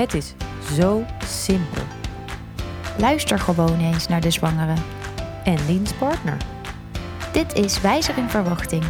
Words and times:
Het 0.00 0.14
is 0.14 0.34
zo 0.72 1.04
simpel. 1.24 1.82
Luister 2.98 3.38
gewoon 3.38 3.80
eens 3.80 4.08
naar 4.08 4.20
de 4.20 4.30
zwangere. 4.30 4.74
En 5.44 5.66
Liens 5.66 5.92
partner. 5.92 6.36
Dit 7.32 7.54
is 7.54 7.80
Wijzer 7.80 8.18
in 8.18 8.28
Verwachting. 8.28 8.84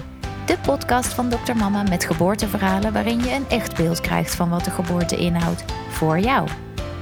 De 0.46 0.58
podcast 0.62 1.12
van 1.12 1.28
Dr. 1.28 1.56
Mama 1.56 1.82
met 1.82 2.04
geboorteverhalen 2.04 2.92
waarin 2.92 3.20
je 3.20 3.34
een 3.34 3.48
echt 3.48 3.76
beeld 3.76 4.00
krijgt 4.00 4.34
van 4.34 4.48
wat 4.48 4.64
de 4.64 4.70
geboorte 4.70 5.16
inhoudt. 5.16 5.64
Voor 5.88 6.18
jou. 6.18 6.48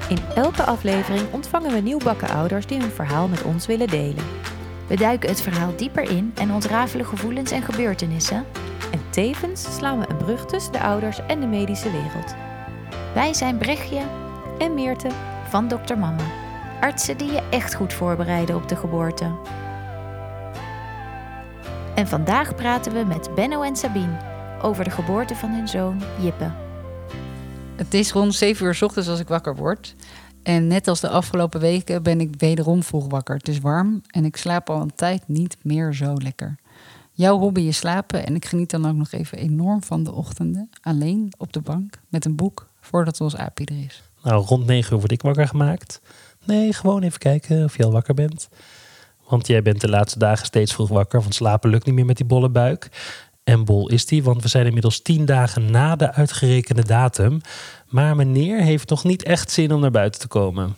In 0.09 0.19
elke 0.35 0.63
aflevering 0.63 1.33
ontvangen 1.33 1.73
we 1.73 1.81
nieuwbakken 1.81 2.29
ouders 2.29 2.67
die 2.67 2.81
hun 2.81 2.91
verhaal 2.91 3.29
met 3.29 3.43
ons 3.43 3.67
willen 3.67 3.89
delen. 3.89 4.25
We 4.87 4.97
duiken 4.97 5.29
het 5.29 5.41
verhaal 5.41 5.77
dieper 5.77 6.11
in 6.11 6.33
en 6.35 6.53
ontrafelen 6.53 7.07
gevoelens 7.07 7.51
en 7.51 7.63
gebeurtenissen. 7.63 8.45
En 8.93 9.01
tevens 9.11 9.77
slaan 9.77 9.99
we 9.99 10.09
een 10.09 10.17
brug 10.17 10.47
tussen 10.47 10.73
de 10.73 10.81
ouders 10.81 11.19
en 11.27 11.41
de 11.41 11.47
medische 11.47 11.91
wereld. 11.91 12.48
Wij 13.19 13.35
zijn 13.35 13.59
Brechtje 13.59 14.03
En 14.59 14.75
Meerte. 14.75 15.11
van 15.49 15.69
Dr. 15.69 15.97
Mama. 15.97 16.25
Artsen 16.81 17.19
die 17.19 17.31
je 17.31 17.49
echt 17.51 17.75
goed 17.75 17.93
voorbereiden 17.93 18.57
op 18.57 18.69
de 18.69 18.77
geboorte. 18.77 19.39
En 21.95 22.09
vandaag 22.09 22.55
praten 22.55 22.93
we 22.93 23.05
met 23.05 23.35
Benno 23.35 23.63
en 23.63 23.77
Sabine 23.77 24.17
over 24.63 24.85
de 24.85 24.91
geboorte 24.91 25.35
van 25.35 25.51
hun 25.51 25.69
zoon 25.69 26.03
Jippe. 26.21 26.53
Het 27.77 27.95
is 27.95 28.13
rond 28.13 28.35
7 28.35 28.67
uur 28.67 28.75
's 28.75 28.83
ochtends 28.83 29.09
als 29.09 29.21
ik 29.21 29.29
wakker 29.29 29.57
word. 29.57 29.95
En 30.43 30.67
net 30.67 30.89
als 30.89 31.01
de 31.01 31.09
afgelopen 31.09 31.61
weken 31.61 32.03
ben 32.03 32.21
ik 32.21 32.35
wederom 32.39 32.83
vroeg 32.83 33.07
wakker. 33.09 33.37
Het 33.37 33.49
is 33.49 33.59
warm 33.61 34.03
en 34.07 34.25
ik 34.25 34.37
slaap 34.37 34.71
al 34.71 34.81
een 34.81 34.95
tijd 34.95 35.23
niet 35.27 35.57
meer 35.63 35.95
zo 35.95 36.15
lekker. 36.15 36.57
Jouw 37.13 37.39
hobby 37.39 37.61
is 37.61 37.77
slapen 37.77 38.27
en 38.27 38.35
ik 38.35 38.45
geniet 38.45 38.71
dan 38.71 38.87
ook 38.87 38.97
nog 38.97 39.13
even 39.13 39.39
enorm 39.39 39.83
van 39.83 40.03
de 40.05 40.13
ochtenden. 40.13 40.71
Alleen 40.83 41.33
op 41.39 41.53
de 41.53 41.61
bank 41.61 42.01
met 42.09 42.25
een 42.25 42.37
boek 42.37 42.68
voordat 42.89 43.21
ons 43.21 43.37
aapje 43.37 43.65
er 43.65 43.85
is. 43.85 44.03
Nou, 44.23 44.45
rond 44.45 44.67
9 44.67 44.93
uur 44.93 44.99
word 44.99 45.13
ik 45.13 45.23
wakker 45.23 45.49
gemaakt. 45.49 46.01
Nee, 46.45 46.73
gewoon 46.73 47.03
even 47.03 47.19
kijken 47.19 47.65
of 47.65 47.77
je 47.77 47.85
al 47.85 47.93
wakker 47.93 48.15
bent. 48.15 48.49
Want 49.29 49.47
jij 49.47 49.63
bent 49.63 49.81
de 49.81 49.89
laatste 49.89 50.19
dagen 50.19 50.47
steeds 50.47 50.75
vroeg 50.75 50.89
wakker, 50.89 51.21
want 51.21 51.35
slapen 51.35 51.71
lukt 51.71 51.87
niet 51.87 51.95
meer 51.95 52.05
met 52.05 52.17
die 52.17 52.27
bolle 52.27 52.49
buik. 52.49 52.89
En 53.45 53.65
bol 53.65 53.89
is 53.89 54.07
die, 54.07 54.23
want 54.23 54.43
we 54.43 54.49
zijn 54.49 54.67
inmiddels 54.67 55.03
10 55.03 55.25
dagen 55.25 55.71
na 55.71 55.97
de 55.97 56.13
uitgerekende 56.13 56.85
datum. 56.85 57.41
Maar 57.87 58.17
meneer 58.17 58.61
heeft 58.61 58.91
nog 58.91 59.05
niet 59.05 59.23
echt 59.23 59.51
zin 59.51 59.73
om 59.73 59.81
naar 59.81 59.91
buiten 59.91 60.21
te 60.21 60.29
komen. 60.29 60.77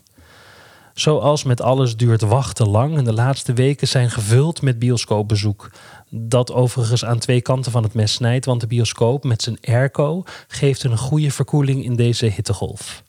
Zoals 1.00 1.44
met 1.44 1.60
alles 1.60 1.96
duurt 1.96 2.20
wachten 2.20 2.68
lang 2.68 2.96
en 2.96 3.04
de 3.04 3.12
laatste 3.12 3.52
weken 3.52 3.88
zijn 3.88 4.10
gevuld 4.10 4.62
met 4.62 4.78
bioscoopbezoek. 4.78 5.70
Dat 6.08 6.52
overigens 6.52 7.04
aan 7.04 7.18
twee 7.18 7.40
kanten 7.40 7.72
van 7.72 7.82
het 7.82 7.94
mes 7.94 8.12
snijdt, 8.12 8.44
want 8.44 8.60
de 8.60 8.66
bioscoop 8.66 9.24
met 9.24 9.42
zijn 9.42 9.58
airco 9.62 10.22
geeft 10.48 10.82
een 10.82 10.96
goede 10.98 11.30
verkoeling 11.30 11.84
in 11.84 11.96
deze 11.96 12.26
hittegolf. 12.26 13.02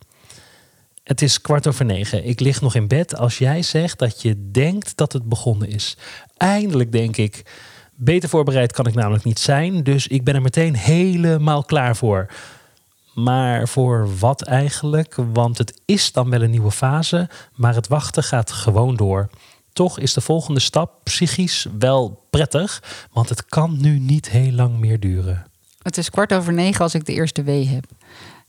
Het 1.03 1.22
is 1.22 1.42
kwart 1.42 1.67
over 1.67 1.86
negen. 1.86 2.25
Ik 2.25 2.39
lig 2.39 2.62
nog 2.62 2.75
in 2.75 2.88
bed 2.88 3.17
als 3.17 3.38
jij 3.38 3.62
zegt 3.62 4.00
dat 4.00 4.22
je 4.22 4.52
denkt 4.52 4.97
dat 4.97 5.14
het 5.14 5.30
begonnen 5.30 5.69
is. 5.69 5.97
Eindelijk 6.38 6.92
denk 6.92 7.17
ik. 7.17 7.45
Beter 7.95 8.30
voorbereid 8.30 8.72
kan 8.72 8.88
ik 8.88 8.94
namelijk 8.95 9.23
niet 9.23 9.39
zijn, 9.39 9.84
dus 9.84 10.08
ik 10.08 10.23
ben 10.23 10.36
er 10.36 10.42
meteen 10.42 10.75
helemaal 10.75 11.64
klaar 11.64 11.95
voor. 11.95 12.28
Maar 13.13 13.67
voor 13.67 14.17
wat 14.19 14.41
eigenlijk? 14.41 15.15
Want 15.33 15.57
het 15.57 15.81
is 15.85 16.11
dan 16.11 16.29
wel 16.29 16.41
een 16.41 16.49
nieuwe 16.49 16.71
fase, 16.71 17.29
maar 17.55 17.75
het 17.75 17.87
wachten 17.87 18.23
gaat 18.23 18.51
gewoon 18.51 18.95
door. 18.95 19.29
Toch 19.73 19.99
is 19.99 20.13
de 20.13 20.21
volgende 20.21 20.59
stap 20.59 21.03
psychisch 21.03 21.67
wel 21.79 22.25
prettig, 22.29 22.83
want 23.11 23.29
het 23.29 23.45
kan 23.45 23.81
nu 23.81 23.99
niet 23.99 24.29
heel 24.29 24.51
lang 24.51 24.79
meer 24.79 24.99
duren. 24.99 25.45
Het 25.81 25.97
is 25.97 26.09
kwart 26.09 26.33
over 26.33 26.53
negen 26.53 26.81
als 26.81 26.93
ik 26.93 27.05
de 27.05 27.13
eerste 27.13 27.43
wee 27.43 27.67
heb. 27.67 27.85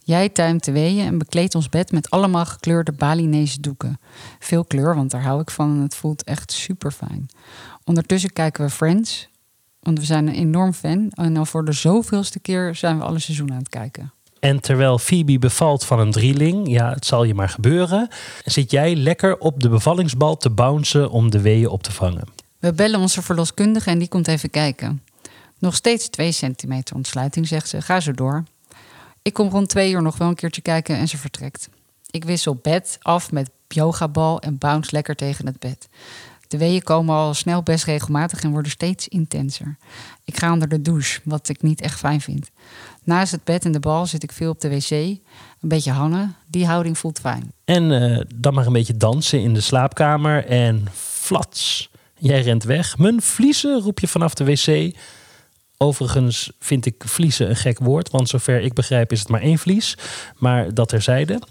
Jij 0.05 0.29
tuimt 0.29 0.65
de 0.65 0.73
weeën 0.73 1.07
en 1.07 1.19
bekleedt 1.19 1.55
ons 1.55 1.69
bed 1.69 1.93
met 1.93 2.11
allemaal 2.11 2.47
gekleurde 2.47 2.93
Balinese 2.93 3.61
doeken. 3.61 4.01
Veel 4.39 4.65
kleur, 4.65 4.95
want 4.95 5.11
daar 5.11 5.23
hou 5.23 5.41
ik 5.41 5.51
van 5.51 5.71
en 5.77 5.83
het 5.83 5.95
voelt 5.95 6.25
echt 6.25 6.53
super 6.53 6.91
fijn. 6.91 7.27
Ondertussen 7.85 8.33
kijken 8.33 8.65
we 8.65 8.71
Friends, 8.71 9.29
want 9.81 9.99
we 9.99 10.05
zijn 10.05 10.27
een 10.27 10.35
enorm 10.35 10.73
fan. 10.73 11.11
En 11.11 11.37
al 11.37 11.47
voor 11.47 11.65
de 11.65 11.73
zoveelste 11.73 12.41
keer 12.41 12.75
zijn 12.75 12.99
we 12.99 13.05
alle 13.05 13.19
seizoenen 13.19 13.55
aan 13.55 13.61
het 13.61 13.71
kijken. 13.71 14.13
En 14.43 14.61
terwijl 14.61 14.99
Phoebe 14.99 15.39
bevalt 15.39 15.85
van 15.85 15.99
een 15.99 16.11
drieling, 16.11 16.71
ja, 16.71 16.93
het 16.93 17.07
zal 17.07 17.25
je 17.25 17.35
maar 17.35 17.49
gebeuren, 17.49 18.09
zit 18.45 18.71
jij 18.71 18.95
lekker 18.97 19.39
op 19.39 19.61
de 19.61 19.69
bevallingsbal 19.69 20.37
te 20.37 20.51
bouncen 20.51 21.11
om 21.11 21.31
de 21.31 21.41
weeën 21.41 21.69
op 21.69 21.83
te 21.83 21.93
vangen. 21.93 22.25
We 22.59 22.73
bellen 22.73 23.01
onze 23.01 23.23
verloskundige 23.23 23.91
en 23.91 23.99
die 23.99 24.09
komt 24.09 24.29
even 24.29 24.51
kijken. 24.51 25.03
Nog 25.59 25.75
steeds 25.75 26.09
2 26.09 26.33
centimeter 26.33 26.97
ontsluiting, 26.97 27.49
zegt 27.49 27.69
ze. 27.69 27.83
Ga 27.83 28.01
zo 28.01 28.13
door. 28.13 28.45
Ik 29.23 29.33
kom 29.33 29.49
rond 29.49 29.69
twee 29.69 29.93
uur 29.93 30.03
nog 30.03 30.17
wel 30.17 30.29
een 30.29 30.35
keertje 30.35 30.63
kijken 30.63 30.97
en 30.97 31.09
ze 31.09 31.19
vertrekt. 31.19 31.69
Ik 32.11 32.25
wissel 32.25 32.59
bed 32.63 32.99
af 33.01 33.33
met 33.33 33.51
yogabal 33.69 34.41
en 34.41 34.59
bounce 34.59 34.91
lekker 34.93 35.15
tegen 35.15 35.47
het 35.47 35.59
bed. 35.59 35.89
De 36.53 36.59
weeën 36.59 36.83
komen 36.83 37.15
al 37.15 37.35
snel 37.35 37.63
best 37.63 37.85
regelmatig 37.85 38.43
en 38.43 38.51
worden 38.51 38.71
steeds 38.71 39.09
intenser. 39.09 39.77
Ik 40.25 40.39
ga 40.39 40.53
onder 40.53 40.69
de 40.69 40.83
douche, 40.83 41.21
wat 41.25 41.49
ik 41.49 41.63
niet 41.63 41.81
echt 41.81 41.99
fijn 41.99 42.21
vind. 42.21 42.51
Naast 43.05 43.33
het 43.33 43.45
bed 43.45 43.65
en 43.65 43.73
de 43.73 43.81
bal 43.81 44.07
zit 44.07 44.23
ik 44.23 44.33
veel 44.33 44.51
op 44.51 44.61
de 44.61 44.69
wc. 44.69 44.91
Een 44.91 45.21
beetje 45.61 45.91
hangen. 45.91 46.37
Die 46.47 46.67
houding 46.67 46.99
voelt 46.99 47.19
fijn. 47.19 47.53
En 47.65 47.93
eh, 47.93 48.21
dan 48.35 48.55
maar 48.55 48.67
een 48.67 48.73
beetje 48.73 48.97
dansen 48.97 49.41
in 49.41 49.55
de 49.55 49.61
slaapkamer 49.61 50.47
en 50.47 50.87
flats. 50.93 51.91
Jij 52.19 52.43
rent 52.43 52.65
weg. 52.65 52.99
Mijn 52.99 53.23
vliezen 53.23 53.81
roep 53.81 54.01
je 54.01 54.09
vanaf 54.09 54.35
de 54.35 54.45
wc. 54.45 54.97
Overigens 55.77 56.53
vind 56.59 56.87
ik 56.87 57.03
vliezen 57.07 57.49
een 57.49 57.57
gek 57.57 57.79
woord, 57.79 58.11
want 58.11 58.29
zover 58.29 58.61
ik 58.61 58.75
begrijp 58.75 59.13
is 59.13 59.19
het 59.19 59.29
maar 59.29 59.41
één 59.41 59.59
vlies. 59.59 59.97
Maar 60.37 60.75
dat 60.75 60.89
terzijde. 60.89 61.43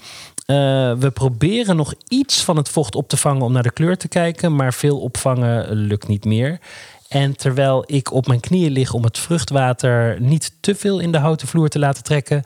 Eh, 0.52 0.94
we 0.98 1.12
proberen 1.12 1.76
nog 1.76 1.94
iets 2.08 2.44
van 2.44 2.58
het 2.58 2.70
vocht 2.70 2.96
op 2.96 3.08
te 3.08 3.18
vangen 3.18 3.42
om 3.42 3.52
naar 3.52 3.64
de 3.64 3.72
kleur 3.72 3.98
te 3.98 4.08
kijken, 4.08 4.56
maar 4.56 4.74
veel 4.74 5.00
opvangen 5.00 5.72
lukt 5.74 6.08
niet 6.08 6.26
meer. 6.26 6.60
En 7.08 7.36
terwijl 7.36 7.84
ik 7.88 8.12
op 8.12 8.28
mijn 8.28 8.40
knieën 8.40 8.72
lig 8.72 8.94
om 8.94 9.04
het 9.04 9.18
vruchtwater 9.18 10.22
niet 10.22 10.52
te 10.60 10.76
veel 10.76 11.00
in 11.00 11.12
de 11.12 11.18
houten 11.18 11.48
vloer 11.48 11.70
te 11.70 11.80
laten 11.80 12.04
trekken, 12.04 12.44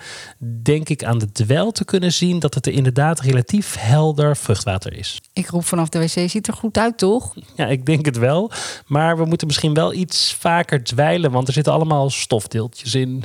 denk 0.63 0.89
ik 0.89 1.03
aan 1.03 1.17
de 1.17 1.31
dwel 1.31 1.71
te 1.71 1.85
kunnen 1.85 2.13
zien 2.13 2.39
dat 2.39 2.53
het 2.53 2.66
er 2.66 2.73
inderdaad 2.73 3.19
relatief 3.19 3.75
helder 3.79 4.37
vruchtwater 4.37 4.93
is. 4.93 5.22
Ik 5.33 5.49
roep 5.49 5.66
vanaf 5.66 5.89
de 5.89 5.99
wc, 5.99 6.29
ziet 6.29 6.47
er 6.47 6.53
goed 6.53 6.77
uit 6.77 6.97
toch? 6.97 7.33
Ja, 7.55 7.67
ik 7.67 7.85
denk 7.85 8.05
het 8.05 8.17
wel. 8.17 8.51
Maar 8.85 9.17
we 9.17 9.25
moeten 9.25 9.47
misschien 9.47 9.73
wel 9.73 9.93
iets 9.93 10.35
vaker 10.39 10.83
dweilen, 10.83 11.31
want 11.31 11.47
er 11.47 11.53
zitten 11.53 11.73
allemaal 11.73 12.09
stofdeeltjes 12.09 12.95
in. 12.95 13.23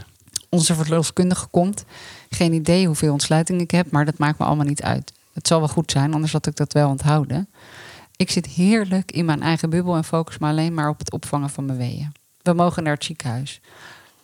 Onze 0.49 0.75
verloskundige 0.75 1.47
komt. 1.47 1.85
Geen 2.31 2.53
idee 2.53 2.87
hoeveel 2.87 3.13
ontsluiting 3.13 3.61
ik 3.61 3.71
heb, 3.71 3.91
maar 3.91 4.05
dat 4.05 4.19
maakt 4.19 4.39
me 4.39 4.45
allemaal 4.45 4.67
niet 4.67 4.83
uit. 4.83 5.13
Het 5.33 5.47
zal 5.47 5.59
wel 5.59 5.69
goed 5.69 5.91
zijn, 5.91 6.15
anders 6.15 6.33
had 6.33 6.47
ik 6.47 6.57
dat 6.57 6.73
wel 6.73 6.89
onthouden. 6.89 7.49
Ik 8.17 8.31
zit 8.31 8.47
heerlijk 8.47 9.13
in 9.13 9.25
mijn 9.25 9.43
eigen 9.43 9.71
bubbel 9.71 9.97
en 9.97 10.05
focus 10.05 10.39
me 10.39 10.47
alleen 10.47 10.75
maar 10.75 10.89
op 10.89 10.99
het 10.99 11.13
opvangen 11.13 11.51
van 11.51 11.65
mijn 11.65 11.79
weeën. 11.79 12.13
We 12.43 12.53
mogen 12.53 12.83
naar 12.83 12.95
het 12.95 13.05
ziekenhuis. 13.05 13.61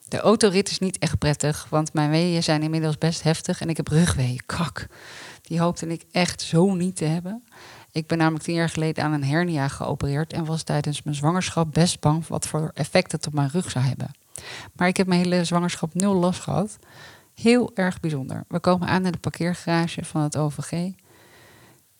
De 0.08 0.20
autorit 0.20 0.70
is 0.70 0.78
niet 0.78 0.98
echt 0.98 1.18
prettig, 1.18 1.66
want 1.70 1.92
mijn 1.92 2.10
weeën 2.10 2.42
zijn 2.42 2.62
inmiddels 2.62 2.98
best 2.98 3.22
heftig 3.22 3.60
en 3.60 3.68
ik 3.68 3.76
heb 3.76 3.88
rugweeën. 3.88 4.40
Kak. 4.46 4.86
Die 5.42 5.60
hoopte 5.60 5.86
ik 5.86 6.04
echt 6.10 6.42
zo 6.42 6.74
niet 6.74 6.96
te 6.96 7.04
hebben. 7.04 7.44
Ik 7.92 8.06
ben 8.06 8.18
namelijk 8.18 8.44
tien 8.44 8.54
jaar 8.54 8.68
geleden 8.68 9.04
aan 9.04 9.12
een 9.12 9.24
hernia 9.24 9.68
geopereerd 9.68 10.32
en 10.32 10.44
was 10.44 10.62
tijdens 10.62 11.02
mijn 11.02 11.16
zwangerschap 11.16 11.72
best 11.72 12.00
bang 12.00 12.26
wat 12.26 12.46
voor 12.46 12.70
effect 12.74 13.12
het 13.12 13.26
op 13.26 13.32
mijn 13.32 13.50
rug 13.52 13.70
zou 13.70 13.84
hebben. 13.84 14.10
Maar 14.72 14.88
ik 14.88 14.96
heb 14.96 15.06
mijn 15.06 15.22
hele 15.22 15.44
zwangerschap 15.44 15.94
nul 15.94 16.14
last 16.14 16.40
gehad. 16.40 16.78
Heel 17.42 17.70
erg 17.74 18.00
bijzonder. 18.00 18.44
We 18.48 18.60
komen 18.60 18.88
aan 18.88 19.06
in 19.06 19.12
de 19.12 19.18
parkeergarage 19.18 20.04
van 20.04 20.20
het 20.22 20.36
OVG. 20.36 20.72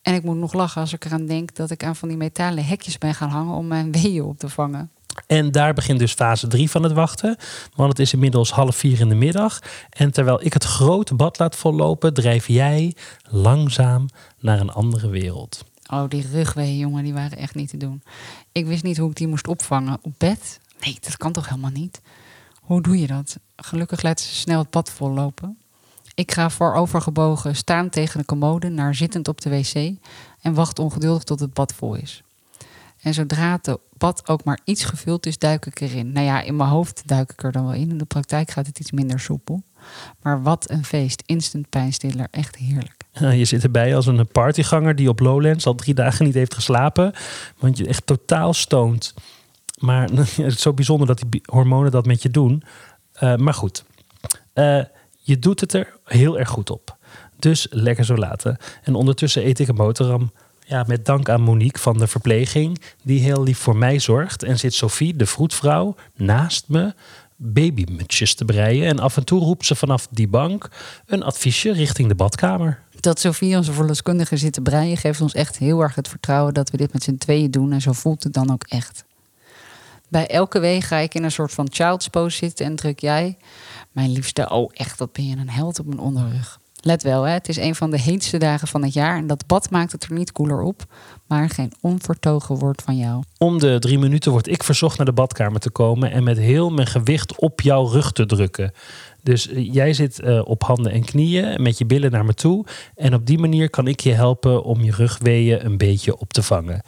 En 0.03 0.15
ik 0.15 0.23
moet 0.23 0.37
nog 0.37 0.53
lachen 0.53 0.81
als 0.81 0.93
ik 0.93 1.05
eraan 1.05 1.27
denk 1.27 1.55
dat 1.55 1.71
ik 1.71 1.85
aan 1.85 1.97
van 1.97 2.09
die 2.09 2.17
metalen 2.17 2.67
hekjes 2.67 2.99
ben 2.99 3.15
gaan 3.15 3.29
hangen 3.29 3.55
om 3.55 3.67
mijn 3.67 3.93
weeën 4.03 4.23
op 4.23 4.39
te 4.39 4.49
vangen. 4.49 4.91
En 5.27 5.53
daar 5.53 5.75
begint 5.75 5.99
dus 5.99 6.13
fase 6.13 6.47
3 6.47 6.71
van 6.71 6.83
het 6.83 6.93
wachten. 6.93 7.37
Want 7.75 7.89
het 7.89 7.99
is 7.99 8.13
inmiddels 8.13 8.51
half 8.51 8.77
vier 8.77 9.01
in 9.01 9.09
de 9.09 9.15
middag. 9.15 9.59
En 9.91 10.13
terwijl 10.13 10.45
ik 10.45 10.53
het 10.53 10.65
grote 10.65 11.15
bad 11.15 11.39
laat 11.39 11.57
vollopen, 11.57 12.15
drijf 12.15 12.47
jij 12.47 12.95
langzaam 13.31 14.09
naar 14.41 14.61
een 14.61 14.73
andere 14.73 15.09
wereld. 15.09 15.65
Oh, 15.93 16.09
die 16.09 16.27
rugweeën, 16.33 16.79
jongen, 16.79 17.05
die 17.05 17.15
waren 17.15 17.39
echt 17.39 17.55
niet 17.55 17.71
te 17.71 17.77
doen. 17.77 18.03
Ik 18.53 18.67
wist 18.67 18.83
niet 18.83 18.97
hoe 18.97 19.11
ik 19.11 19.17
die 19.17 19.29
moest 19.29 19.49
opvangen. 19.49 19.99
Op 20.03 20.13
bed? 20.19 20.61
Nee, 20.81 20.99
dat 21.01 21.17
kan 21.17 21.33
toch 21.33 21.49
helemaal 21.49 21.71
niet? 21.71 22.01
Hoe 22.67 22.83
doe 22.83 22.99
je 23.01 23.07
dat? 23.07 23.39
Gelukkig 23.57 24.03
laat 24.03 24.21
ze 24.21 24.35
snel 24.35 24.59
het 24.59 24.71
bad 24.71 24.91
vollopen. 24.91 25.59
Ik 26.15 26.33
ga 26.33 26.51
voorovergebogen 26.51 27.57
staan 27.57 27.89
tegen 27.89 28.21
de 28.21 28.27
commode 28.27 28.69
naar 28.69 28.95
zittend 28.95 29.29
op 29.29 29.41
de 29.41 29.51
wc 29.51 29.95
en 30.41 30.55
wacht 30.55 30.79
ongeduldig 30.79 31.23
tot 31.23 31.41
het 31.41 31.55
bad 31.55 31.73
vol 31.75 31.95
is. 31.95 32.23
En 33.01 33.15
zodra 33.15 33.53
het 33.63 33.79
bad 33.99 34.29
ook 34.29 34.45
maar 34.45 34.61
iets 34.65 34.85
gevuld 34.85 35.27
is, 35.27 35.39
duik 35.39 35.67
ik 35.67 35.81
erin. 35.81 36.13
Nou 36.13 36.27
ja, 36.27 36.43
in 36.43 36.57
mijn 36.57 36.69
hoofd 36.69 37.03
duik 37.07 37.33
ik 37.33 37.43
er 37.43 37.53
dan 37.53 37.65
wel 37.65 37.75
in. 37.75 37.91
In 37.91 37.99
de 37.99 38.05
praktijk 38.05 38.51
gaat 38.51 38.67
het 38.67 38.79
iets 38.79 38.93
minder 38.93 39.21
soepel. 39.21 39.63
Maar 40.23 40.43
wat 40.43 40.71
een 40.71 40.85
feest. 40.85 41.23
Instant 41.27 41.69
pijnstiller. 41.69 42.29
Echt 42.31 42.57
heerlijk. 42.57 43.05
Je 43.39 43.45
zit 43.45 43.63
erbij 43.63 43.97
als 43.97 44.07
een 44.07 44.29
partyganger 44.29 44.97
die 44.97 45.09
op 45.09 45.21
Lowlands 45.21 45.67
al 45.67 45.75
drie 45.75 45.95
dagen 45.95 46.25
niet 46.25 46.35
heeft 46.35 46.55
geslapen. 46.55 47.13
Want 47.59 47.79
je 47.79 47.87
echt 47.87 48.07
totaal 48.07 48.55
stoont. 48.55 49.15
Maar 49.77 50.09
het 50.13 50.39
is 50.39 50.61
zo 50.61 50.73
bijzonder 50.73 51.07
dat 51.07 51.23
die 51.29 51.43
hormonen 51.45 51.91
dat 51.91 52.07
met 52.07 52.23
je 52.23 52.31
doen. 52.31 52.63
Eh, 53.13 53.37
maar 53.37 53.55
goed, 53.55 53.85
Eh, 54.53 54.81
je 55.21 55.39
doet 55.39 55.61
het 55.61 55.73
er 55.73 55.97
heel 56.05 56.39
erg 56.39 56.49
goed 56.49 56.71
op. 56.71 56.97
Dus 57.39 57.67
lekker 57.71 58.05
zo 58.05 58.17
laten. 58.17 58.57
En 58.83 58.95
ondertussen 58.95 59.47
eet 59.47 59.59
ik 59.59 59.69
een 59.69 59.75
boterham. 59.75 60.33
Ja, 60.67 60.85
met 60.87 61.05
dank 61.05 61.29
aan 61.29 61.41
Monique 61.41 61.81
van 61.81 61.99
de 61.99 62.07
verpleging, 62.07 62.81
die 63.03 63.21
heel 63.21 63.43
lief 63.43 63.59
voor 63.59 63.77
mij 63.77 63.99
zorgt. 63.99 64.43
En 64.43 64.59
zit 64.59 64.75
Sophie, 64.75 65.17
de 65.17 65.27
vroedvrouw, 65.27 65.95
naast 66.15 66.69
me 66.69 66.95
babymutjes 67.37 68.35
te 68.35 68.45
breien. 68.45 68.87
En 68.87 68.99
af 68.99 69.17
en 69.17 69.25
toe 69.25 69.41
roept 69.41 69.67
ze 69.67 69.75
vanaf 69.75 70.09
die 70.11 70.29
bank 70.29 70.69
een 71.07 71.23
adviesje 71.23 71.73
richting 71.73 72.09
de 72.09 72.15
badkamer. 72.15 72.81
Dat 73.01 73.21
Sofie, 73.21 73.57
onze 73.57 73.73
verloskundige, 73.73 74.37
zit 74.37 74.53
te 74.53 74.61
breien, 74.61 74.97
geeft 74.97 75.21
ons 75.21 75.35
echt 75.35 75.59
heel 75.59 75.81
erg 75.81 75.95
het 75.95 76.09
vertrouwen 76.09 76.55
dat 76.55 76.71
we 76.71 76.77
dit 76.77 76.93
met 76.93 77.03
z'n 77.03 77.17
tweeën 77.17 77.51
doen. 77.51 77.73
En 77.73 77.81
zo 77.81 77.93
voelt 77.93 78.25
het 78.25 78.33
dan 78.33 78.53
ook 78.53 78.65
echt. 78.69 79.05
Bij 80.17 80.27
elke 80.27 80.61
week 80.61 80.83
ga 80.83 80.97
ik 80.97 81.15
in 81.15 81.25
een 81.25 81.33
soort 81.33 81.53
van 81.53 81.69
child's 81.71 82.09
pose 82.09 82.37
zitten 82.37 82.67
en 82.67 82.77
druk 82.77 83.01
jij, 83.01 83.37
mijn 83.93 84.13
liefste, 84.13 84.51
oh 84.51 84.71
echt, 84.73 84.99
wat 84.99 85.13
ben 85.13 85.27
je 85.27 85.37
een 85.37 85.51
held 85.51 85.79
op 85.79 85.87
mijn 85.87 85.99
onderrug. 85.99 86.59
Let 86.81 87.03
wel, 87.03 87.23
hè, 87.23 87.33
het 87.33 87.49
is 87.49 87.57
een 87.57 87.75
van 87.75 87.91
de 87.91 88.01
heetste 88.01 88.39
dagen 88.39 88.69
van 88.69 88.83
het 88.83 88.93
jaar 88.93 89.17
en 89.17 89.27
dat 89.27 89.47
bad 89.47 89.71
maakt 89.71 89.93
het 89.93 90.05
er 90.05 90.13
niet 90.13 90.33
koeler 90.33 90.63
op, 90.63 90.85
maar 91.27 91.51
geen 91.51 91.73
onvertogen 91.81 92.57
woord 92.57 92.83
van 92.83 92.97
jou. 92.97 93.23
Om 93.39 93.59
de 93.59 93.79
drie 93.79 93.99
minuten 93.99 94.31
word 94.31 94.49
ik 94.49 94.63
verzocht 94.63 94.97
naar 94.97 95.07
de 95.07 95.13
badkamer 95.13 95.61
te 95.61 95.71
komen 95.71 96.11
en 96.11 96.25
met 96.25 96.39
heel 96.39 96.71
mijn 96.71 96.87
gewicht 96.87 97.39
op 97.39 97.61
jouw 97.61 97.87
rug 97.87 98.13
te 98.13 98.27
drukken. 98.27 98.73
Dus 99.23 99.49
eh, 99.49 99.73
jij 99.73 99.93
zit 99.93 100.21
eh, 100.21 100.41
op 100.45 100.63
handen 100.63 100.93
en 100.93 101.05
knieën 101.05 101.63
met 101.63 101.79
je 101.79 101.87
billen 101.87 102.11
naar 102.11 102.25
me 102.25 102.35
toe. 102.35 102.67
En 102.95 103.15
op 103.15 103.27
die 103.27 103.39
manier 103.39 103.71
kan 103.71 103.87
ik 103.87 104.01
je 104.01 104.13
helpen 104.13 104.63
om 104.63 104.83
je 104.83 104.93
rugweeën 104.93 105.65
een 105.65 105.77
beetje 105.77 106.19
op 106.19 106.33
te 106.33 106.43
vangen. 106.43 106.83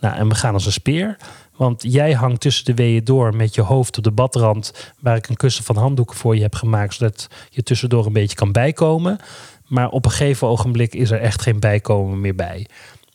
Nou, 0.00 0.16
en 0.16 0.28
we 0.28 0.34
gaan 0.34 0.54
als 0.54 0.66
een 0.66 0.72
speer. 0.72 1.16
Want 1.56 1.82
jij 1.82 2.12
hangt 2.12 2.40
tussen 2.40 2.64
de 2.64 2.74
weeën 2.74 3.04
door 3.04 3.36
met 3.36 3.54
je 3.54 3.60
hoofd 3.60 3.96
op 3.96 4.04
de 4.04 4.10
badrand, 4.10 4.92
waar 5.00 5.16
ik 5.16 5.28
een 5.28 5.36
kussen 5.36 5.64
van 5.64 5.76
handdoeken 5.76 6.16
voor 6.16 6.36
je 6.36 6.42
heb 6.42 6.54
gemaakt, 6.54 6.94
zodat 6.94 7.28
je 7.50 7.62
tussendoor 7.62 8.06
een 8.06 8.12
beetje 8.12 8.36
kan 8.36 8.52
bijkomen. 8.52 9.18
Maar 9.66 9.88
op 9.88 10.04
een 10.04 10.10
gegeven 10.10 10.48
ogenblik 10.48 10.94
is 10.94 11.10
er 11.10 11.20
echt 11.20 11.42
geen 11.42 11.60
bijkomen 11.60 12.20
meer 12.20 12.34
bij. 12.34 12.66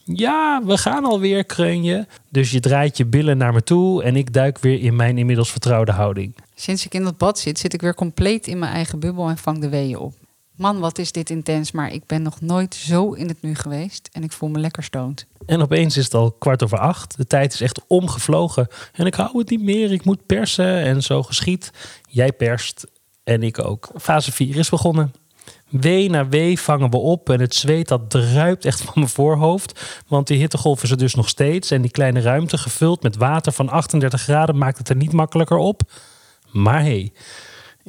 Ja, 0.04 0.62
we 0.66 0.78
gaan 0.78 1.06
alweer, 1.06 1.44
kreun 1.44 1.84
je. 1.84 2.06
Dus 2.30 2.52
je 2.52 2.60
draait 2.60 2.98
je 2.98 3.06
billen 3.06 3.38
naar 3.38 3.54
me 3.54 3.64
toe 3.64 4.04
en 4.04 4.16
ik 4.16 4.34
duik 4.34 4.60
weer 4.60 4.80
in 4.80 4.96
mijn 4.96 5.18
inmiddels 5.18 5.52
vertrouwde 5.52 5.92
houding. 5.92 6.36
Sinds 6.56 6.86
ik 6.86 6.94
in 6.94 7.04
dat 7.04 7.18
bad 7.18 7.40
zit, 7.40 7.60
zit 7.60 7.74
ik 7.74 7.82
weer 7.82 7.96
compleet 7.96 8.48
in 8.48 8.60
mijn 8.60 8.74
eigen 8.74 9.00
bubbel 9.00 9.30
en 9.30 9.38
vang 9.38 9.60
de 9.60 9.70
weeën 9.70 9.98
op. 9.98 10.14
Man, 10.60 10.80
wat 10.80 10.98
is 10.98 11.12
dit 11.12 11.30
intens, 11.30 11.72
maar 11.72 11.94
ik 11.94 12.06
ben 12.06 12.22
nog 12.22 12.42
nooit 12.42 12.76
zo 12.76 13.12
in 13.12 13.28
het 13.28 13.42
nu 13.42 13.56
geweest 13.56 14.10
en 14.12 14.24
ik 14.24 14.32
voel 14.32 14.50
me 14.50 14.60
lekker 14.60 14.84
stoned. 14.84 15.26
En 15.46 15.62
opeens 15.62 15.98
is 15.98 16.04
het 16.04 16.14
al 16.14 16.32
kwart 16.32 16.64
over 16.64 16.78
acht. 16.78 17.18
De 17.18 17.28
tijd 17.28 17.54
is 17.54 17.62
echt 17.62 17.82
omgevlogen. 17.88 18.68
En 18.94 19.06
ik 19.06 19.14
hou 19.14 19.38
het 19.38 19.50
niet 19.50 19.62
meer. 19.62 19.92
Ik 19.92 20.06
moet 20.06 20.26
persen. 20.26 20.82
En 20.82 21.04
zo 21.04 21.24
geschiet. 21.24 21.72
Jij 22.10 22.32
perst. 22.32 22.88
En 23.24 23.44
ik 23.44 23.60
ook. 23.60 23.90
Fase 23.98 24.32
4 24.32 24.58
is 24.58 24.70
begonnen. 24.70 25.14
Wee 25.70 26.10
na 26.10 26.28
wee 26.28 26.60
vangen 26.60 26.90
we 26.90 26.98
op. 26.98 27.30
En 27.30 27.40
het 27.40 27.56
zweet 27.56 27.88
dat 27.88 28.10
druipt 28.10 28.66
echt 28.66 28.82
van 28.82 28.94
mijn 28.96 29.10
voorhoofd. 29.10 30.02
Want 30.08 30.28
die 30.28 30.40
hittegolf 30.40 30.84
is 30.84 30.92
er 30.92 30.98
dus 30.98 31.16
nog 31.16 31.30
steeds. 31.30 31.72
En 31.72 31.82
die 31.82 31.92
kleine 31.92 32.22
ruimte 32.22 32.58
gevuld 32.58 33.04
met 33.04 33.16
water 33.16 33.52
van 33.52 33.70
38 33.70 34.22
graden 34.22 34.58
maakt 34.58 34.78
het 34.78 34.90
er 34.90 34.96
niet 34.96 35.14
makkelijker 35.14 35.58
op. 35.58 35.82
Maar 36.52 36.82
hé, 36.82 36.86
hey, 36.86 37.12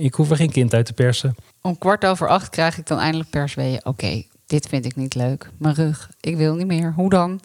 ik 0.01 0.15
hoef 0.15 0.31
er 0.31 0.37
geen 0.37 0.51
kind 0.51 0.75
uit 0.75 0.87
te 0.87 0.93
persen. 0.93 1.35
Om 1.61 1.79
kwart 1.79 2.07
over 2.07 2.29
acht 2.29 2.49
krijg 2.49 2.79
ik 2.79 2.87
dan 2.87 2.99
eindelijk 2.99 3.31
persweeën. 3.31 3.81
Oké, 3.85 4.23
dit 4.47 4.67
vind 4.69 4.85
ik 4.85 4.97
niet 4.97 5.15
leuk. 5.15 5.51
Mijn 5.59 5.75
rug, 5.75 6.11
ik 6.21 6.37
wil 6.37 6.55
niet 6.55 6.67
meer. 6.67 6.93
Hoe 6.97 7.11
dan? 7.11 7.41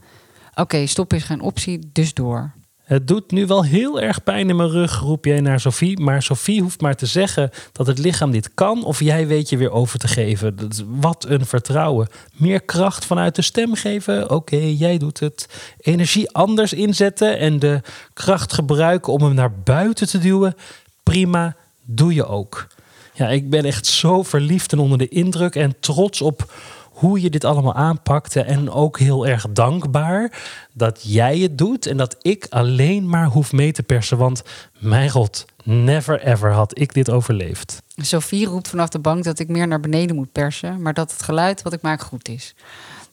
Oké, 0.56 0.86
stop 0.86 1.14
is 1.14 1.24
geen 1.24 1.42
optie, 1.42 1.90
dus 1.92 2.14
door. 2.14 2.54
Het 2.86 3.08
doet 3.08 3.32
nu 3.32 3.46
wel 3.46 3.64
heel 3.64 4.02
erg 4.02 4.24
pijn 4.24 4.50
in 4.50 4.56
mijn 4.56 4.70
rug, 4.70 5.00
roep 5.00 5.26
jij 5.26 5.42
naar 5.42 5.60
Sophie. 5.60 6.00
Maar 6.00 6.22
Sophie 6.22 6.62
hoeft 6.62 6.82
maar 6.82 6.96
te 6.96 7.06
zeggen 7.06 7.50
dat 7.72 7.88
het 7.88 7.98
lichaam 7.98 8.32
dit 8.32 8.54
kan 8.54 8.84
of 8.84 9.00
jij 9.00 9.28
weet 9.28 9.50
je 9.50 9.58
weer 9.58 9.72
over 9.72 10.00
te 10.00 10.08
geven. 10.08 10.58
Wat 10.88 11.26
een 11.28 11.46
vertrouwen. 11.46 12.08
Meer 12.34 12.62
kracht 12.62 13.06
vanuit 13.06 13.36
de 13.36 13.42
stem 13.42 13.74
geven. 13.74 14.30
Oké, 14.30 14.56
jij 14.56 14.98
doet 14.98 15.20
het. 15.20 15.48
Energie 15.80 16.32
anders 16.32 16.74
inzetten 16.74 17.38
en 17.38 17.60
de 17.60 17.82
kracht 18.14 18.54
gebruiken 18.54 19.14
om 19.14 19.22
hem 19.22 19.34
naar 19.34 19.54
buiten 19.54 20.08
te 20.08 20.18
duwen. 20.18 20.56
Prima, 21.04 21.56
doe 21.86 22.14
je 22.14 22.26
ook. 22.26 22.68
Ja, 23.14 23.28
ik 23.28 23.50
ben 23.50 23.66
echt 23.66 23.86
zo 23.86 24.24
verliefd 24.24 24.72
en 24.72 24.80
onder 24.80 24.98
de 24.98 25.08
indruk 25.08 25.56
en 25.56 25.80
trots 25.80 26.22
op 26.22 26.54
hoe 26.96 27.22
je 27.22 27.30
dit 27.30 27.44
allemaal 27.44 27.74
aanpakte. 27.74 28.42
En 28.42 28.72
ook 28.72 29.00
heel 29.00 29.28
erg 29.28 29.46
dankbaar 29.50 30.32
dat 30.74 31.00
jij 31.04 31.38
het 31.38 31.58
doet 31.58 31.86
en 31.86 31.98
dat 31.98 32.16
ik 32.22 32.46
alleen 32.50 33.10
maar 33.10 33.28
hoef 33.28 33.52
mee 33.52 33.72
te 33.72 33.84
persen. 33.84 34.18
Want 34.18 34.44
mijn 34.80 35.10
god, 35.10 35.46
never 35.64 36.22
ever 36.22 36.52
had 36.52 36.80
ik 36.80 36.94
dit 36.94 37.10
overleefd. 37.10 37.82
Sophie 37.96 38.46
roept 38.46 38.68
vanaf 38.68 38.90
de 38.90 39.00
bank 39.00 39.24
dat 39.24 39.40
ik 39.40 39.48
meer 39.48 39.68
naar 39.68 39.80
beneden 39.80 40.16
moet 40.16 40.32
persen, 40.32 40.82
maar 40.82 40.94
dat 40.94 41.12
het 41.12 41.22
geluid 41.22 41.62
wat 41.62 41.74
ik 41.74 41.82
maak 41.82 42.02
goed 42.02 42.30
is. 42.30 42.56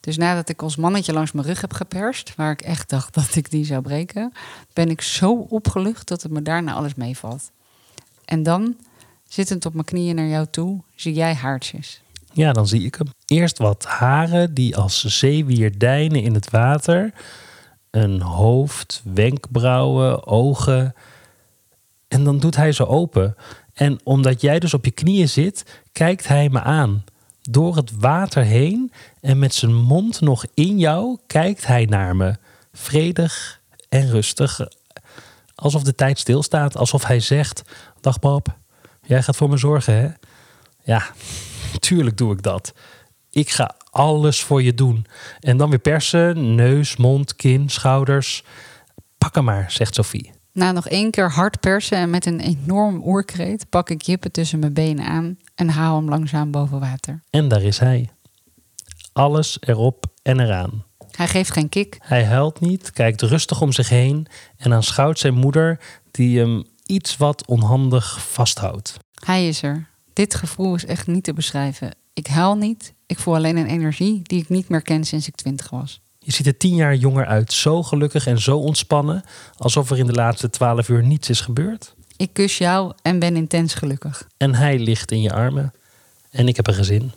Dus 0.01 0.17
nadat 0.17 0.49
ik 0.49 0.63
ons 0.63 0.77
mannetje 0.77 1.13
langs 1.13 1.33
mijn 1.33 1.47
rug 1.47 1.61
heb 1.61 1.73
geperst, 1.73 2.33
waar 2.37 2.51
ik 2.51 2.63
echt 2.63 2.89
dacht 2.89 3.15
dat 3.15 3.35
ik 3.35 3.51
die 3.51 3.65
zou 3.65 3.83
breken, 3.83 4.33
ben 4.73 4.91
ik 4.91 5.01
zo 5.01 5.33
opgelucht 5.33 6.09
dat 6.09 6.23
het 6.23 6.33
me 6.33 6.43
daarna 6.43 6.73
alles 6.73 6.95
meevalt. 6.95 7.51
En 8.25 8.43
dan, 8.43 8.77
zittend 9.29 9.67
op 9.67 9.73
mijn 9.73 9.85
knieën 9.85 10.15
naar 10.15 10.27
jou 10.27 10.47
toe, 10.51 10.81
zie 10.95 11.15
jij 11.15 11.35
haartjes. 11.35 12.03
Ja, 12.33 12.53
dan 12.53 12.67
zie 12.67 12.85
ik 12.85 12.95
hem. 12.95 13.07
Eerst 13.27 13.59
wat 13.59 13.85
haren 13.85 14.55
die 14.55 14.77
als 14.77 15.05
zeewier 15.05 15.79
deinen 15.79 16.23
in 16.23 16.35
het 16.35 16.51
water. 16.51 17.13
Een 17.91 18.21
hoofd, 18.21 19.03
wenkbrauwen, 19.15 20.27
ogen. 20.27 20.95
En 22.09 22.25
dan 22.25 22.39
doet 22.39 22.57
hij 22.57 22.73
ze 22.73 22.87
open. 22.87 23.37
En 23.73 24.01
omdat 24.05 24.41
jij 24.41 24.59
dus 24.59 24.75
op 24.75 24.85
je 24.85 24.91
knieën 24.91 25.29
zit, 25.29 25.83
kijkt 25.93 26.29
hij 26.29 26.49
me 26.49 26.61
aan. 26.61 27.05
Door 27.43 27.77
het 27.77 27.91
water 27.99 28.45
heen 28.45 28.93
en 29.21 29.39
met 29.39 29.55
zijn 29.55 29.75
mond 29.75 30.21
nog 30.21 30.45
in 30.55 30.79
jou 30.79 31.19
kijkt 31.27 31.67
hij 31.67 31.85
naar 31.85 32.17
me. 32.17 32.37
Vredig 32.73 33.61
en 33.89 34.11
rustig. 34.11 34.61
Alsof 35.55 35.83
de 35.83 35.95
tijd 35.95 36.19
stilstaat. 36.19 36.77
Alsof 36.77 37.07
hij 37.07 37.21
zegt: 37.21 37.63
Dag 38.03 38.19
Bob, 38.19 38.57
jij 39.03 39.23
gaat 39.23 39.37
voor 39.37 39.49
me 39.49 39.57
zorgen, 39.57 39.95
hè? 39.95 40.09
Ja, 40.85 41.03
Tuurlijk 41.79 42.17
doe 42.17 42.33
ik 42.33 42.43
dat. 42.43 42.75
Ik 43.31 43.51
ga 43.51 43.75
alles 43.91 44.43
voor 44.43 44.63
je 44.63 44.75
doen. 44.75 45.07
En 45.41 45.57
dan 45.57 45.71
weer 45.71 45.79
persen, 45.79 46.55
neus, 46.55 46.97
mond, 46.97 47.37
kin, 47.37 47.69
schouders. 47.69 48.45
Pak 49.19 49.35
hem 49.35 49.45
maar, 49.45 49.71
zegt 49.71 49.95
Sophie. 49.95 50.31
Na 50.53 50.73
nog 50.73 50.89
één 50.89 51.11
keer 51.11 51.31
hard 51.31 51.61
persen 51.61 51.97
en 51.99 52.11
met 52.11 52.27
een 52.27 52.41
enorm 52.41 53.03
oerkreet 53.05 53.69
pak 53.69 53.91
ik 53.91 54.03
Jippe 54.03 54.31
tussen 54.31 54.59
mijn 54.59 54.73
benen 54.73 55.07
aan 55.07 55.39
en 55.55 55.69
haal 55.69 55.97
hem 55.97 56.09
langzaam 56.09 56.51
boven 56.51 56.81
water. 56.81 57.21
En 57.31 57.49
daar 57.49 57.63
is 57.63 57.79
hij. 57.79 58.11
Alles 59.13 59.57
erop 59.61 60.07
en 60.23 60.41
eraan. 60.41 60.85
Hij 61.11 61.29
geeft 61.29 61.51
geen 61.51 61.69
kik. 61.69 61.99
Hij 62.01 62.25
huilt 62.25 62.61
niet, 62.61 62.93
kijkt 62.93 63.23
rustig 63.23 63.61
om 63.61 63.73
zich 63.73 63.89
heen 63.89 64.27
en 64.57 64.73
aanschouwt 64.73 65.19
zijn 65.19 65.35
moeder 65.35 65.81
die 66.11 66.39
hem 66.39 66.65
iets 66.93 67.17
wat 67.17 67.47
onhandig 67.47 68.23
vasthoudt. 68.31 68.97
Hij 69.25 69.49
is 69.49 69.63
er. 69.63 69.89
Dit 70.13 70.35
gevoel 70.35 70.75
is 70.75 70.85
echt 70.85 71.07
niet 71.07 71.25
te 71.25 71.33
beschrijven. 71.33 71.95
Ik 72.13 72.27
huil 72.27 72.57
niet. 72.57 72.95
Ik 73.07 73.19
voel 73.19 73.35
alleen 73.35 73.57
een 73.57 73.67
energie 73.67 74.21
die 74.23 74.43
ik 74.43 74.49
niet 74.49 74.69
meer 74.69 74.83
ken 74.83 75.05
sinds 75.05 75.29
ik 75.29 75.35
twintig 75.35 75.71
was. 75.71 76.01
Je 76.19 76.33
ziet 76.33 76.47
er 76.47 76.57
tien 76.57 76.75
jaar 76.75 76.95
jonger 76.95 77.27
uit. 77.27 77.53
Zo 77.53 77.83
gelukkig 77.83 78.27
en 78.27 78.41
zo 78.41 78.59
ontspannen. 78.59 79.25
Alsof 79.57 79.91
er 79.91 79.99
in 79.99 80.07
de 80.07 80.13
laatste 80.13 80.51
twaalf 80.51 80.89
uur 80.89 81.03
niets 81.03 81.29
is 81.29 81.41
gebeurd. 81.41 81.95
Ik 82.17 82.33
kus 82.33 82.59
jou 82.59 82.93
en 83.03 83.19
ben 83.19 83.37
intens 83.37 83.75
gelukkig. 83.75 84.29
En 84.37 84.55
hij 84.55 84.79
ligt 84.79 85.11
in 85.11 85.23
je 85.23 85.33
armen. 85.33 85.73
En 86.31 86.49
ik 86.49 86.57
heb 86.57 86.67
een 86.67 86.75
gezin. 86.75 87.13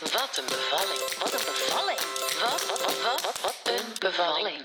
Wat 0.00 0.38
een 0.38 0.44
bevalling. 0.48 1.00
Wat 1.18 1.32
een 1.32 1.46
bevalling. 1.54 1.98
Wat, 2.42 2.66
wat, 2.68 2.80
wat, 2.86 2.96
wat, 3.02 3.20
wat, 3.24 3.40
wat 3.42 3.74
een 3.74 3.86
bevalling. 3.98 4.62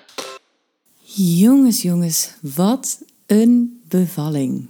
Jongens, 1.16 1.82
jongens, 1.82 2.34
wat 2.42 2.98
een 3.26 3.82
bevalling. 3.88 4.68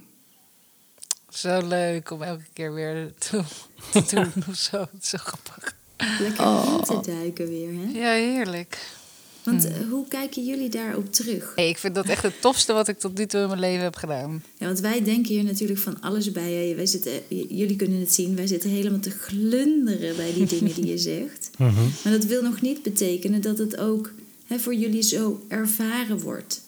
Zo 1.30 1.66
leuk 1.66 2.10
om 2.10 2.22
elke 2.22 2.44
keer 2.52 2.74
weer 2.74 3.12
te, 3.18 3.42
te 3.92 4.14
doen 4.34 4.44
of 4.48 4.56
zo. 4.56 4.86
Zo 5.02 5.18
grappig. 5.20 5.76
Lekker 6.20 6.44
Oh. 6.46 6.74
in 6.78 6.84
te 7.02 7.10
duiken 7.10 7.48
weer, 7.48 7.68
hè? 7.72 7.98
Ja, 7.98 8.12
heerlijk. 8.12 8.92
Want 9.42 9.64
eh, 9.64 9.72
hoe 9.90 10.08
kijken 10.08 10.44
jullie 10.44 10.68
daarop 10.68 11.12
terug? 11.12 11.52
Hey, 11.54 11.68
ik 11.68 11.78
vind 11.78 11.94
dat 11.94 12.06
echt 12.06 12.22
het 12.22 12.40
tofste 12.40 12.72
wat 12.72 12.88
ik 12.88 12.98
tot 12.98 13.18
nu 13.18 13.26
toe 13.26 13.40
in 13.40 13.46
mijn 13.48 13.60
leven 13.60 13.82
heb 13.82 13.96
gedaan. 13.96 14.42
Ja, 14.58 14.66
want 14.66 14.80
wij 14.80 15.02
denken 15.02 15.32
hier 15.34 15.44
natuurlijk 15.44 15.78
van 15.80 16.00
alles 16.00 16.32
bij. 16.32 16.52
Hè. 16.52 16.74
Wij 16.74 16.86
zitten, 16.86 17.12
j- 17.28 17.46
jullie 17.48 17.76
kunnen 17.76 18.00
het 18.00 18.12
zien, 18.14 18.36
wij 18.36 18.46
zitten 18.46 18.70
helemaal 18.70 19.00
te 19.00 19.10
glunderen 19.10 20.16
bij 20.16 20.32
die 20.34 20.46
dingen 20.46 20.74
die 20.74 20.86
je 20.86 20.98
zegt. 21.12 21.50
Maar 21.58 22.12
dat 22.12 22.24
wil 22.24 22.42
nog 22.42 22.60
niet 22.60 22.82
betekenen 22.82 23.40
dat 23.40 23.58
het 23.58 23.76
ook 23.78 24.12
hè, 24.46 24.58
voor 24.58 24.74
jullie 24.74 25.02
zo 25.02 25.42
ervaren 25.48 26.18
wordt. 26.20 26.62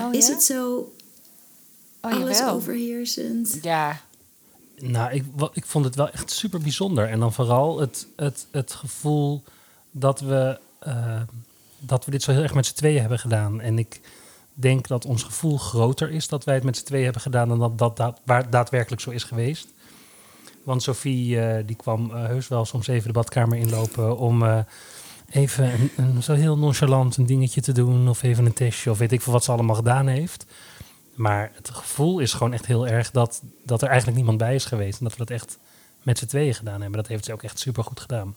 Oh, 0.00 0.14
Is 0.14 0.26
ja? 0.26 0.32
het 0.32 0.42
zo 0.42 0.92
Oh, 2.00 2.12
alles 2.12 2.38
jawel. 2.38 2.54
overheersend? 2.54 3.58
Ja. 3.62 4.00
Nou, 4.80 5.12
ik, 5.12 5.24
ik 5.52 5.66
vond 5.66 5.84
het 5.84 5.94
wel 5.94 6.10
echt 6.10 6.30
super 6.30 6.60
bijzonder. 6.60 7.08
En 7.08 7.20
dan 7.20 7.32
vooral 7.32 7.78
het, 7.80 8.06
het, 8.16 8.46
het 8.50 8.72
gevoel 8.72 9.42
dat 9.90 10.20
we, 10.20 10.58
eh, 10.78 11.20
dat 11.78 12.04
we 12.04 12.10
dit 12.10 12.22
zo 12.22 12.32
heel 12.32 12.42
erg 12.42 12.54
met 12.54 12.66
z'n 12.66 12.74
tweeën 12.74 13.00
hebben 13.00 13.18
gedaan. 13.18 13.60
En 13.60 13.78
ik 13.78 14.00
denk 14.54 14.88
dat 14.88 15.04
ons 15.04 15.22
gevoel 15.22 15.58
groter 15.58 16.10
is 16.10 16.28
dat 16.28 16.44
wij 16.44 16.54
het 16.54 16.64
met 16.64 16.76
z'n 16.76 16.84
tweeën 16.84 17.04
hebben 17.04 17.22
gedaan 17.22 17.48
dan 17.48 17.58
dat 17.58 17.78
dat 17.78 17.96
daad- 17.96 18.20
waar 18.24 18.50
daadwerkelijk 18.50 19.02
zo 19.02 19.10
is 19.10 19.24
geweest. 19.24 19.66
Want 20.62 20.82
Sophie 20.82 21.40
eh, 21.40 21.66
die 21.66 21.76
kwam 21.76 22.10
eh, 22.10 22.24
heus 22.26 22.48
wel 22.48 22.64
soms 22.64 22.86
even 22.86 23.06
de 23.06 23.12
badkamer 23.12 23.58
inlopen 23.58 24.18
om 24.18 24.42
eh, 24.42 24.58
even 25.30 25.90
een, 25.96 26.22
zo 26.22 26.34
heel 26.34 26.58
nonchalant 26.58 27.16
een 27.16 27.26
dingetje 27.26 27.60
te 27.60 27.72
doen. 27.72 28.08
Of 28.08 28.22
even 28.22 28.46
een 28.46 28.52
testje 28.52 28.90
of 28.90 28.98
weet 28.98 29.12
ik 29.12 29.20
veel 29.20 29.32
wat 29.32 29.44
ze 29.44 29.52
allemaal 29.52 29.76
gedaan 29.76 30.06
heeft. 30.06 30.46
Maar 31.14 31.50
het 31.54 31.70
gevoel 31.70 32.18
is 32.18 32.32
gewoon 32.32 32.52
echt 32.52 32.66
heel 32.66 32.86
erg 32.86 33.10
dat, 33.10 33.42
dat 33.64 33.82
er 33.82 33.88
eigenlijk 33.88 34.16
niemand 34.16 34.38
bij 34.38 34.54
is 34.54 34.64
geweest. 34.64 34.98
En 34.98 35.04
dat 35.04 35.12
we 35.12 35.18
dat 35.18 35.30
echt 35.30 35.58
met 36.02 36.18
z'n 36.18 36.26
tweeën 36.26 36.54
gedaan 36.54 36.80
hebben. 36.80 37.00
Dat 37.00 37.08
heeft 37.08 37.24
ze 37.24 37.32
ook 37.32 37.42
echt 37.42 37.58
super 37.58 37.84
goed 37.84 38.00
gedaan. 38.00 38.34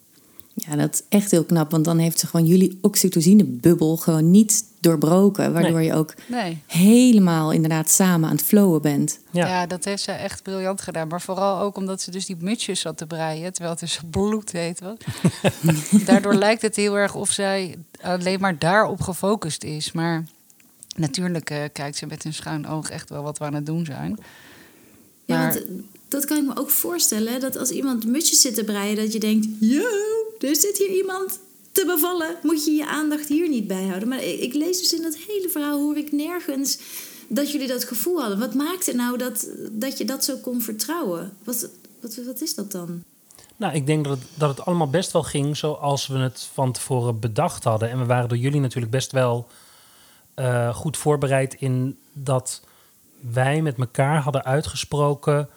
Ja, 0.53 0.75
dat 0.75 0.93
is 0.93 1.01
echt 1.09 1.31
heel 1.31 1.43
knap. 1.43 1.71
Want 1.71 1.85
dan 1.85 1.97
heeft 1.97 2.19
ze 2.19 2.27
gewoon 2.27 2.45
jullie 2.45 2.77
oxytocine-bubbel 2.81 3.97
gewoon 3.97 4.31
niet 4.31 4.63
doorbroken. 4.79 5.53
Waardoor 5.53 5.71
Nee. 5.79 5.85
je 5.85 5.93
ook 5.93 6.13
Nee. 6.27 6.61
helemaal 6.67 7.51
inderdaad 7.51 7.89
samen 7.89 8.29
aan 8.29 8.35
het 8.35 8.45
flowen 8.45 8.81
bent. 8.81 9.19
Ja. 9.31 9.47
Ja. 9.47 9.65
dat 9.65 9.85
heeft 9.85 10.03
ze 10.03 10.11
echt 10.11 10.43
briljant 10.43 10.81
gedaan. 10.81 11.07
Maar 11.07 11.21
vooral 11.21 11.59
ook 11.59 11.75
omdat 11.77 12.01
ze 12.01 12.11
dus 12.11 12.25
die 12.25 12.35
mutsjes 12.39 12.79
zat 12.79 12.97
te 12.97 13.05
breien. 13.07 13.51
Terwijl 13.53 13.71
het 13.71 13.79
dus 13.79 13.99
bloedheet 14.09 14.79
was. 14.79 14.97
Daardoor 16.05 16.33
lijkt 16.35 16.61
het 16.61 16.75
heel 16.75 16.97
erg 16.97 17.15
of 17.15 17.29
zij 17.31 17.75
alleen 18.01 18.39
maar 18.39 18.59
daarop 18.59 19.01
gefocust 19.01 19.63
is. 19.63 19.91
Maar 19.91 20.25
natuurlijk 20.95 21.49
eh, 21.49 21.57
kijkt 21.73 21.97
ze 21.97 22.05
met 22.05 22.25
een 22.25 22.33
schuin 22.33 22.67
oog 22.67 22.89
echt 22.89 23.09
wel 23.09 23.23
wat 23.23 23.37
we 23.37 23.45
aan 23.45 23.53
het 23.53 23.65
doen 23.65 23.85
zijn. 23.85 24.17
Ja, 25.25 25.39
want 25.47 25.65
dat 26.11 26.25
kan 26.25 26.37
ik 26.37 26.43
me 26.43 26.57
ook 26.57 26.69
voorstellen. 26.69 27.39
Dat 27.39 27.57
als 27.57 27.69
iemand 27.69 28.05
mutjes 28.05 28.41
zit 28.41 28.55
te 28.55 28.63
breien, 28.63 28.95
dat 28.95 29.13
je 29.13 29.19
denkt... 29.19 29.47
Yo, 29.59 29.85
er 30.39 30.55
zit 30.55 30.77
hier 30.77 30.89
iemand 30.89 31.39
te 31.71 31.85
bevallen. 31.85 32.35
Moet 32.43 32.65
je 32.65 32.71
je 32.71 32.87
aandacht 32.87 33.27
hier 33.27 33.49
niet 33.49 33.67
bij 33.67 33.85
houden. 33.87 34.07
Maar 34.07 34.23
ik, 34.23 34.53
lees 34.53 34.79
dus 34.79 34.93
in 34.93 35.01
dat 35.01 35.15
hele 35.15 35.49
verhaal, 35.49 35.79
hoor 35.79 35.97
ik 35.97 36.11
nergens... 36.11 36.79
dat 37.27 37.51
jullie 37.51 37.67
dat 37.67 37.83
gevoel 37.83 38.19
hadden. 38.19 38.39
Wat 38.39 38.53
maakte 38.53 38.93
nou 38.93 39.17
dat, 39.17 39.47
dat 39.71 39.97
je 39.97 40.05
dat 40.05 40.23
zo 40.23 40.37
kon 40.37 40.61
vertrouwen? 40.61 41.33
Wat, 41.43 41.69
wat, 42.01 42.15
wat 42.25 42.41
is 42.41 42.55
dat 42.55 42.71
dan? 42.71 43.03
Nou, 43.55 43.73
ik 43.73 43.85
denk 43.85 44.03
dat 44.05 44.17
het, 44.17 44.27
dat 44.33 44.49
het 44.49 44.65
allemaal 44.65 44.89
best 44.89 45.11
wel 45.11 45.23
ging 45.23 45.57
zoals 45.57 46.07
we 46.07 46.17
het 46.17 46.49
van 46.53 46.71
tevoren 46.71 47.19
bedacht 47.19 47.63
hadden. 47.63 47.89
En 47.89 47.99
we 47.99 48.05
waren 48.05 48.29
door 48.29 48.37
jullie 48.37 48.59
natuurlijk 48.59 48.91
best 48.91 49.11
wel 49.11 49.47
eh, 50.33 50.75
goed 50.75 50.97
voorbereid 50.97 51.53
in 51.53 51.97
dat 52.13 52.61
wij 53.19 53.61
met 53.61 53.77
elkaar 53.77 54.21
hadden 54.21 54.43
uitgesproken 54.43 55.49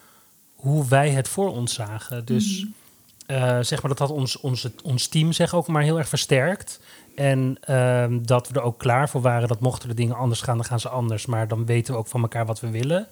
hoe 0.65 0.89
wij 0.89 1.11
het 1.11 1.29
voor 1.29 1.53
ons 1.53 1.75
zagen. 1.75 2.25
Dus 2.25 2.67
eh, 3.27 3.59
zeg 3.61 3.83
maar 3.83 3.91
dat 3.91 3.99
had 3.99 4.11
ons, 4.11 4.41
ons, 4.41 4.69
ons 4.83 5.07
team 5.07 5.33
zeg 5.33 5.55
ook 5.55 5.67
maar 5.67 5.83
heel 5.83 5.99
erg 5.99 6.09
versterkt. 6.09 6.81
En 7.15 7.57
ehm, 7.61 8.19
dat 8.23 8.49
we 8.49 8.55
er 8.55 8.65
ook 8.65 8.79
klaar 8.79 9.09
voor 9.09 9.21
waren 9.21 9.49
dat 9.49 9.61
mochten 9.61 9.89
de 9.89 9.95
dingen 9.95 10.17
anders 10.17 10.41
gaan, 10.41 10.57
dan 10.57 10.65
gaan 10.65 10.81
ze 10.81 10.89
anders. 10.89 11.27
Maar 11.27 11.49
dan 11.49 11.67
weten 11.67 11.93
we 11.93 11.99
ook 11.99 12.07
van 12.07 12.23
elkaar 12.23 12.47
wat 12.47 12.61
we 12.61 12.71
willen. 12.71 13.07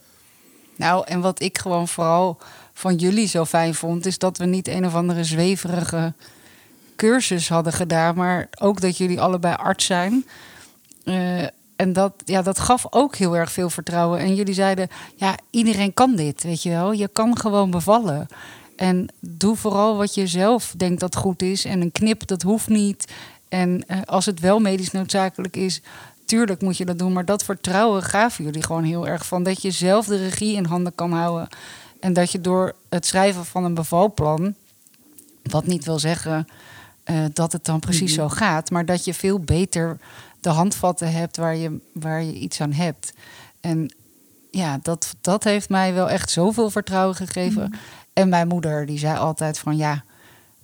Nou, 0.76 1.06
en 1.06 1.20
wat 1.20 1.40
ik 1.40 1.58
gewoon 1.58 1.88
vooral 1.88 2.38
van 2.72 2.96
jullie 2.96 3.26
zo 3.26 3.44
fijn 3.44 3.74
vond, 3.74 4.06
is 4.06 4.18
dat 4.18 4.38
we 4.38 4.44
niet 4.44 4.68
een 4.68 4.86
of 4.86 4.94
andere 4.94 5.24
zweverige 5.24 6.12
cursus 6.96 7.48
hadden 7.48 7.72
gedaan, 7.72 8.14
maar 8.14 8.48
ook 8.58 8.80
dat 8.80 8.96
jullie 8.96 9.20
allebei 9.20 9.54
arts 9.54 9.84
zijn. 9.84 10.26
Eh, 11.04 11.46
en 11.82 11.92
dat, 11.92 12.12
ja, 12.24 12.42
dat 12.42 12.58
gaf 12.58 12.86
ook 12.90 13.16
heel 13.16 13.36
erg 13.36 13.52
veel 13.52 13.70
vertrouwen. 13.70 14.18
En 14.18 14.34
jullie 14.34 14.54
zeiden, 14.54 14.88
ja, 15.14 15.36
iedereen 15.50 15.94
kan 15.94 16.16
dit, 16.16 16.42
weet 16.42 16.62
je 16.62 16.70
wel. 16.70 16.92
Je 16.92 17.08
kan 17.08 17.38
gewoon 17.38 17.70
bevallen. 17.70 18.28
En 18.76 19.08
doe 19.20 19.56
vooral 19.56 19.96
wat 19.96 20.14
je 20.14 20.26
zelf 20.26 20.74
denkt 20.76 21.00
dat 21.00 21.16
goed 21.16 21.42
is. 21.42 21.64
En 21.64 21.80
een 21.80 21.92
knip, 21.92 22.26
dat 22.26 22.42
hoeft 22.42 22.68
niet. 22.68 23.12
En 23.48 23.84
eh, 23.86 23.98
als 24.04 24.26
het 24.26 24.40
wel 24.40 24.58
medisch 24.58 24.90
noodzakelijk 24.90 25.56
is, 25.56 25.80
tuurlijk 26.24 26.62
moet 26.62 26.76
je 26.76 26.84
dat 26.84 26.98
doen. 26.98 27.12
Maar 27.12 27.24
dat 27.24 27.44
vertrouwen 27.44 28.02
gaven 28.02 28.44
jullie 28.44 28.62
gewoon 28.62 28.84
heel 28.84 29.06
erg 29.08 29.26
van. 29.26 29.42
Dat 29.42 29.62
je 29.62 29.70
zelf 29.70 30.06
de 30.06 30.16
regie 30.16 30.56
in 30.56 30.64
handen 30.64 30.94
kan 30.94 31.12
houden. 31.12 31.48
En 32.00 32.12
dat 32.12 32.32
je 32.32 32.40
door 32.40 32.74
het 32.88 33.06
schrijven 33.06 33.44
van 33.44 33.64
een 33.64 33.74
bevalplan, 33.74 34.54
wat 35.42 35.66
niet 35.66 35.84
wil 35.84 35.98
zeggen 35.98 36.46
eh, 37.04 37.24
dat 37.32 37.52
het 37.52 37.64
dan 37.64 37.80
precies 37.80 38.14
zo 38.14 38.28
gaat, 38.28 38.70
maar 38.70 38.84
dat 38.84 39.04
je 39.04 39.14
veel 39.14 39.38
beter 39.38 39.98
de 40.42 40.50
handvatten 40.50 41.12
hebt 41.12 41.36
waar 41.36 41.56
je, 41.56 41.80
waar 41.92 42.22
je 42.22 42.32
iets 42.32 42.60
aan 42.60 42.72
hebt. 42.72 43.12
En 43.60 43.94
ja, 44.50 44.78
dat, 44.82 45.14
dat 45.20 45.44
heeft 45.44 45.68
mij 45.68 45.94
wel 45.94 46.10
echt 46.10 46.30
zoveel 46.30 46.70
vertrouwen 46.70 47.16
gegeven. 47.16 47.74
En 48.12 48.28
mijn 48.28 48.48
moeder, 48.48 48.86
die 48.86 48.98
zei 48.98 49.18
altijd 49.18 49.58
van 49.58 49.76
ja, 49.76 50.04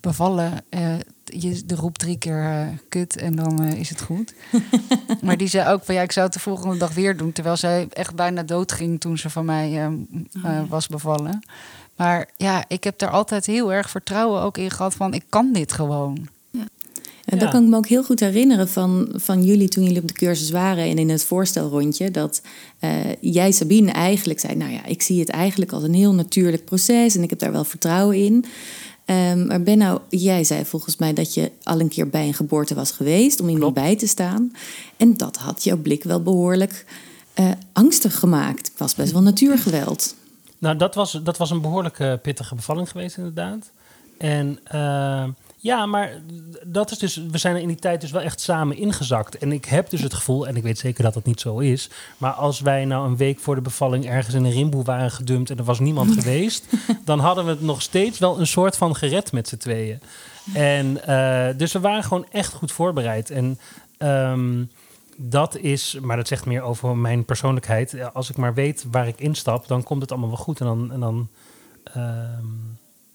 bevallen, 0.01 0.53
eh, 0.69 0.95
je 1.33 1.65
de 1.65 1.75
roept 1.75 1.99
drie 1.99 2.19
keer 2.19 2.45
eh, 2.45 2.67
kut 2.89 3.17
en 3.17 3.37
dan 3.37 3.63
eh, 3.63 3.73
is 3.73 3.89
het 3.89 4.01
goed. 4.01 4.35
maar 5.23 5.37
die 5.37 5.49
zei 5.49 5.73
ook 5.73 5.85
van 5.85 5.95
ja, 5.95 6.03
ik 6.03 6.13
zou 6.13 6.27
het 6.27 6.35
de 6.35 6.41
volgende 6.41 6.77
dag 6.77 6.95
weer 6.95 7.17
doen. 7.17 7.33
Terwijl 7.33 7.57
zij 7.57 7.87
echt 7.91 8.15
bijna 8.15 8.43
dood 8.43 8.73
ging 8.73 9.01
toen 9.01 9.19
ze 9.19 9.31
van 9.31 9.45
mij 9.45 9.85
eh, 10.43 10.61
was 10.69 10.87
bevallen. 10.87 11.43
Maar 11.97 12.29
ja, 12.37 12.65
ik 12.69 12.85
heb 12.85 12.99
daar 12.99 13.11
altijd 13.11 13.47
heel 13.47 13.73
erg 13.73 13.91
vertrouwen 13.91 14.43
ook 14.43 14.59
in 14.59 14.71
gehad 14.71 14.95
van 14.95 15.15
ik 15.15 15.25
kan 15.29 15.53
dit 15.53 15.73
gewoon. 15.73 16.29
En 17.29 17.37
Ja. 17.37 17.43
dat 17.45 17.53
kan 17.53 17.63
ik 17.63 17.69
me 17.69 17.77
ook 17.77 17.87
heel 17.87 18.05
goed 18.05 18.21
herinneren 18.21 18.69
van, 18.69 19.09
van 19.15 19.45
jullie 19.45 19.69
toen 19.69 19.85
jullie 19.85 20.01
op 20.01 20.09
de 20.09 20.15
cursus 20.15 20.51
waren 20.51 20.85
en 20.85 20.99
in 20.99 21.09
het 21.09 21.25
voorstelrondje. 21.25 22.11
Dat 22.11 22.43
eh, 22.79 22.91
jij, 23.21 23.53
Sabine, 23.53 23.91
eigenlijk 23.91 24.41
zei: 24.41 24.55
Nou 24.55 24.73
ja, 24.73 24.85
ik 24.85 25.03
zie 25.03 25.21
het 25.21 25.29
eigenlijk 25.29 25.73
als 25.73 25.83
een 25.83 25.95
heel 25.95 26.15
natuurlijk 26.15 26.65
proces 26.65 27.17
en 27.17 27.23
ik 27.23 27.31
heb 27.31 27.39
daar 27.39 27.53
wel 27.53 27.65
vertrouwen 27.65 28.17
in. 28.17 28.45
Ehm, 29.05 29.47
maar 29.47 29.63
Benno, 29.63 30.01
jij 30.09 30.45
zei 30.45 30.65
volgens 30.65 30.97
mij 30.97 31.13
dat 31.13 31.35
je 31.35 31.51
al 31.63 31.81
een 31.81 31.89
keer 31.89 32.09
bij 32.09 32.27
een 32.27 32.35
geboorte 32.35 32.75
was 32.75 32.91
geweest 32.91 33.41
om 33.41 33.49
iemand 33.49 33.73
Klopt. 33.73 33.87
bij 33.89 33.97
te 33.97 34.07
staan. 34.07 34.53
En 34.97 35.17
dat 35.17 35.37
had 35.37 35.65
jouw 35.65 35.77
blik 35.77 36.05
wel 36.05 36.23
behoorlijk 36.23 36.85
eh, 37.35 37.51
angstig 37.73 38.19
gemaakt. 38.19 38.69
Het 38.69 38.79
was 38.79 38.95
best 38.95 39.13
wel 39.13 39.23
natuurgeweld. 39.23 40.15
Nou, 40.59 40.77
dat 40.77 40.95
was, 40.95 41.21
dat 41.23 41.37
was 41.37 41.51
een 41.51 41.61
behoorlijk 41.61 41.99
eh, 41.99 42.13
pittige 42.23 42.55
bevalling 42.55 42.91
geweest, 42.91 43.17
inderdaad. 43.17 43.71
En 44.19 44.59
eh, 44.65 45.25
ja, 45.61 45.87
maar 45.87 46.13
dat 46.67 46.91
is 46.91 46.99
dus, 46.99 47.17
we 47.31 47.39
zijn 47.39 47.55
er 47.55 47.61
in 47.61 47.69
die 47.69 47.77
tijd 47.77 48.01
dus 48.01 48.11
wel 48.11 48.23
echt 48.23 48.41
samen 48.41 48.77
ingezakt. 48.77 49.39
En 49.39 49.53
ik 49.53 49.65
heb 49.65 49.91
dus 49.91 50.01
het 50.01 50.15
gevoel, 50.15 50.47
en 50.47 50.57
ik 50.57 50.63
weet 50.63 50.79
zeker 50.79 51.03
dat 51.03 51.15
dat 51.15 51.25
niet 51.25 51.41
zo 51.41 51.59
is, 51.59 51.91
maar 52.19 52.33
als 52.33 52.61
wij 52.61 52.85
nou 52.85 53.07
een 53.07 53.17
week 53.17 53.39
voor 53.39 53.55
de 53.55 53.61
bevalling 53.61 54.07
ergens 54.07 54.35
in 54.35 54.45
een 54.45 54.53
rimboe 54.53 54.85
waren 54.85 55.11
gedumpt 55.11 55.51
en 55.51 55.59
er 55.59 55.65
was 55.65 55.79
niemand 55.79 56.13
geweest, 56.21 56.67
dan 57.05 57.19
hadden 57.19 57.45
we 57.45 57.51
het 57.51 57.61
nog 57.61 57.83
steeds 57.83 58.19
wel 58.19 58.39
een 58.39 58.47
soort 58.47 58.77
van 58.77 58.97
gered 58.97 59.33
met 59.33 59.49
z'n 59.49 59.57
tweeën. 59.57 60.01
En 60.55 61.07
eh, 61.07 61.49
dus 61.57 61.73
we 61.73 61.81
waren 61.81 62.05
gewoon 62.05 62.27
echt 62.31 62.53
goed 62.53 62.73
voorbereid. 62.73 63.31
En 63.31 63.59
ehm, 63.99 64.65
dat 65.17 65.57
is, 65.57 65.99
maar 66.03 66.17
dat 66.17 66.29
zegt 66.29 66.47
meer 66.47 66.63
over 66.63 66.97
mijn 66.97 67.25
persoonlijkheid. 67.25 67.91
Ja, 67.91 68.11
Als 68.15 68.31
ik 68.31 68.37
maar 68.37 68.55
weet 68.55 68.85
waar 68.91 69.09
ik 69.09 69.21
instap, 69.21 69.69
dan 69.69 69.83
komt 69.83 70.01
het 70.01 70.11
allemaal 70.11 70.29
wel 70.29 70.39
goed. 70.39 70.61
En 70.61 70.67
dan, 70.67 70.93
en 70.93 71.01
dan, 71.01 71.29
ehm, 71.85 72.47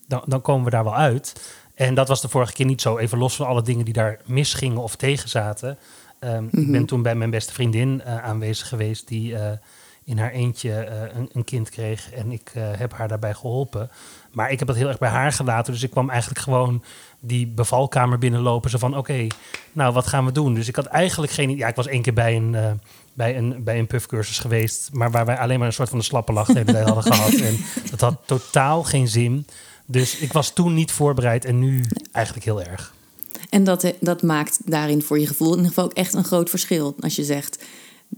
dan, 0.07 0.21
dan 0.25 0.41
komen 0.41 0.65
we 0.65 0.71
daar 0.71 0.83
wel 0.83 0.95
uit. 0.95 1.33
En 1.75 1.94
dat 1.94 2.08
was 2.08 2.22
de 2.22 2.30
vorige 2.30 2.53
keer 2.53 2.65
niet 2.65 2.82
zo. 2.82 2.98
Even 2.98 3.18
los 3.18 3.36
van 3.36 3.46
alle 3.48 3.62
dingen 3.62 3.86
die 3.86 3.94
daar 3.94 4.20
misgingen 4.25 4.77
of 4.82 4.96
tegen 4.96 5.30
zaten. 5.30 5.77
Ehm, 6.20 6.44
Ik 6.51 6.72
ben 6.72 6.86
toen 6.86 7.01
bij 7.01 7.15
mijn 7.15 7.30
beste 7.30 7.53
vriendin 7.53 8.01
eh, 8.01 8.24
aanwezig 8.24 8.68
geweest... 8.68 9.08
die 9.08 9.36
eh, 9.38 9.51
in 10.06 10.18
haar 10.18 10.32
eentje 10.32 10.74
eh, 10.74 11.18
een, 11.18 11.30
een 11.34 11.44
kind 11.44 11.70
kreeg. 11.70 12.12
En 12.12 12.32
ik 12.32 12.51
heb 12.56 12.94
haar 12.94 13.08
daarbij 13.08 13.34
geholpen. 13.34 13.89
Maar 14.32 14.51
ik 14.51 14.60
heb 14.60 14.68
dat 14.68 14.77
heel 14.77 14.88
erg 14.88 14.98
bij 14.98 15.10
haar 15.10 15.32
gelaten. 15.32 15.74
Dus 15.74 15.84
ik 15.84 15.92
kwam 15.92 16.10
eigenlijk 16.10 16.39
gewoon 16.39 16.84
die 17.20 17.48
bevalkamer 17.48 18.18
binnenlopen. 18.18 18.70
Zo 18.70 18.77
van, 18.77 18.98
oké, 18.98 19.27
nou, 19.72 19.94
wat 19.94 20.08
gaan 20.08 20.25
we 20.25 20.32
doen? 20.32 20.53
Dus 20.53 20.68
ik 20.68 20.75
had 20.75 20.86
eigenlijk 20.86 21.32
geen... 21.32 21.58
Ja, 21.58 21.68
ik 21.68 21.75
was 21.75 21.88
één 21.88 22.01
keer 22.01 22.13
bij 22.13 22.36
een, 22.36 22.56
eh, 22.56 22.72
bij 23.13 23.38
een, 23.38 23.63
bij 23.63 23.80
een 23.80 23.88
puffcursus 23.88 24.39
geweest... 24.39 24.89
maar 24.94 25.12
waar 25.12 25.25
wij 25.25 25.38
alleen 25.38 25.58
maar 25.58 25.68
een 25.68 25.74
soort 25.74 25.89
van 25.89 25.98
de 25.98 26.03
slappe 26.03 26.34
lach 26.34 26.48
hadden 26.48 27.03
gehad. 27.03 27.34
En 27.34 27.58
dat 27.89 28.01
had 28.01 28.18
totaal 28.25 28.84
geen 28.84 29.08
zin. 29.08 29.48
Dus 29.93 30.17
ik 30.17 30.33
was 30.33 30.53
toen 30.53 30.73
niet 30.73 30.91
voorbereid 30.91 31.45
en 31.45 31.59
nu 31.59 31.83
eigenlijk 32.12 32.45
heel 32.45 32.62
erg. 32.62 32.93
En 33.50 33.63
dat, 33.63 33.93
dat 34.00 34.21
maakt 34.21 34.59
daarin 34.65 35.01
voor 35.01 35.19
je 35.19 35.27
gevoel 35.27 35.51
in 35.51 35.55
ieder 35.55 35.69
geval 35.69 35.85
ook 35.85 35.93
echt 35.93 36.13
een 36.13 36.23
groot 36.23 36.50
verschil. 36.50 36.95
Als 37.00 37.15
je 37.15 37.23
zegt 37.23 37.63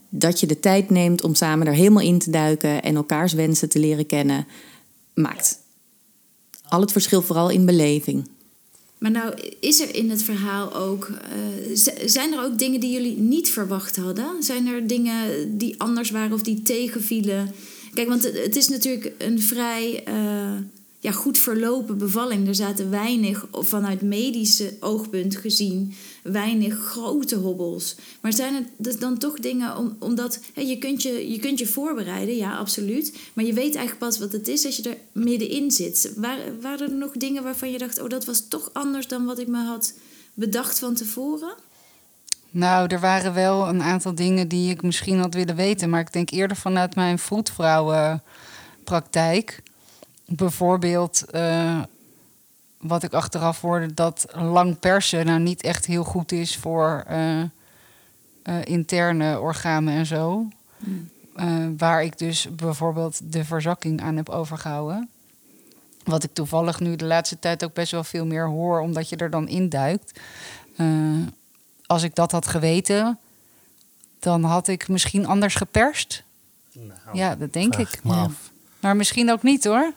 dat 0.09 0.39
je 0.39 0.47
de 0.47 0.59
tijd 0.59 0.89
neemt 0.89 1.23
om 1.23 1.35
samen 1.35 1.67
er 1.67 1.73
helemaal 1.73 2.03
in 2.03 2.19
te 2.19 2.29
duiken 2.29 2.83
en 2.83 2.95
elkaars 2.95 3.33
wensen 3.33 3.69
te 3.69 3.79
leren 3.79 4.05
kennen, 4.05 4.47
maakt 5.13 5.59
al 6.67 6.81
het 6.81 6.91
verschil 6.91 7.21
vooral 7.21 7.49
in 7.49 7.65
beleving. 7.65 8.27
Maar 8.97 9.11
nou, 9.11 9.33
is 9.59 9.79
er 9.79 9.95
in 9.95 10.09
het 10.09 10.23
verhaal 10.23 10.75
ook. 10.75 11.09
eh, 11.09 12.05
zijn 12.05 12.33
er 12.33 12.43
ook 12.43 12.59
dingen 12.59 12.79
die 12.79 12.91
jullie 12.91 13.17
niet 13.17 13.49
verwacht 13.49 13.95
hadden? 13.95 14.43
Zijn 14.43 14.67
er 14.67 14.87
dingen 14.87 15.57
die 15.57 15.81
anders 15.81 16.09
waren 16.09 16.33
of 16.33 16.41
die 16.41 16.61
tegenvielen? 16.61 17.51
Kijk, 17.93 18.07
want 18.07 18.23
het, 18.23 18.37
het 18.37 18.55
is 18.55 18.67
natuurlijk 18.67 19.11
een 19.17 19.41
vrij 19.41 20.03
eh, 20.03 20.55
ja, 21.05 21.11
goed 21.11 21.37
verlopen 21.37 21.97
bevalling. 21.97 22.47
Er 22.47 22.55
zaten 22.55 22.89
weinig, 22.89 23.47
vanuit 23.51 24.01
medische 24.01 24.73
oogpunt 24.79 25.35
gezien, 25.35 25.95
weinig 26.23 26.77
grote 26.77 27.35
hobbels. 27.35 27.95
Maar 28.21 28.33
zijn 28.33 28.69
het 28.81 28.99
dan 28.99 29.17
toch 29.17 29.39
dingen 29.39 29.77
om, 29.77 29.95
omdat 29.99 30.39
hè, 30.53 30.61
je, 30.61 30.77
kunt 30.77 31.01
je, 31.01 31.31
je 31.31 31.39
kunt 31.39 31.59
je 31.59 31.67
voorbereiden, 31.67 32.35
ja, 32.35 32.57
absoluut. 32.57 33.17
Maar 33.33 33.45
je 33.45 33.53
weet 33.53 33.75
eigenlijk 33.75 33.97
pas 33.97 34.19
wat 34.19 34.31
het 34.31 34.47
is 34.47 34.65
als 34.65 34.77
je 34.77 34.89
er 34.89 34.97
middenin 35.11 35.71
zit. 35.71 36.13
Waren, 36.15 36.61
waren 36.61 36.89
er 36.89 36.95
nog 36.95 37.11
dingen 37.11 37.43
waarvan 37.43 37.71
je 37.71 37.77
dacht, 37.77 38.01
oh, 38.01 38.09
dat 38.09 38.25
was 38.25 38.47
toch 38.47 38.69
anders 38.73 39.07
dan 39.07 39.25
wat 39.25 39.39
ik 39.39 39.47
me 39.47 39.63
had 39.63 39.93
bedacht 40.33 40.79
van 40.79 40.93
tevoren? 40.93 41.53
Nou, 42.51 42.87
er 42.87 42.99
waren 42.99 43.33
wel 43.33 43.67
een 43.67 43.81
aantal 43.81 44.15
dingen 44.15 44.47
die 44.47 44.69
ik 44.69 44.81
misschien 44.81 45.19
had 45.19 45.33
willen 45.33 45.55
weten. 45.55 45.89
Maar 45.89 45.99
ik 45.99 46.13
denk 46.13 46.29
eerder 46.29 46.57
vanuit 46.57 46.95
mijn 46.95 47.19
vroedvrouwenpraktijk. 47.19 49.63
Bijvoorbeeld, 50.25 51.25
eh, 51.25 51.81
wat 52.77 53.03
ik 53.03 53.13
achteraf 53.13 53.61
hoorde, 53.61 53.93
dat 53.93 54.25
lang 54.33 54.79
persen 54.79 55.25
nou 55.25 55.39
niet 55.39 55.61
echt 55.61 55.85
heel 55.85 56.03
goed 56.03 56.31
is 56.31 56.57
voor 56.57 57.03
eh, 57.07 57.41
eh, 57.41 57.47
interne 58.63 59.39
organen 59.39 59.93
en 59.93 60.05
zo. 60.05 60.47
Eh, 61.35 61.65
waar 61.77 62.03
ik 62.03 62.17
dus 62.17 62.47
bijvoorbeeld 62.55 63.19
de 63.23 63.45
verzakking 63.45 64.01
aan 64.01 64.15
heb 64.15 64.29
overgehouden. 64.29 65.09
Wat 66.03 66.23
ik 66.23 66.33
toevallig 66.33 66.79
nu 66.79 66.95
de 66.95 67.05
laatste 67.05 67.39
tijd 67.39 67.63
ook 67.63 67.73
best 67.73 67.91
wel 67.91 68.03
veel 68.03 68.25
meer 68.25 68.47
hoor, 68.47 68.79
omdat 68.79 69.09
je 69.09 69.15
er 69.15 69.29
dan 69.29 69.47
induikt. 69.47 70.19
Eh 70.75 70.85
als 71.85 72.03
ik 72.03 72.15
dat 72.15 72.31
had 72.31 72.47
geweten, 72.47 73.19
dan 74.19 74.43
had 74.43 74.67
ik 74.67 74.87
misschien 74.87 75.25
anders 75.25 75.55
geperst. 75.55 76.23
Nou, 76.71 76.99
Ja, 77.13 77.35
dat 77.35 77.53
denk 77.53 77.75
ik. 77.75 77.99
Maar 78.79 78.95
misschien 78.95 79.31
ook 79.31 79.43
niet 79.43 79.63
hoor. 79.63 79.93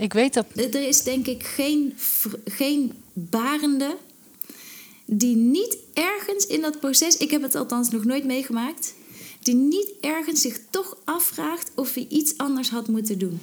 Ik 0.00 0.12
weet 0.12 0.34
dat. 0.34 0.46
Er 0.56 0.88
is 0.88 1.02
denk 1.02 1.26
ik 1.26 1.42
geen, 1.44 1.94
geen 2.44 2.92
barende 3.12 3.96
die 5.04 5.36
niet 5.36 5.76
ergens 5.94 6.46
in 6.46 6.60
dat 6.60 6.80
proces, 6.80 7.16
ik 7.16 7.30
heb 7.30 7.42
het 7.42 7.54
althans 7.54 7.90
nog 7.90 8.04
nooit 8.04 8.24
meegemaakt, 8.24 8.94
die 9.42 9.54
niet 9.54 9.88
ergens 10.00 10.40
zich 10.40 10.58
toch 10.70 10.96
afvraagt 11.04 11.70
of 11.74 11.94
hij 11.94 12.06
iets 12.08 12.34
anders 12.36 12.70
had 12.70 12.88
moeten 12.88 13.18
doen. 13.18 13.40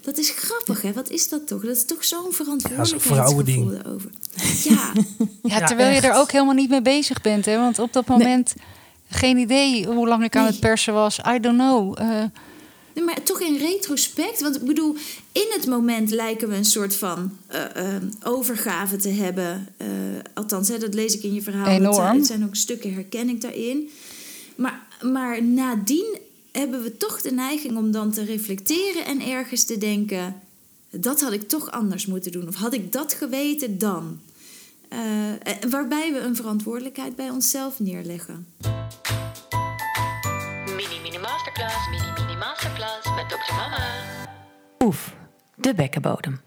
Dat 0.00 0.18
is 0.18 0.30
grappig, 0.30 0.82
hè? 0.82 0.92
Wat 0.92 1.10
is 1.10 1.28
dat 1.28 1.46
toch? 1.46 1.62
Dat 1.62 1.76
is 1.76 1.84
toch 1.84 2.04
zo'n 2.04 2.32
verantwoordelijkheidsgevoel 2.32 3.16
vrouwending. 3.16 3.70
daarover. 3.70 4.10
Ja, 4.64 4.92
Ja, 5.42 5.58
Ja, 5.60 5.66
terwijl 5.66 5.94
je 5.94 6.00
er 6.00 6.14
ook 6.14 6.30
helemaal 6.32 6.54
niet 6.54 6.70
mee 6.70 6.82
bezig 6.82 7.20
bent. 7.20 7.44
Hè? 7.44 7.56
Want 7.58 7.78
op 7.78 7.92
dat 7.92 8.06
moment, 8.06 8.54
geen 9.08 9.38
idee 9.38 9.86
hoe 9.86 10.08
lang 10.08 10.24
ik 10.24 10.36
aan 10.36 10.42
Nee. 10.42 10.50
het 10.50 10.60
persen 10.60 10.94
was. 10.94 11.18
I 11.18 11.38
don't 11.40 11.58
know. 11.58 11.94
Eh, 11.98 12.24
Nee, 12.94 13.04
maar 13.04 13.22
toch 13.22 13.40
in 13.40 13.56
retrospect. 13.56 14.40
Want 14.40 14.56
ik 14.56 14.62
bedoel, 14.62 14.96
in 15.32 15.46
het 15.50 15.66
moment 15.66 16.10
lijken 16.10 16.48
we 16.48 16.54
een 16.54 16.64
soort 16.64 16.94
van 16.94 17.36
eh, 17.46 17.94
eh, 17.94 18.02
overgave 18.24 18.96
te 18.96 19.08
hebben. 19.08 19.68
Eh, 19.76 19.88
althans, 20.34 20.68
hè, 20.68 20.78
dat 20.78 20.94
lees 20.94 21.14
ik 21.14 21.22
in 21.22 21.34
je 21.34 21.42
verhaal. 21.42 21.66
Enorm. 21.66 21.94
zijn, 21.94 22.16
het 22.16 22.26
zijn 22.26 22.44
ook 22.44 22.56
stukken 22.56 22.94
herken 22.94 23.28
ik 23.28 23.40
daarin. 23.40 23.90
Maar, 24.54 24.86
maar 25.02 25.42
nadien 25.42 26.18
hebben 26.52 26.82
we 26.82 26.96
toch 26.96 27.20
de 27.20 27.32
neiging 27.32 27.76
om 27.76 27.90
dan 27.90 28.10
te 28.10 28.24
reflecteren 28.24 29.04
en 29.04 29.20
ergens 29.20 29.64
te 29.64 29.78
denken: 29.78 30.40
dat 30.90 31.20
had 31.20 31.32
ik 31.32 31.48
toch 31.48 31.70
anders 31.70 32.06
moeten 32.06 32.32
doen. 32.32 32.48
Of 32.48 32.54
had 32.54 32.74
ik 32.74 32.92
dat 32.92 33.12
geweten 33.12 33.78
dan? 33.78 34.20
Eh, 34.90 35.70
waarbij 35.70 36.12
we 36.12 36.18
een 36.18 36.36
verantwoordelijkheid 36.36 37.16
bij 37.16 37.30
onszelf 37.30 37.80
neerleggen. 37.80 38.46
Mini 40.76 41.00
Mini 41.02 41.18
Masterclass, 41.18 41.88
Mini 41.90 42.09
Oef, 44.84 45.16
de 45.54 45.74
bekkenbodem. 45.74 46.40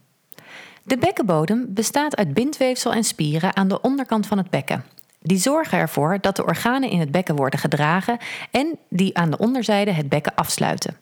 De 0.84 0.98
bekkenbodem 0.98 1.66
bestaat 1.70 2.16
uit 2.16 2.34
bindweefsel 2.34 2.94
en 2.94 3.04
spieren 3.04 3.56
aan 3.56 3.68
de 3.68 3.82
onderkant 3.82 4.28
van 4.28 4.38
het 4.38 4.50
bekken. 4.50 4.84
Die 5.22 5.38
zorgen 5.38 5.78
ervoor 5.78 6.18
dat 6.22 6.36
de 6.36 6.46
organen 6.46 6.90
in 6.90 7.00
het 7.00 7.12
bekken 7.12 7.36
worden 7.36 7.60
gedragen 7.60 8.18
en 8.52 8.78
die 8.90 9.18
aan 9.18 9.30
de 9.30 9.38
onderzijde 9.38 9.92
het 9.92 10.10
bekken 10.10 10.36
afsluiten. 10.36 10.98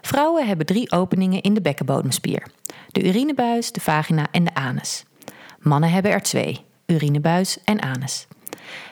Vrouwen 0.00 0.46
hebben 0.46 0.66
drie 0.66 0.92
openingen 0.92 1.42
in 1.42 1.54
de 1.54 1.60
bekkenbodemspier: 1.60 2.46
de 2.88 3.04
urinebuis, 3.08 3.72
de 3.72 3.80
vagina 3.80 4.26
en 4.30 4.44
de 4.44 4.54
anus. 4.54 5.04
Mannen 5.58 5.90
hebben 5.90 6.12
er 6.12 6.22
twee: 6.22 6.64
urinebuis 6.86 7.58
en 7.64 7.82
anus. 7.82 8.26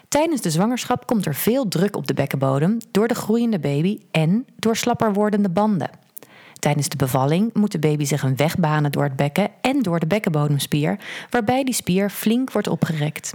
Tijdens 0.08 0.40
de 0.40 0.50
zwangerschap 0.50 1.06
komt 1.06 1.26
er 1.26 1.35
veel 1.35 1.68
druk 1.68 1.97
op 1.97 2.06
de 2.06 2.14
bekkenbodem 2.14 2.78
door 2.90 3.08
de 3.08 3.14
groeiende 3.14 3.58
baby 3.58 3.99
en 4.11 4.47
door 4.56 4.76
slapper 4.76 5.12
wordende 5.12 5.50
banden. 5.50 5.90
Tijdens 6.58 6.88
de 6.88 6.97
bevalling 6.97 7.54
moet 7.54 7.73
de 7.73 7.78
baby 7.78 8.04
zich 8.04 8.23
een 8.23 8.36
weg 8.36 8.56
banen 8.56 8.92
door 8.92 9.02
het 9.02 9.16
bekken 9.16 9.50
en 9.60 9.82
door 9.82 10.00
de 10.00 10.06
bekkenbodemspier, 10.06 10.99
waarbij 11.30 11.64
die 11.64 11.75
spier 11.75 12.10
flink 12.10 12.52
wordt 12.52 12.68
opgerekt. 12.68 13.32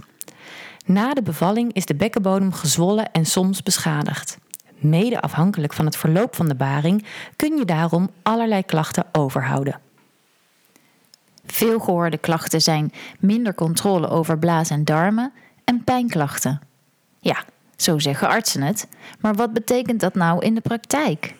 Na 0.84 1.14
de 1.14 1.22
bevalling 1.22 1.72
is 1.72 1.86
de 1.86 1.94
bekkenbodem 1.94 2.52
gezwollen 2.52 3.12
en 3.12 3.26
soms 3.26 3.62
beschadigd. 3.62 4.38
Mede 4.76 5.20
afhankelijk 5.20 5.72
van 5.72 5.84
het 5.84 5.96
verloop 5.96 6.36
van 6.36 6.48
de 6.48 6.54
baring 6.54 7.04
kun 7.36 7.56
je 7.56 7.64
daarom 7.64 8.10
allerlei 8.22 8.64
klachten 8.64 9.06
overhouden. 9.12 9.80
Veel 11.46 11.80
gehoorde 11.80 12.18
klachten 12.18 12.60
zijn 12.60 12.92
minder 13.18 13.54
controle 13.54 14.08
over 14.08 14.38
blaas 14.38 14.70
en 14.70 14.84
darmen 14.84 15.32
en 15.64 15.84
pijnklachten. 15.84 16.60
Ja, 17.20 17.44
zo 17.76 17.98
zeggen 17.98 18.28
artsen 18.28 18.62
het, 18.62 18.88
maar 19.20 19.34
wat 19.34 19.52
betekent 19.52 20.00
dat 20.00 20.14
nou 20.14 20.44
in 20.44 20.54
de 20.54 20.60
praktijk? 20.60 21.34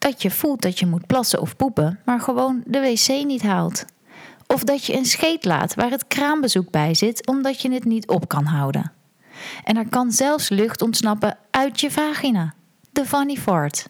Dat 0.00 0.22
je 0.22 0.30
voelt 0.30 0.62
dat 0.62 0.78
je 0.78 0.86
moet 0.86 1.06
plassen 1.06 1.40
of 1.40 1.56
poepen, 1.56 2.00
maar 2.04 2.20
gewoon 2.20 2.62
de 2.64 2.80
wc 2.80 3.24
niet 3.24 3.42
haalt. 3.42 3.84
Of 4.46 4.64
dat 4.64 4.84
je 4.84 4.96
een 4.96 5.04
scheet 5.04 5.44
laat 5.44 5.74
waar 5.74 5.90
het 5.90 6.06
kraambezoek 6.06 6.70
bij 6.70 6.94
zit, 6.94 7.26
omdat 7.26 7.62
je 7.62 7.72
het 7.72 7.84
niet 7.84 8.08
op 8.08 8.28
kan 8.28 8.44
houden. 8.44 8.92
En 9.64 9.76
er 9.76 9.88
kan 9.88 10.12
zelfs 10.12 10.48
lucht 10.48 10.82
ontsnappen 10.82 11.38
uit 11.50 11.80
je 11.80 11.90
vagina. 11.90 12.54
De 12.92 13.04
funny 13.04 13.36
fart. 13.36 13.86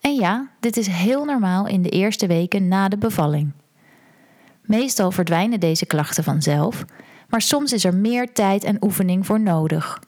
En 0.00 0.14
ja, 0.14 0.48
dit 0.60 0.76
is 0.76 0.86
heel 0.86 1.24
normaal 1.24 1.66
in 1.66 1.82
de 1.82 1.88
eerste 1.88 2.26
weken 2.26 2.68
na 2.68 2.88
de 2.88 2.98
bevalling. 2.98 3.52
Meestal 4.62 5.10
verdwijnen 5.10 5.60
deze 5.60 5.86
klachten 5.86 6.24
vanzelf, 6.24 6.84
maar 7.28 7.40
soms 7.42 7.72
is 7.72 7.84
er 7.84 7.94
meer 7.94 8.32
tijd 8.32 8.64
en 8.64 8.84
oefening 8.84 9.26
voor 9.26 9.40
nodig. 9.40 10.00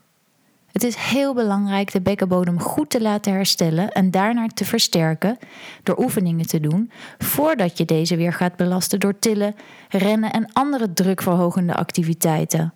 Het 0.77 0.85
is 0.85 0.97
heel 0.97 1.35
belangrijk 1.35 1.93
de 1.93 2.01
bekkenbodem 2.01 2.61
goed 2.61 2.91
te 2.91 3.01
laten 3.01 3.33
herstellen 3.33 3.93
en 3.93 4.11
daarna 4.11 4.47
te 4.47 4.65
versterken 4.65 5.39
door 5.83 5.99
oefeningen 5.99 6.47
te 6.47 6.61
doen 6.61 6.91
voordat 7.19 7.79
je 7.79 7.85
deze 7.85 8.17
weer 8.17 8.33
gaat 8.33 8.57
belasten 8.57 9.01
door 9.01 9.19
tillen, 9.19 9.55
rennen 9.89 10.33
en 10.33 10.53
andere 10.53 10.93
drukverhogende 10.93 11.75
activiteiten. 11.75 12.73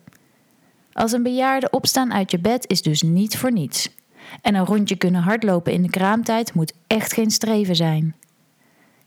Als 0.93 1.11
een 1.11 1.23
bejaarde 1.23 1.69
opstaan 1.69 2.13
uit 2.13 2.31
je 2.31 2.39
bed 2.39 2.67
is 2.67 2.81
dus 2.81 3.01
niet 3.01 3.37
voor 3.37 3.51
niets. 3.51 3.95
En 4.41 4.55
een 4.55 4.65
rondje 4.65 4.95
kunnen 4.95 5.21
hardlopen 5.21 5.73
in 5.73 5.81
de 5.81 5.89
kraamtijd 5.89 6.53
moet 6.53 6.73
echt 6.87 7.13
geen 7.13 7.31
streven 7.31 7.75
zijn. 7.75 8.15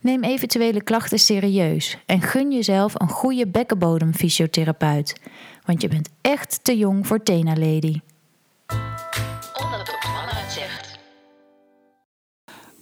Neem 0.01 0.23
eventuele 0.23 0.83
klachten 0.83 1.19
serieus 1.19 1.99
en 2.07 2.23
gun 2.23 2.53
jezelf 2.53 3.01
een 3.01 3.09
goede 3.09 3.47
bekkenbodemfysiotherapeut, 3.47 5.21
want 5.65 5.83
je 5.83 5.89
bent 5.89 6.09
echt 6.21 6.65
te 6.65 6.77
jong 6.77 7.07
voor 7.07 7.23
Tena 7.23 7.57
Lady. 7.57 8.01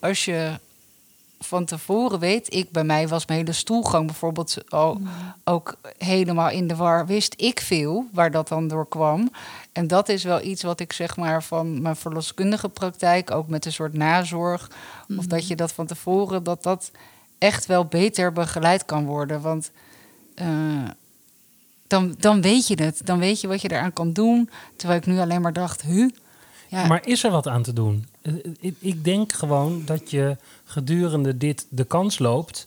Als 0.03 0.25
je 0.25 0.59
van 1.39 1.65
tevoren 1.65 2.19
weet, 2.19 2.55
ik 2.55 2.71
bij 2.71 2.85
mij 2.85 3.09
was 3.09 3.27
mijn 3.27 3.39
hele 3.39 3.53
stoelgang 3.53 4.07
bijvoorbeeld 4.07 4.57
al, 4.69 5.01
ook 5.45 5.75
helemaal 5.99 6.51
in 6.51 6.67
de 6.67 6.77
war. 6.77 7.07
Wist 7.07 7.35
ik 7.37 7.61
veel 7.61 8.07
waar 8.13 8.31
dat 8.31 8.49
dan 8.49 8.69
door 8.69 8.89
kwam. 8.89 9.31
En 9.73 9.87
dat 9.87 10.09
is 10.09 10.25
wel 10.25 10.43
iets 10.43 10.63
wat 10.63 10.81
ik 10.81 10.93
zeg 10.93 11.17
maar 11.17 11.43
van 11.43 11.83
mijn 11.83 11.97
verloskundige 11.97 12.69
praktijk, 12.69 13.31
ook 13.31 13.49
met 13.49 13.67
een 13.67 13.73
soort 13.73 13.95
nazorg, 13.95 14.71
of 15.17 15.27
dat 15.27 15.47
je 15.47 15.57
dat 15.57 15.73
van 15.73 15.87
tevoren, 15.87 16.43
dat 16.43 16.63
dat 16.63 16.91
echt 17.39 17.67
wel 17.67 17.85
beter 17.85 18.33
begeleid 18.33 18.85
kan 18.85 19.05
worden. 19.05 19.41
Want 19.41 19.71
eh, 20.35 20.47
dan, 21.87 22.15
dan 22.19 22.43
weet 22.43 22.67
je 22.67 22.83
het. 22.83 23.01
Dan 23.05 23.19
weet 23.19 23.41
je 23.41 23.49
wat 23.49 23.61
je 23.61 23.71
eraan 23.71 23.93
kan 23.93 24.13
doen. 24.13 24.51
Terwijl 24.77 25.01
ik 25.01 25.07
nu 25.07 25.19
alleen 25.19 25.41
maar 25.41 25.53
dacht, 25.53 25.83
hu. 25.83 26.11
Ja, 26.73 26.87
Maar 26.87 27.07
is 27.07 27.25
er 27.25 27.31
wat 27.31 27.49
aan 27.49 27.63
te 27.63 27.73
doen? 27.73 28.07
Eh, 28.23 28.33
Ik, 28.61 28.75
ik 28.79 29.05
denk 29.05 29.33
gewoon 29.33 29.83
dat 29.85 30.11
je 30.11 30.37
gedurende 30.65 31.37
dit 31.37 31.67
de 31.69 31.85
kans 31.85 32.19
loopt. 32.19 32.67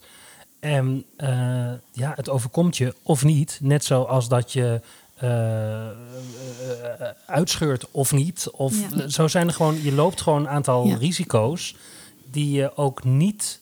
En 0.60 1.04
eh, 1.16 1.28
ja, 1.92 2.12
het 2.14 2.28
overkomt 2.30 2.76
je 2.76 2.94
of 3.02 3.24
niet. 3.24 3.58
Net 3.62 3.84
zoals 3.84 4.28
dat 4.28 4.52
je 4.52 4.80
eh, 5.16 5.28
eh, 5.88 5.90
eh, 7.00 7.08
uitscheurt 7.26 7.86
of 7.90 8.12
niet. 8.12 8.48
Of 8.52 8.74
Ja. 8.96 9.08
zo 9.08 9.28
zijn 9.28 9.46
er 9.46 9.52
gewoon, 9.54 9.82
je 9.82 9.92
loopt 9.92 10.20
gewoon 10.20 10.40
een 10.40 10.48
aantal 10.48 10.86
Ja. 10.86 10.96
risico's 10.96 11.76
die 12.30 12.50
je 12.50 12.76
ook 12.76 13.04
niet 13.04 13.60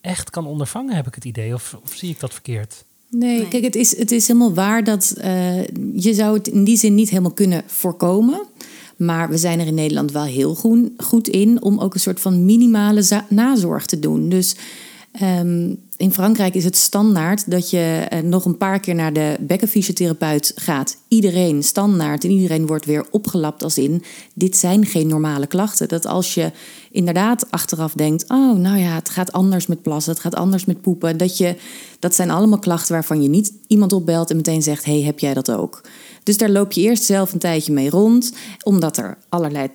echt 0.00 0.30
kan 0.30 0.46
ondervangen, 0.46 0.94
heb 0.94 1.06
ik 1.06 1.14
het 1.14 1.24
idee. 1.24 1.54
Of, 1.54 1.76
of 1.84 1.92
zie 1.94 2.10
ik 2.10 2.20
dat 2.20 2.32
verkeerd? 2.32 2.84
Nee, 3.08 3.38
Nee. 3.38 3.48
kijk, 3.48 3.64
het 3.64 3.74
is, 3.74 3.96
het 3.98 4.10
is 4.10 4.26
helemaal 4.26 4.54
waar 4.54 4.84
dat 4.84 5.10
eh, 5.10 5.66
je 5.94 6.14
zou 6.14 6.36
het 6.36 6.48
in 6.48 6.64
die 6.64 6.76
zin 6.76 6.94
niet 6.94 7.08
helemaal 7.10 7.32
kunnen 7.32 7.62
voorkomen. 7.66 8.46
Maar 8.96 9.28
we 9.28 9.36
zijn 9.36 9.60
er 9.60 9.66
in 9.66 9.74
Nederland 9.74 10.12
wel 10.12 10.24
heel 10.24 10.54
goed, 10.96 11.28
in 11.28 11.62
om 11.62 11.78
ook 11.78 11.94
een 11.94 12.00
soort 12.00 12.20
van 12.20 12.44
minimale 12.44 13.22
nazorg 13.28 13.86
te 13.86 13.98
doen. 13.98 14.28
Dus 14.28 14.56
ehm, 15.12 15.74
in 16.02 16.12
Frankrijk 16.12 16.54
is 16.54 16.64
het 16.64 16.76
standaard 16.76 17.50
dat 17.50 17.70
je 17.70 18.06
eh, 18.08 18.20
nog 18.20 18.44
een 18.44 18.56
paar 18.56 18.80
keer 18.80 18.94
naar 18.94 19.12
de 19.12 19.36
bekkenfysiotherapeut 19.40 20.52
gaat. 20.54 20.96
Iedereen 21.08 21.62
standaard 21.62 22.24
en 22.24 22.30
iedereen 22.30 22.66
wordt 22.66 22.84
weer 22.84 23.06
opgelapt 23.10 23.62
als 23.62 23.78
in... 23.78 24.02
dit 24.34 24.56
zijn 24.56 24.86
geen 24.86 25.06
normale 25.06 25.46
klachten. 25.46 25.88
Dat 25.88 26.06
als 26.06 26.34
je 26.34 26.50
inderdaad 26.90 27.50
achteraf 27.50 27.92
denkt... 27.92 28.24
oh, 28.30 28.56
nou 28.56 28.78
ja, 28.78 28.94
het 28.94 29.08
gaat 29.08 29.32
anders 29.32 29.66
met 29.66 29.82
plassen, 29.82 30.12
het 30.12 30.22
gaat 30.22 30.34
anders 30.34 30.64
met 30.64 30.80
poepen... 30.80 31.16
dat, 31.16 31.38
je, 31.38 31.56
dat 31.98 32.14
zijn 32.14 32.30
allemaal 32.30 32.58
klachten 32.58 32.92
waarvan 32.92 33.22
je 33.22 33.28
niet 33.28 33.52
iemand 33.66 33.92
opbelt 33.92 34.30
en 34.30 34.36
meteen 34.36 34.62
zegt... 34.62 34.84
hey, 34.84 35.02
heb 35.02 35.18
jij 35.18 35.34
dat 35.34 35.50
ook? 35.50 35.80
Dus 36.22 36.36
daar 36.36 36.50
loop 36.50 36.72
je 36.72 36.80
eerst 36.80 37.04
zelf 37.04 37.32
een 37.32 37.38
tijdje 37.38 37.72
mee 37.72 37.90
rond... 37.90 38.32
omdat 38.62 38.96
er 38.96 39.18
allerlei 39.28 39.70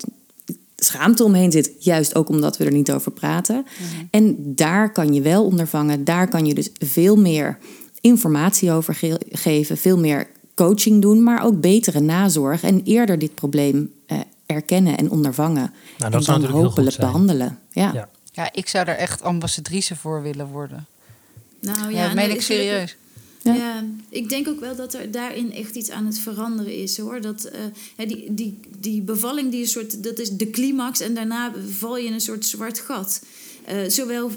schaamte 0.83 1.23
omheen 1.23 1.51
zit. 1.51 1.71
Juist 1.79 2.15
ook 2.15 2.29
omdat 2.29 2.57
we 2.57 2.65
er 2.65 2.71
niet 2.71 2.91
over 2.91 3.11
praten. 3.11 3.65
En 4.11 4.35
daar 4.55 4.91
kan 4.91 5.13
je 5.13 5.21
wel 5.21 5.45
ondervangen. 5.45 6.03
Daar 6.03 6.27
kan 6.27 6.45
je 6.45 6.53
dus 6.53 6.69
veel 6.79 7.15
meer 7.15 7.57
informatie 8.01 8.71
over 8.71 8.95
ge- 8.95 9.21
geven. 9.29 9.77
Veel 9.77 9.97
meer 9.97 10.27
coaching 10.55 11.01
doen. 11.01 11.23
Maar 11.23 11.43
ook 11.45 11.61
betere 11.61 11.99
nazorg. 11.99 12.63
En 12.63 12.81
eerder 12.83 13.19
dit 13.19 13.35
probleem 13.35 13.91
eh, 14.05 14.17
erkennen 14.45 14.97
en 14.97 15.11
ondervangen. 15.11 15.61
dat 15.63 15.71
en 15.73 15.97
zou 15.97 16.11
dan 16.11 16.11
natuurlijk 16.11 16.43
heel 16.51 16.59
goed 16.59 16.67
hopelijk 16.69 16.95
zijn. 16.95 17.07
behandelen. 17.07 17.59
Ja. 17.71 17.91
Ja. 17.93 18.09
Ja, 18.31 18.49
ik 18.53 18.67
zou 18.67 18.85
daar 18.85 18.95
echt 18.95 19.21
ambassadrice 19.23 19.95
voor 19.95 20.21
willen 20.21 20.47
worden. 20.47 20.85
Nou 21.61 21.77
Ja, 21.81 21.89
ja, 21.89 22.05
dat 22.05 22.13
meen 22.15 22.25
nou, 22.25 22.37
ik 22.37 22.41
serieus. 22.41 22.97
Ja. 23.55 23.85
Ik 24.09 24.29
denk 24.29 24.47
ook 24.47 24.59
wel 24.59 24.75
dat 24.75 24.93
er 24.93 25.11
daarin 25.11 25.53
echt 25.53 25.75
iets 25.75 25.89
aan 25.89 26.05
het 26.05 26.19
veranderen 26.19 26.75
is 26.75 26.97
hoor. 26.97 27.21
Dat 27.21 27.43
eh, 27.43 28.07
die, 28.07 28.33
die, 28.33 28.59
die 28.79 29.01
bevalling, 29.01 29.51
die 29.51 29.61
een 29.61 29.67
soort, 29.67 30.03
dat 30.03 30.19
is 30.19 30.29
de 30.29 30.49
climax 30.49 30.99
en 30.99 31.13
daarna 31.13 31.53
val 31.69 31.97
je 31.97 32.07
in 32.07 32.13
een 32.13 32.21
soort 32.21 32.45
zwart 32.45 32.79
gat. 32.79 33.21
Eh, 33.65 33.77
zowel 33.87 34.31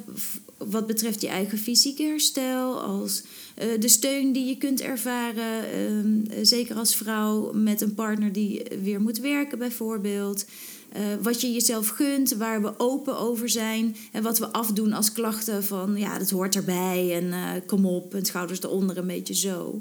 wat 0.58 0.86
betreft 0.86 1.20
je 1.20 1.28
eigen 1.28 1.58
fysieke 1.58 2.02
herstel 2.02 2.80
als 2.80 3.22
eh, 3.54 3.66
de 3.80 3.88
steun 3.88 4.32
die 4.32 4.46
je 4.46 4.56
kunt 4.56 4.80
ervaren. 4.80 5.72
ehm, 5.72 6.30
eh, 6.30 6.38
zeker 6.42 6.76
als 6.76 6.96
vrouw 6.96 7.52
met 7.52 7.80
een 7.80 7.94
partner 7.94 8.32
die 8.32 8.62
weer 8.82 9.00
moet 9.00 9.18
werken 9.18 9.58
bijvoorbeeld. 9.58 10.44
Eh, 10.92 11.02
wat 11.22 11.40
je 11.40 11.52
jezelf 11.52 11.88
gunt, 11.88 12.32
waar 12.32 12.62
we 12.62 12.78
open 12.78 13.18
over 13.18 13.48
zijn. 13.48 13.96
En 14.12 14.22
wat 14.22 14.38
we 14.38 14.52
afdoen 14.52 14.92
als 14.92 15.12
klachten 15.12 15.64
van 15.64 15.96
ja, 15.96 16.18
dat 16.18 16.30
hoort 16.30 16.54
erbij 16.54 17.16
en 17.16 17.32
eh, 17.32 17.50
kom 17.66 17.86
op 17.86 18.14
en 18.14 18.24
schouders 18.24 18.62
eronder, 18.62 18.98
een 18.98 19.06
beetje 19.06 19.34
zo. 19.34 19.80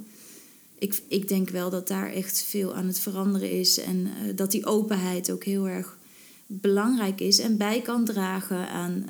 Ik, 0.80 1.02
ik 1.08 1.28
denk 1.28 1.50
wel 1.50 1.70
dat 1.70 1.88
daar 1.88 2.12
echt 2.12 2.44
veel 2.44 2.76
aan 2.76 2.88
het 2.88 3.00
veranderen 3.00 3.52
is. 3.52 3.80
En 3.80 4.06
eh, 4.06 4.36
dat 4.36 4.52
die 4.52 4.66
openheid 4.66 5.32
ook 5.32 5.44
heel 5.44 5.68
erg 5.68 5.98
belangrijk 6.46 7.20
is 7.20 7.40
en 7.40 7.58
bij 7.58 7.82
kan 7.82 8.06
dragen 8.06 8.70
aan 8.70 9.06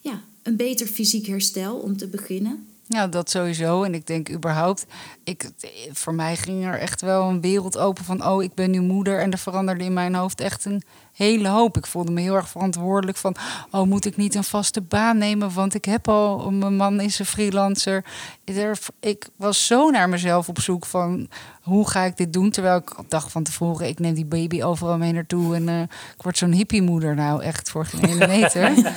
ja, 0.00 0.24
een 0.42 0.56
beter 0.56 0.86
fysiek 0.86 1.26
herstel 1.26 1.76
om 1.76 1.96
te 1.96 2.06
beginnen. 2.06 2.66
Ja, 2.88 3.06
dat 3.06 3.30
sowieso. 3.30 3.82
En 3.82 3.94
ik 3.94 4.06
denk 4.06 4.30
überhaupt, 4.30 4.86
ik, 5.24 5.50
voor 5.92 6.14
mij 6.14 6.36
ging 6.36 6.64
er 6.64 6.78
echt 6.78 7.00
wel 7.00 7.28
een 7.28 7.40
wereld 7.40 7.78
open 7.78 8.04
van, 8.04 8.26
oh, 8.26 8.42
ik 8.42 8.54
ben 8.54 8.70
nu 8.70 8.80
moeder. 8.80 9.20
En 9.20 9.32
er 9.32 9.38
veranderde 9.38 9.84
in 9.84 9.92
mijn 9.92 10.14
hoofd 10.14 10.40
echt 10.40 10.64
een 10.64 10.82
hele 11.12 11.48
hoop. 11.48 11.76
Ik 11.76 11.86
voelde 11.86 12.12
me 12.12 12.20
heel 12.20 12.34
erg 12.34 12.48
verantwoordelijk 12.48 13.18
van, 13.18 13.34
oh, 13.70 13.82
moet 13.82 14.04
ik 14.04 14.16
niet 14.16 14.34
een 14.34 14.44
vaste 14.44 14.80
baan 14.80 15.18
nemen? 15.18 15.52
Want 15.52 15.74
ik 15.74 15.84
heb 15.84 16.08
al, 16.08 16.50
mijn 16.50 16.76
man 16.76 17.00
is 17.00 17.18
een 17.18 17.26
freelancer. 17.26 18.04
Er, 18.44 18.78
ik 19.00 19.28
was 19.36 19.66
zo 19.66 19.90
naar 19.90 20.08
mezelf 20.08 20.48
op 20.48 20.60
zoek 20.60 20.86
van, 20.86 21.28
hoe 21.62 21.88
ga 21.88 22.02
ik 22.02 22.16
dit 22.16 22.32
doen? 22.32 22.50
Terwijl 22.50 22.76
ik 22.76 22.94
dacht 23.08 23.32
van 23.32 23.42
tevoren, 23.42 23.88
ik 23.88 23.98
neem 23.98 24.14
die 24.14 24.24
baby 24.24 24.62
overal 24.62 24.98
mee 24.98 25.12
naartoe. 25.12 25.54
En 25.54 25.68
eh, 25.68 25.80
ik 25.80 26.22
word 26.22 26.38
zo'n 26.38 26.52
hippiemoeder 26.52 27.14
nou, 27.14 27.42
echt 27.42 27.70
voor 27.70 27.86
geen 27.86 28.04
ene 28.04 28.26
meter. 28.38 28.92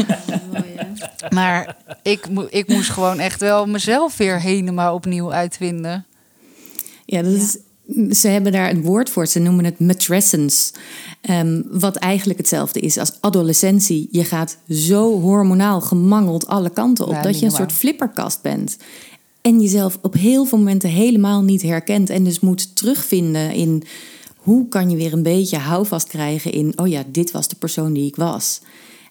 Mooi, 0.51 0.63
hè? 0.75 0.85
Maar 1.29 1.77
ik, 2.01 2.27
ik 2.49 2.67
moest 2.67 2.89
gewoon 2.89 3.19
echt 3.19 3.39
wel 3.39 3.65
mezelf 3.65 4.17
weer 4.17 4.41
helemaal 4.41 4.93
opnieuw 4.93 5.33
uitvinden. 5.33 6.05
Ja, 7.05 7.21
dat 7.21 7.33
is, 7.33 7.57
ze 8.09 8.27
hebben 8.27 8.51
daar 8.51 8.69
een 8.69 8.81
woord 8.81 9.09
voor. 9.09 9.27
Ze 9.27 9.39
noemen 9.39 9.65
het 9.65 9.79
matrescence. 9.79 10.73
Ehm, 11.21 11.61
wat 11.69 11.95
eigenlijk 11.95 12.39
hetzelfde 12.39 12.79
is 12.79 12.97
als 12.97 13.17
adolescentie. 13.19 14.07
Je 14.11 14.23
gaat 14.23 14.57
zo 14.69 15.19
hormonaal 15.19 15.81
gemangeld 15.81 16.47
alle 16.47 16.69
kanten 16.69 17.07
op... 17.07 17.13
Ja, 17.13 17.21
dat 17.21 17.39
je 17.39 17.45
een 17.45 17.51
soort 17.51 17.71
flipperkast 17.71 18.41
bent. 18.41 18.77
En 19.41 19.61
jezelf 19.61 19.97
op 20.01 20.13
heel 20.13 20.45
veel 20.45 20.57
momenten 20.57 20.89
helemaal 20.89 21.41
niet 21.41 21.61
herkent. 21.61 22.09
En 22.09 22.23
dus 22.23 22.39
moet 22.39 22.75
terugvinden 22.75 23.53
in... 23.53 23.83
hoe 24.35 24.67
kan 24.67 24.89
je 24.89 24.95
weer 24.95 25.13
een 25.13 25.23
beetje 25.23 25.57
houvast 25.57 26.07
krijgen 26.07 26.51
in... 26.51 26.73
oh 26.75 26.87
ja, 26.87 27.03
dit 27.07 27.31
was 27.31 27.47
de 27.47 27.55
persoon 27.55 27.93
die 27.93 28.07
ik 28.07 28.15
was. 28.15 28.61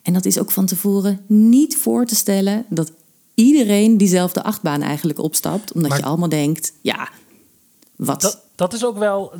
En 0.03 0.13
dat 0.13 0.25
is 0.25 0.39
ook 0.39 0.51
van 0.51 0.67
tevoren 0.67 1.21
niet 1.27 1.77
voor 1.77 2.07
te 2.07 2.15
stellen... 2.15 2.65
dat 2.69 2.93
iedereen 3.35 3.97
diezelfde 3.97 4.43
achtbaan 4.43 4.83
eigenlijk 4.83 5.19
opstapt. 5.19 5.73
Omdat 5.73 5.91
Maar- 5.91 5.99
je 5.99 6.05
allemaal 6.05 6.29
denkt... 6.29 6.73
ja, 6.81 7.09
wat... 7.97 8.21
Dat, 8.21 8.41
dat 8.55 8.73
is 8.73 8.85
ook 8.85 8.99
wel, 8.99 9.33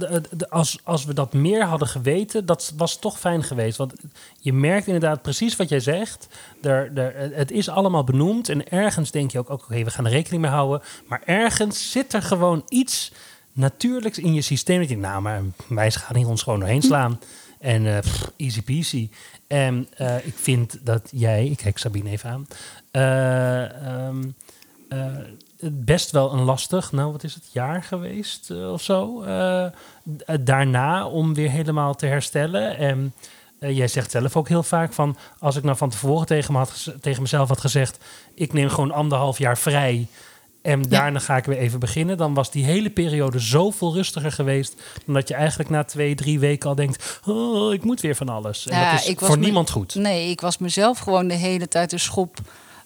als, 0.49 0.79
als 0.85 1.05
we 1.05 1.15
dat 1.15 1.33
meer 1.33 1.65
hadden 1.65 1.89
geweten, 1.89 2.47
dat 2.47 2.73
was 2.77 2.99
toch 2.99 3.19
fijn 3.19 3.43
geweest. 3.43 3.77
Want 3.77 3.93
je 4.39 4.53
merkt 4.53 4.87
inderdaad 4.87 5.23
precies 5.23 5.57
wat 5.57 5.69
jij 5.69 5.81
zegt. 5.81 6.27
Er, 6.63 6.91
er, 6.95 7.37
het 7.37 7.51
is 7.51 7.69
allemaal 7.69 8.05
benoemd 8.05 8.49
en 8.49 8.69
ergens 8.71 9.11
denk 9.11 9.31
je 9.31 9.39
ook, 9.39 9.51
oké, 9.51 9.85
we 9.85 9.91
gaan 9.91 10.05
er 10.05 10.11
rekening 10.11 10.43
mee 10.43 10.51
houden. 10.51 10.83
Maar 11.07 11.23
ergens 11.25 11.91
zit 11.91 12.13
er 12.13 12.23
gewoon 12.23 12.65
iets 12.69 13.13
natuurlijks 13.53 14.19
in 14.19 14.35
je 14.35 14.43
systeem. 14.43 14.81
Dat 14.81 14.89
je, 14.89 14.97
nou, 14.97 15.23
maar 15.23 15.43
wij 15.69 15.91
gaan 15.91 16.17
hier 16.17 16.29
ons 16.29 16.43
gewoon 16.43 16.59
doorheen 16.61 16.83
slaan. 16.83 17.21
En 17.61 17.87
eh, 17.87 17.99
easy 18.37 18.63
peasy. 18.63 19.09
En 19.47 19.87
eh, 19.97 20.27
ik 20.27 20.35
vind 20.35 20.87
dat 20.87 21.09
jij, 21.13 21.47
ik 21.47 21.57
kijk 21.57 21.79
Sabine 21.79 22.11
even 22.11 22.31
aan, 22.31 22.47
het 25.59 25.85
best 25.85 26.11
wel 26.11 26.33
een 26.33 26.43
lastig, 26.43 26.93
nou 26.93 27.13
wat 27.13 27.25
is 27.25 27.35
het, 27.35 27.53
jaar 27.53 27.83
geweest 27.83 28.51
of 28.51 28.83
zo. 28.83 29.25
daarna 30.41 31.07
om 31.07 31.35
weer 31.35 31.51
helemaal 31.51 31.95
te 31.95 32.07
herstellen. 32.07 32.77
En 32.77 33.15
jij 33.59 33.89
zegt 33.89 34.11
zelf 34.11 34.37
ook 34.37 34.49
heel 34.49 34.63
vaak 34.63 34.93
van, 34.93 35.17
als 35.39 35.57
ik 35.57 35.63
nou 35.63 35.77
van 35.77 35.91
tevoren 35.91 36.27
tegen, 36.27 36.53
me 36.53 36.59
had, 36.59 36.95
tegen 37.01 37.23
mezelf 37.23 37.49
had 37.49 37.61
gezegd, 37.61 38.05
ik 38.35 38.53
neem 38.53 38.69
gewoon 38.69 38.93
anderhalf 38.93 39.39
jaar 39.39 39.59
vrij. 39.59 40.09
En 40.63 40.83
daarna 40.83 41.19
ga 41.19 41.37
ik 41.37 41.45
weer 41.45 41.59
even 41.59 41.81
beginnen. 41.81 42.17
Dan 42.17 42.35
was 42.35 42.51
die 42.51 42.65
hele 42.65 42.91
periode 42.91 43.39
zoveel 43.39 43.95
rustiger 43.95 44.33
geweest. 44.33 44.75
Dan 45.05 45.15
dat 45.15 45.29
je 45.29 45.35
eigenlijk 45.35 45.71
na 45.71 45.85
twee, 45.85 46.15
drie 46.15 46.39
weken 46.39 46.69
al 46.69 46.75
denkt: 46.75 47.21
Oh, 47.25 47.73
ik 47.73 47.85
moet 47.85 48.01
weer 48.01 48.17
van 48.17 48.29
alles. 48.29 48.67
En 48.67 48.79
Ja, 48.79 48.91
dat 48.91 49.01
is 49.01 49.07
ik 49.07 49.21
was 49.21 49.29
voor 49.29 49.39
niemand 49.39 49.71
goed. 49.71 49.95
Nee, 49.95 50.31
ik 50.31 50.41
was 50.41 50.59
mezelf 50.59 50.99
gewoon 50.99 51.29
de 51.29 51.35
hele 51.35 51.69
tijd 51.69 51.93
een 51.93 52.01
schop 52.01 52.39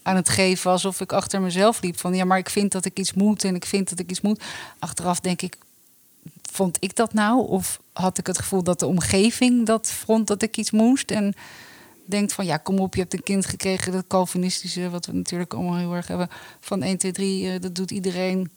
aan 0.03 0.17
het 0.17 0.29
geven. 0.29 0.71
Alsof 0.71 1.01
ik 1.01 1.13
achter 1.13 1.41
mezelf 1.41 1.83
liep. 1.83 2.01
Van 2.01 2.15
ja, 2.15 2.25
maar 2.25 2.39
ik 2.39 2.51
vind 2.51 2.73
dat 2.73 2.85
ik 2.85 2.99
iets 2.99 3.13
moet 3.13 3.45
en 3.45 3.55
ik 3.55 3.65
vind 3.65 3.89
dat 3.89 3.99
ik 3.99 4.11
iets 4.11 4.21
moet. 4.21 4.43
Achteraf 4.79 5.21
denk 5.21 5.43
ik, 5.43 5.57
vond 6.53 6.77
ik 6.81 6.97
dat 6.97 7.13
nou? 7.13 7.49
Of 7.49 7.81
had 7.93 8.19
ik 8.19 8.27
het 8.27 8.39
gevoel 8.39 8.63
dat 8.63 8.81
de 8.81 8.87
omgeving 8.87 9.67
dat 9.67 9.91
vond 9.91 10.27
dat 10.27 10.43
ik 10.43 10.57
iets 10.57 10.71
moest? 10.71 11.11
En 11.11 11.35
denkt 12.05 12.33
van 12.33 12.47
ja, 12.47 12.57
kom 12.57 12.79
op, 12.79 12.95
je 12.95 13.01
hebt 13.01 13.13
een 13.13 13.23
kind 13.23 13.47
gekregen. 13.47 13.93
Dat 13.93 14.07
Calvinistische, 14.07 14.91
wat 14.91 15.07
we 15.07 15.13
natuurlijk 15.13 15.55
allemaal 15.55 15.77
heel 15.77 15.95
erg 15.95 16.07
hebben. 16.07 16.29
Van 16.61 16.83
1, 16.83 16.99
2, 16.99 17.13
3, 17.13 17.49
eh, 17.49 17.61
dat 17.61 17.75
doet 17.75 17.91
iedereen. 17.91 18.51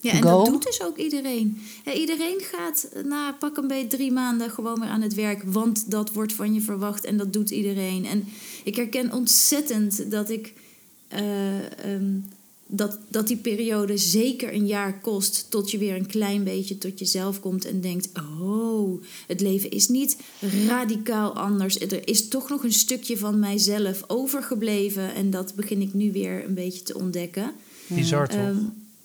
Ja, 0.00 0.12
en 0.12 0.22
Go. 0.22 0.28
dat 0.30 0.46
doet 0.46 0.62
dus 0.62 0.82
ook 0.82 0.96
iedereen. 0.96 1.62
Ja, 1.84 1.92
iedereen 1.92 2.40
gaat 2.40 2.88
na 3.04 3.32
pak 3.32 3.56
een 3.56 3.68
beetje 3.68 3.86
drie 3.86 4.12
maanden 4.12 4.50
gewoon 4.50 4.80
weer 4.80 4.88
aan 4.88 5.02
het 5.02 5.14
werk. 5.14 5.42
Want 5.44 5.90
dat 5.90 6.12
wordt 6.12 6.32
van 6.32 6.54
je 6.54 6.60
verwacht 6.60 7.04
en 7.04 7.16
dat 7.16 7.32
doet 7.32 7.50
iedereen. 7.50 8.06
En 8.06 8.28
ik 8.64 8.76
herken 8.76 9.12
ontzettend 9.12 10.10
dat 10.10 10.30
ik... 10.30 10.52
eh, 11.08 11.94
ehm, 11.94 12.14
dat, 12.70 12.98
dat 13.08 13.26
die 13.26 13.36
periode 13.36 13.96
zeker 13.96 14.54
een 14.54 14.66
jaar 14.66 15.00
kost 15.00 15.46
tot 15.48 15.70
je 15.70 15.78
weer 15.78 15.94
een 15.94 16.06
klein 16.06 16.44
beetje 16.44 16.78
tot 16.78 16.98
jezelf 16.98 17.40
komt 17.40 17.64
en 17.64 17.80
denkt: 17.80 18.08
Oh, 18.40 19.02
het 19.26 19.40
leven 19.40 19.70
is 19.70 19.88
niet 19.88 20.16
radicaal 20.66 21.32
anders. 21.32 21.78
Er 21.78 22.08
is 22.08 22.28
toch 22.28 22.48
nog 22.48 22.64
een 22.64 22.72
stukje 22.72 23.18
van 23.18 23.38
mijzelf 23.38 24.02
overgebleven. 24.06 25.14
En 25.14 25.30
dat 25.30 25.54
begin 25.54 25.80
ik 25.80 25.94
nu 25.94 26.12
weer 26.12 26.44
een 26.44 26.54
beetje 26.54 26.82
te 26.82 26.94
ontdekken. 26.94 27.52
Bizar 27.86 28.28
toch? 28.28 28.38
Ehm, 28.38 28.56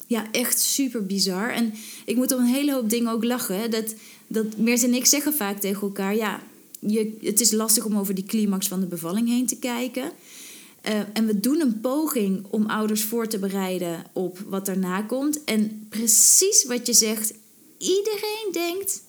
ja, 0.08 0.32
echt 0.32 0.60
super 0.60 1.06
bizar. 1.06 1.50
En 1.50 1.74
ik 2.06 2.16
moet 2.16 2.34
om 2.34 2.40
een 2.40 2.46
hele 2.46 2.74
hoop 2.74 2.90
dingen 2.90 3.12
ook 3.12 3.24
lachen. 3.24 3.60
Hè. 3.60 3.70
Dat, 3.70 3.94
dat 4.28 4.58
Meert 4.58 4.84
en 4.84 4.94
ik 4.94 5.06
zeggen 5.06 5.34
vaak 5.34 5.60
tegen 5.60 5.82
elkaar... 5.82 6.16
ja, 6.16 6.42
je, 6.80 7.18
het 7.22 7.40
is 7.40 7.52
lastig 7.52 7.86
om 7.86 7.98
over 7.98 8.16
die 8.16 8.24
climax 8.24 8.68
van 8.68 8.80
de 8.80 8.86
bevalling 8.86 9.28
heen 9.28 9.48
te 9.48 9.56
kijken. 9.56 10.12
Eh, 10.84 11.00
en 11.14 11.26
we 11.26 11.40
doen 11.40 11.62
een 11.62 11.82
poging 11.82 12.46
om 12.50 12.66
ouders 12.66 13.04
voor 13.04 13.28
te 13.28 13.40
bereiden 13.40 14.04
op 14.14 14.40
wat 14.48 14.66
daarna 14.66 15.02
komt. 15.02 15.44
En 15.44 15.88
precies 15.90 16.66
wat 16.66 16.88
je 16.88 16.94
zegt, 16.94 17.34
iedereen 17.78 18.50
denkt... 18.52 19.02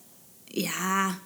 ja, 0.45 1.19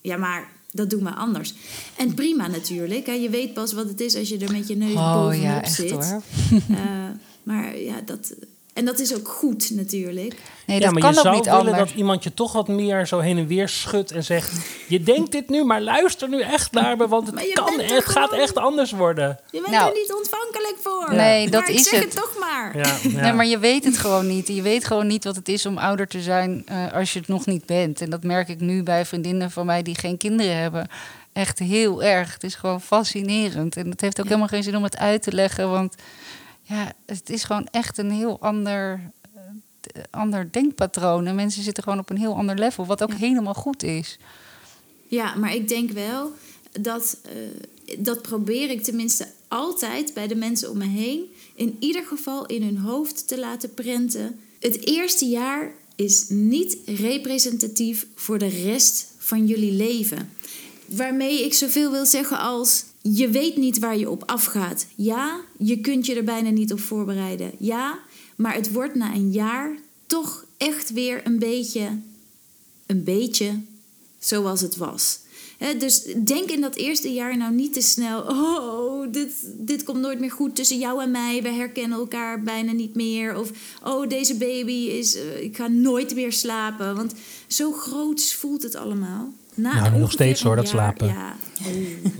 ja 0.00 0.16
maar 0.16 0.52
dat 0.72 0.90
doen 0.90 1.04
we 1.04 1.10
anders. 1.10 1.54
En 1.96 2.14
prima 2.14 2.46
natuurlijk. 2.46 3.06
Hè. 3.06 3.12
Je 3.12 3.30
weet 3.30 3.54
pas 3.54 3.72
wat 3.72 3.88
het 3.88 4.00
is 4.00 4.16
als 4.16 4.28
je 4.28 4.38
er 4.38 4.52
met 4.52 4.68
je 4.68 4.76
neus 4.76 4.94
Oh 4.94 5.14
bovenop 5.14 5.42
ja, 5.42 5.62
echt 5.62 5.74
zit. 5.74 5.90
hoor. 5.90 6.22
Eh, 6.68 7.08
maar 7.42 7.78
ja, 7.78 8.00
dat... 8.00 8.34
En 8.76 8.84
dat 8.84 8.98
is 8.98 9.14
ook 9.16 9.28
goed 9.28 9.70
natuurlijk. 9.70 10.34
Nee, 10.66 10.80
ja, 10.80 10.90
maar 10.90 11.00
kan 11.00 11.10
je 11.10 11.16
ook 11.16 11.22
zou 11.22 11.34
niet 11.36 11.44
willen 11.44 11.60
anders. 11.60 11.78
dat 11.78 11.98
iemand 11.98 12.24
je 12.24 12.34
toch 12.34 12.52
wat 12.52 12.68
meer 12.68 13.06
zo 13.06 13.18
heen 13.18 13.38
en 13.38 13.46
weer 13.46 13.68
schudt 13.68 14.10
en 14.10 14.24
zegt: 14.24 14.52
Je 14.88 15.02
denkt 15.02 15.32
dit 15.32 15.48
nu, 15.48 15.64
maar 15.64 15.80
luister 15.80 16.28
nu 16.28 16.40
echt 16.40 16.72
naar 16.72 16.96
me, 16.96 17.08
want 17.08 17.26
het, 17.26 17.52
kan, 17.52 17.80
het 17.80 18.04
gaat 18.04 18.28
gewoon. 18.28 18.44
echt 18.44 18.56
anders 18.56 18.90
worden. 18.90 19.38
Je 19.50 19.60
bent 19.60 19.72
Nou, 19.72 19.88
er 19.88 19.94
niet 19.94 20.12
ontvankelijk 20.12 20.76
voor. 20.82 21.14
Nee, 21.14 21.50
dat 21.50 21.60
maar 21.60 21.70
ik 21.70 21.76
is 21.76 21.88
zeg 21.88 22.00
het. 22.00 22.12
het 22.12 22.22
toch 22.22 22.36
maar. 22.40 22.76
Ja, 22.76 22.96
ja. 23.10 23.20
Nee, 23.20 23.32
maar 23.32 23.46
je 23.46 23.58
weet 23.58 23.84
het 23.84 23.98
gewoon 23.98 24.26
niet. 24.26 24.48
Je 24.48 24.62
weet 24.62 24.84
gewoon 24.84 25.06
niet 25.06 25.24
wat 25.24 25.36
het 25.36 25.48
is 25.48 25.66
om 25.66 25.78
ouder 25.78 26.06
te 26.08 26.20
zijn 26.20 26.62
eh, 26.66 26.92
als 26.92 27.12
je 27.12 27.18
het 27.18 27.28
nog 27.28 27.46
niet 27.46 27.66
bent. 27.66 28.00
En 28.00 28.10
dat 28.10 28.22
merk 28.22 28.48
ik 28.48 28.60
nu 28.60 28.82
bij 28.82 29.04
vriendinnen 29.06 29.50
van 29.50 29.66
mij 29.66 29.82
die 29.82 29.98
geen 29.98 30.16
kinderen 30.16 30.56
hebben. 30.56 30.88
Echt 31.32 31.58
heel 31.58 32.02
erg. 32.02 32.32
Het 32.32 32.44
is 32.44 32.54
gewoon 32.54 32.80
fascinerend. 32.80 33.76
En 33.76 33.90
het 33.90 34.00
heeft 34.00 34.20
ook 34.20 34.26
helemaal 34.26 34.48
geen 34.48 34.62
zin 34.62 34.76
om 34.76 34.82
het 34.82 34.96
uit 34.96 35.22
te 35.22 35.32
leggen. 35.32 35.70
Want 35.70 35.94
ja, 36.68 36.92
het 37.06 37.30
is 37.30 37.44
gewoon 37.44 37.66
echt 37.70 37.98
een 37.98 38.10
heel 38.10 38.40
ander, 38.40 39.10
eh, 39.80 40.02
ander 40.10 40.52
denkpatroon. 40.52 41.26
En 41.26 41.34
mensen 41.34 41.62
zitten 41.62 41.82
gewoon 41.82 41.98
op 41.98 42.10
een 42.10 42.18
heel 42.18 42.36
ander 42.36 42.58
level. 42.58 42.86
Wat 42.86 43.02
ook 43.02 43.14
helemaal 43.14 43.54
goed 43.54 43.82
is. 43.82 44.18
Ja, 45.08 45.34
maar 45.34 45.54
ik 45.54 45.68
denk 45.68 45.90
wel, 45.90 46.32
dat, 46.80 47.18
eh, 47.22 47.98
dat 47.98 48.22
probeer 48.22 48.70
ik 48.70 48.82
tenminste 48.82 49.26
altijd 49.48 50.14
bij 50.14 50.26
de 50.26 50.36
mensen 50.36 50.70
om 50.70 50.78
me 50.78 50.86
heen, 50.86 51.24
in 51.54 51.76
ieder 51.80 52.04
geval 52.04 52.46
in 52.46 52.62
hun 52.62 52.78
hoofd 52.78 53.28
te 53.28 53.38
laten 53.38 53.74
prenten. 53.74 54.40
Het 54.60 54.86
eerste 54.86 55.24
jaar 55.24 55.72
is 55.96 56.28
niet 56.28 56.76
representatief 56.86 58.06
voor 58.14 58.38
de 58.38 58.48
rest 58.48 59.06
van 59.18 59.46
jullie 59.46 59.72
leven. 59.72 60.30
Waarmee 60.86 61.44
ik 61.44 61.54
zoveel 61.54 61.90
wil 61.90 62.06
zeggen 62.06 62.38
als 62.38 62.84
je 63.14 63.28
weet 63.28 63.56
niet 63.56 63.78
waar 63.78 63.96
je 63.96 64.10
op 64.10 64.22
afgaat. 64.26 64.86
Ja, 64.94 65.40
je 65.58 65.80
kunt 65.80 66.06
je 66.06 66.14
er 66.14 66.24
bijna 66.24 66.50
niet 66.50 66.72
op 66.72 66.80
voorbereiden. 66.80 67.52
Ja, 67.58 67.98
maar 68.36 68.54
het 68.54 68.72
wordt 68.72 68.94
na 68.94 69.14
een 69.14 69.32
jaar 69.32 69.76
toch 70.06 70.44
echt 70.56 70.92
weer 70.92 71.20
een 71.24 71.38
beetje, 71.38 71.98
een 72.86 73.04
beetje 73.04 73.60
zoals 74.18 74.60
het 74.60 74.76
was. 74.76 75.18
Dus 75.78 76.02
denk 76.24 76.50
in 76.50 76.60
dat 76.60 76.74
eerste 76.74 77.12
jaar 77.12 77.36
nou 77.36 77.54
niet 77.54 77.72
te 77.72 77.80
snel. 77.80 78.20
Oh, 78.20 79.12
dit, 79.12 79.30
dit 79.56 79.82
komt 79.84 80.00
nooit 80.00 80.20
meer 80.20 80.30
goed 80.30 80.54
tussen 80.54 80.78
jou 80.78 81.02
en 81.02 81.10
mij. 81.10 81.42
We 81.42 81.48
herkennen 81.48 81.98
elkaar 81.98 82.42
bijna 82.42 82.72
niet 82.72 82.94
meer. 82.94 83.38
Of 83.38 83.50
oh, 83.84 84.08
deze 84.08 84.36
baby 84.36 84.72
is. 84.72 85.14
eh, 85.14 85.42
ik 85.42 85.56
ga 85.56 85.68
nooit 85.68 86.14
meer 86.14 86.32
slapen. 86.32 86.96
Want 86.96 87.12
zo 87.46 87.72
groot 87.72 88.32
voelt 88.32 88.62
het 88.62 88.74
allemaal. 88.74 89.32
Na 89.56 89.74
Nou, 89.74 89.98
nog 89.98 90.12
steeds, 90.12 90.42
hoor, 90.42 90.56
dat 90.56 90.64
jaar- 90.64 90.74
slapen. 90.74 91.06
Ja. 91.06 91.34
Oh. 91.66 91.72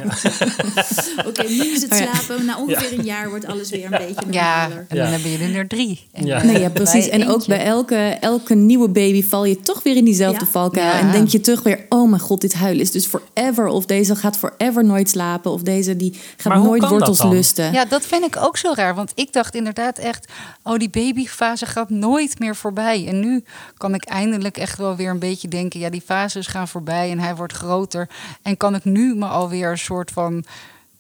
Oké, 1.29 1.43
nu 1.49 1.65
is 1.67 1.83
het 1.83 1.93
Oh 1.93 1.99
slapen. 1.99 2.45
Na 2.45 2.59
ongeveer 2.59 2.99
een 2.99 3.05
jaar 3.05 3.29
wordt 3.29 3.47
alles 3.47 3.71
weer 3.71 3.85
een 3.85 3.91
beetje 3.91 4.15
Ja, 4.31 4.61
normaler. 4.63 4.87
en 4.89 4.97
Ja. 4.97 5.03
dan 5.03 5.13
hebben 5.13 5.31
jullie 5.31 5.57
er 5.57 5.69
drie. 5.69 6.07
En 6.13 6.27
Ja. 6.27 6.43
Nee, 6.43 6.61
ja, 6.61 6.69
precies. 6.69 7.09
En 7.09 7.29
ook 7.29 7.47
bij 7.47 7.65
elke, 7.65 7.97
elke 8.21 8.55
nieuwe 8.55 8.89
baby 8.89 9.25
val 9.25 9.45
je 9.45 9.61
toch 9.61 9.83
weer 9.83 9.97
in 9.97 10.05
diezelfde 10.05 10.45
Ja. 10.45 10.51
valkuil. 10.51 10.85
Ja. 10.87 10.99
En 11.01 11.11
denk 11.13 11.29
je 11.29 11.41
terug 11.41 11.63
weer, 11.63 11.87
oh 11.89 12.09
mijn 12.11 12.21
god, 12.23 12.41
dit 12.41 12.55
huilen 12.55 12.83
is 12.83 12.91
dus 12.91 13.07
forever. 13.07 13.67
Of 13.67 13.87
deze 13.87 14.17
gaat 14.17 14.37
forever 14.37 14.85
nooit 14.85 15.09
slapen. 15.11 15.51
Of 15.51 15.63
deze 15.63 15.97
die 15.97 16.21
gaat 16.37 16.53
Maar 16.55 16.63
nooit 16.63 16.89
wortels 16.89 17.23
lusten. 17.23 17.73
Ja, 17.73 17.85
dat 17.85 18.07
vind 18.07 18.25
ik 18.25 18.37
ook 18.37 18.57
zo 18.57 18.73
raar. 18.75 18.95
Want 18.95 19.13
ik 19.15 19.33
dacht 19.33 19.55
inderdaad 19.55 19.99
echt, 19.99 20.33
oh, 20.63 20.77
die 20.77 20.91
babyfase 20.91 21.67
gaat 21.67 21.91
nooit 21.91 22.39
meer 22.39 22.57
voorbij. 22.57 23.07
En 23.09 23.21
nu 23.21 23.45
kan 23.77 23.95
ik 23.95 24.05
eindelijk 24.05 24.57
echt 24.57 24.79
wel 24.79 24.97
weer 24.97 25.11
een 25.11 25.19
beetje 25.19 25.49
denken, 25.49 25.81
ja, 25.81 25.91
die 25.91 26.03
fases 26.05 26.47
gaan 26.47 26.69
voorbij 26.69 27.11
en 27.11 27.19
hij 27.27 27.37
wordt 27.37 27.53
groter. 27.53 28.09
En 28.43 28.57
kan 28.57 28.75
ik 28.75 28.85
nu 28.85 29.15
me 29.15 29.27
alweer 29.27 29.71
een 29.71 29.79
soort 29.79 30.11
van 30.11 30.45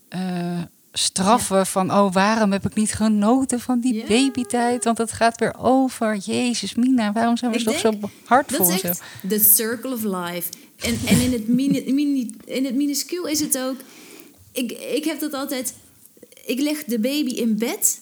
eh, 0.08 0.60
straffen 0.92 1.66
van, 1.66 1.90
oh, 1.92 2.12
waarom 2.12 2.52
heb 2.52 2.66
ik 2.66 2.74
niet 2.74 2.92
genoten 2.92 3.60
van 3.60 3.80
die 3.80 3.94
Ja. 3.94 4.06
babytijd? 4.06 4.84
Want 4.84 4.98
het 4.98 5.12
gaat 5.12 5.40
weer 5.40 5.54
over. 5.58 6.16
Jezus, 6.16 6.74
Mina, 6.74 7.12
waarom 7.12 7.36
zijn 7.36 7.52
we 7.52 7.62
toch 7.62 7.78
zo 7.78 7.88
en 7.88 8.74
is 8.74 8.80
zo? 8.80 8.92
the 9.28 9.38
circle 9.38 9.92
of 9.92 10.02
life. 10.02 10.48
En, 10.76 10.98
en 11.06 11.20
in, 11.20 11.32
het 11.32 11.48
mini, 11.48 11.92
mini, 11.92 12.36
in 12.44 12.64
het 12.64 12.74
minuscuul 12.74 13.26
is 13.26 13.40
het 13.40 13.58
ook... 13.58 13.76
Ik, 14.52 14.72
ik 14.72 15.04
heb 15.04 15.20
dat 15.20 15.32
altijd... 15.32 15.74
Ik 16.44 16.60
leg 16.60 16.84
de 16.84 16.98
baby 16.98 17.30
in 17.30 17.58
bed 17.58 18.00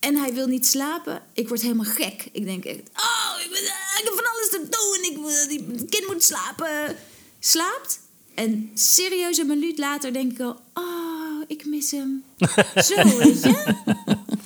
en 0.00 0.16
hij 0.16 0.34
wil 0.34 0.46
niet 0.46 0.66
slapen. 0.66 1.22
Ik 1.32 1.48
word 1.48 1.60
helemaal 1.62 1.84
gek. 1.84 2.28
Ik 2.32 2.44
denk 2.44 2.64
echt... 2.64 2.78
Oh, 2.78 3.44
ik, 3.44 3.50
ben, 3.50 3.62
ik 3.62 4.02
heb 4.04 4.12
van 4.14 4.32
alles 4.32 4.50
te 4.50 4.66
doen. 4.70 5.10
Ik, 5.10 5.48
die 5.48 5.84
kind 5.88 6.06
moet 6.06 6.24
slapen. 6.24 6.96
Slaapt. 7.38 8.00
En 8.34 8.70
serieus 8.74 9.38
een 9.38 9.46
minuut 9.46 9.78
later 9.78 10.12
denk 10.12 10.32
ik 10.32 10.40
al... 10.40 10.60
Oh, 10.74 11.42
ik 11.46 11.66
mis 11.66 11.90
hem. 11.90 12.24
Zo, 12.88 13.18
weet 13.18 13.42
je? 13.42 13.74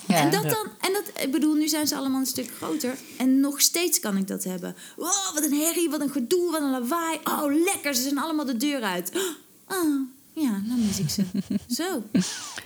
Ja. 0.09 0.21
En 0.21 0.31
dat 0.31 0.43
dan, 0.43 0.67
en 0.81 0.93
dat, 0.93 1.23
ik 1.25 1.33
bedoel, 1.33 1.55
nu 1.55 1.69
zijn 1.69 1.87
ze 1.87 1.97
allemaal 1.97 2.21
een 2.21 2.27
stuk 2.27 2.51
groter. 2.57 2.97
En 3.19 3.41
nog 3.41 3.61
steeds 3.61 4.01
kan 4.01 4.17
ik 4.17 4.29
dat 4.29 4.45
hebben. 4.45 4.75
Wow, 4.97 5.35
wat 5.35 5.45
een 5.45 5.55
herrie, 5.55 5.91
wat 5.91 6.01
een 6.01 6.11
gedoe, 6.11 6.51
wat 6.51 6.61
een 6.61 6.71
lawaai. 6.71 7.19
Oh, 7.25 7.65
lekker, 7.65 7.95
ze 7.95 8.03
zijn 8.03 8.19
allemaal 8.19 8.45
de 8.45 8.57
deur 8.57 8.83
uit. 8.83 9.13
Oh, 9.69 10.01
ja, 10.33 10.63
dan 10.69 10.87
mis 10.87 10.99
ik 10.99 11.09
ze. 11.09 11.25
Zo, 11.83 12.03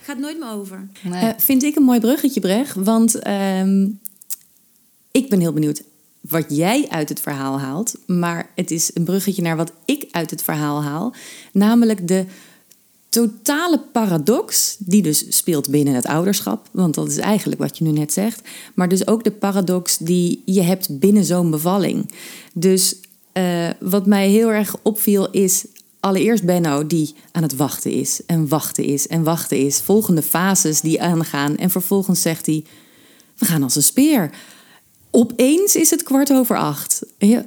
gaat 0.03 0.19
nooit 0.19 0.39
meer 0.39 0.51
over. 0.51 0.89
Nee. 1.03 1.31
Eh, 1.31 1.39
vind 1.39 1.62
ik 1.62 1.77
een 1.77 1.83
mooi 1.83 2.01
bruggetje, 2.01 2.41
Brecht. 2.41 2.75
Want 2.75 3.15
ehm, 3.15 3.89
ik 5.11 5.29
ben 5.29 5.41
heel 5.41 5.53
benieuwd 5.53 5.83
wat 6.29 6.45
jij 6.49 6.89
uit 6.89 7.09
het 7.09 7.21
verhaal 7.21 7.61
haalt. 7.61 7.95
Maar 8.07 8.51
het 8.55 8.71
is 8.71 8.91
een 8.95 9.05
bruggetje 9.05 9.43
naar 9.43 9.57
wat 9.57 9.73
ik 9.85 10.09
uit 10.11 10.31
het 10.31 10.43
verhaal 10.43 10.83
haal. 10.83 11.15
Namelijk 11.53 12.09
de 12.09 12.25
totale 13.09 13.81
paradox 13.93 14.77
die 14.79 15.03
dus 15.03 15.25
speelt 15.29 15.71
binnen 15.71 15.95
het 15.95 16.07
ouderschap. 16.07 16.69
Want 16.73 16.95
dat 16.95 17.09
is 17.09 17.19
eigenlijk 17.19 17.61
wat 17.61 17.79
je 17.79 17.85
nu 17.85 17.91
net 17.91 18.12
zegt. 18.12 18.41
Maar 18.75 18.89
dus 18.89 19.07
ook 19.07 19.25
de 19.25 19.31
paradox 19.31 19.99
die 19.99 20.43
je 20.45 20.62
hebt 20.62 20.99
binnen 20.99 21.25
zo'n 21.25 21.51
bevalling. 21.51 22.11
Dus 22.53 22.97
eh, 23.33 23.69
wat 23.81 24.07
mij 24.07 24.29
heel 24.29 24.53
erg 24.53 24.77
opviel 24.83 25.31
is 25.31 25.65
allereerst 26.01 26.45
Benno 26.45 26.87
die 26.87 27.15
aan 27.33 27.43
het 27.43 27.57
wachten 27.57 27.91
is 27.91 28.21
en 28.27 28.49
wachten 28.49 28.85
is 28.85 29.07
en 29.07 29.23
wachten 29.23 29.59
is. 29.59 29.81
Volgende 29.81 30.23
fases 30.23 30.81
die 30.81 31.03
aangaan 31.03 31.57
en 31.57 31.71
vervolgens 31.71 32.23
zegt 32.23 32.47
hij... 32.47 32.65
we 33.39 33.45
gaan 33.45 33.62
als 33.62 33.77
een 33.77 33.83
speer. 33.83 34.31
Opeens 35.17 35.77
is 35.77 35.91
het 35.91 36.03
kwart 36.03 36.33
over 36.33 36.57
acht. 36.57 37.03
In 37.19 37.47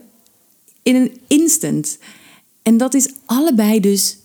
een 0.96 1.12
instant. 1.28 1.98
En 2.62 2.78
dat 2.78 2.94
is 2.94 3.10
allebei 3.26 3.80
dus 3.80 4.18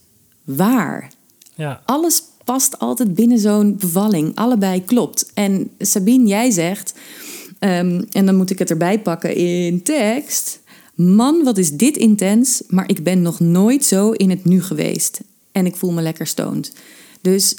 waar. 0.45 1.13
Ja. 1.55 1.83
Alles 1.85 2.23
past 2.45 2.79
altijd 2.79 3.15
binnen 3.15 3.39
zo'n 3.39 3.77
bevalling. 3.77 4.35
Allebei 4.35 4.85
klopt. 4.85 5.31
En 5.35 5.71
Sabine, 5.79 6.27
jij 6.27 6.51
zegt, 6.51 6.95
ehm, 7.59 8.03
en 8.11 8.27
dan 8.27 8.37
moet 8.37 8.51
ik 8.51 8.59
het 8.59 8.71
erbij 8.71 9.01
pakken 9.01 9.35
in 9.35 9.83
tekst. 9.83 10.61
Man, 10.95 11.43
wat 11.43 11.59
is 11.59 11.71
dit 11.71 11.97
intens, 11.97 12.63
maar 12.69 12.89
ik 12.89 13.03
ben 13.03 13.23
nog 13.23 13.41
nooit 13.41 13.85
zo 13.85 14.11
in 14.11 14.31
het 14.31 14.45
nu 14.45 14.63
geweest. 14.63 15.21
En 15.53 15.67
ik 15.67 15.77
voel 15.77 15.93
me 15.93 16.03
lekker 16.03 16.27
stoned. 16.27 16.73
Dus 17.21 17.57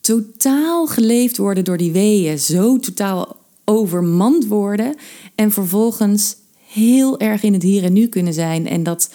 totaal 0.00 0.86
geleefd 0.86 1.36
worden 1.36 1.64
door 1.64 1.76
die 1.76 1.92
weeën. 1.92 2.38
Zo 2.38 2.78
totaal 2.78 3.35
overmand 3.66 4.46
worden. 4.46 4.94
En 5.34 5.52
vervolgens 5.52 6.36
heel 6.66 7.20
erg 7.20 7.42
in 7.42 7.52
het 7.52 7.62
hier 7.62 7.84
en 7.84 7.92
nu 7.92 8.06
kunnen 8.06 8.34
zijn. 8.34 8.66
En 8.66 8.82
dat 8.82 9.10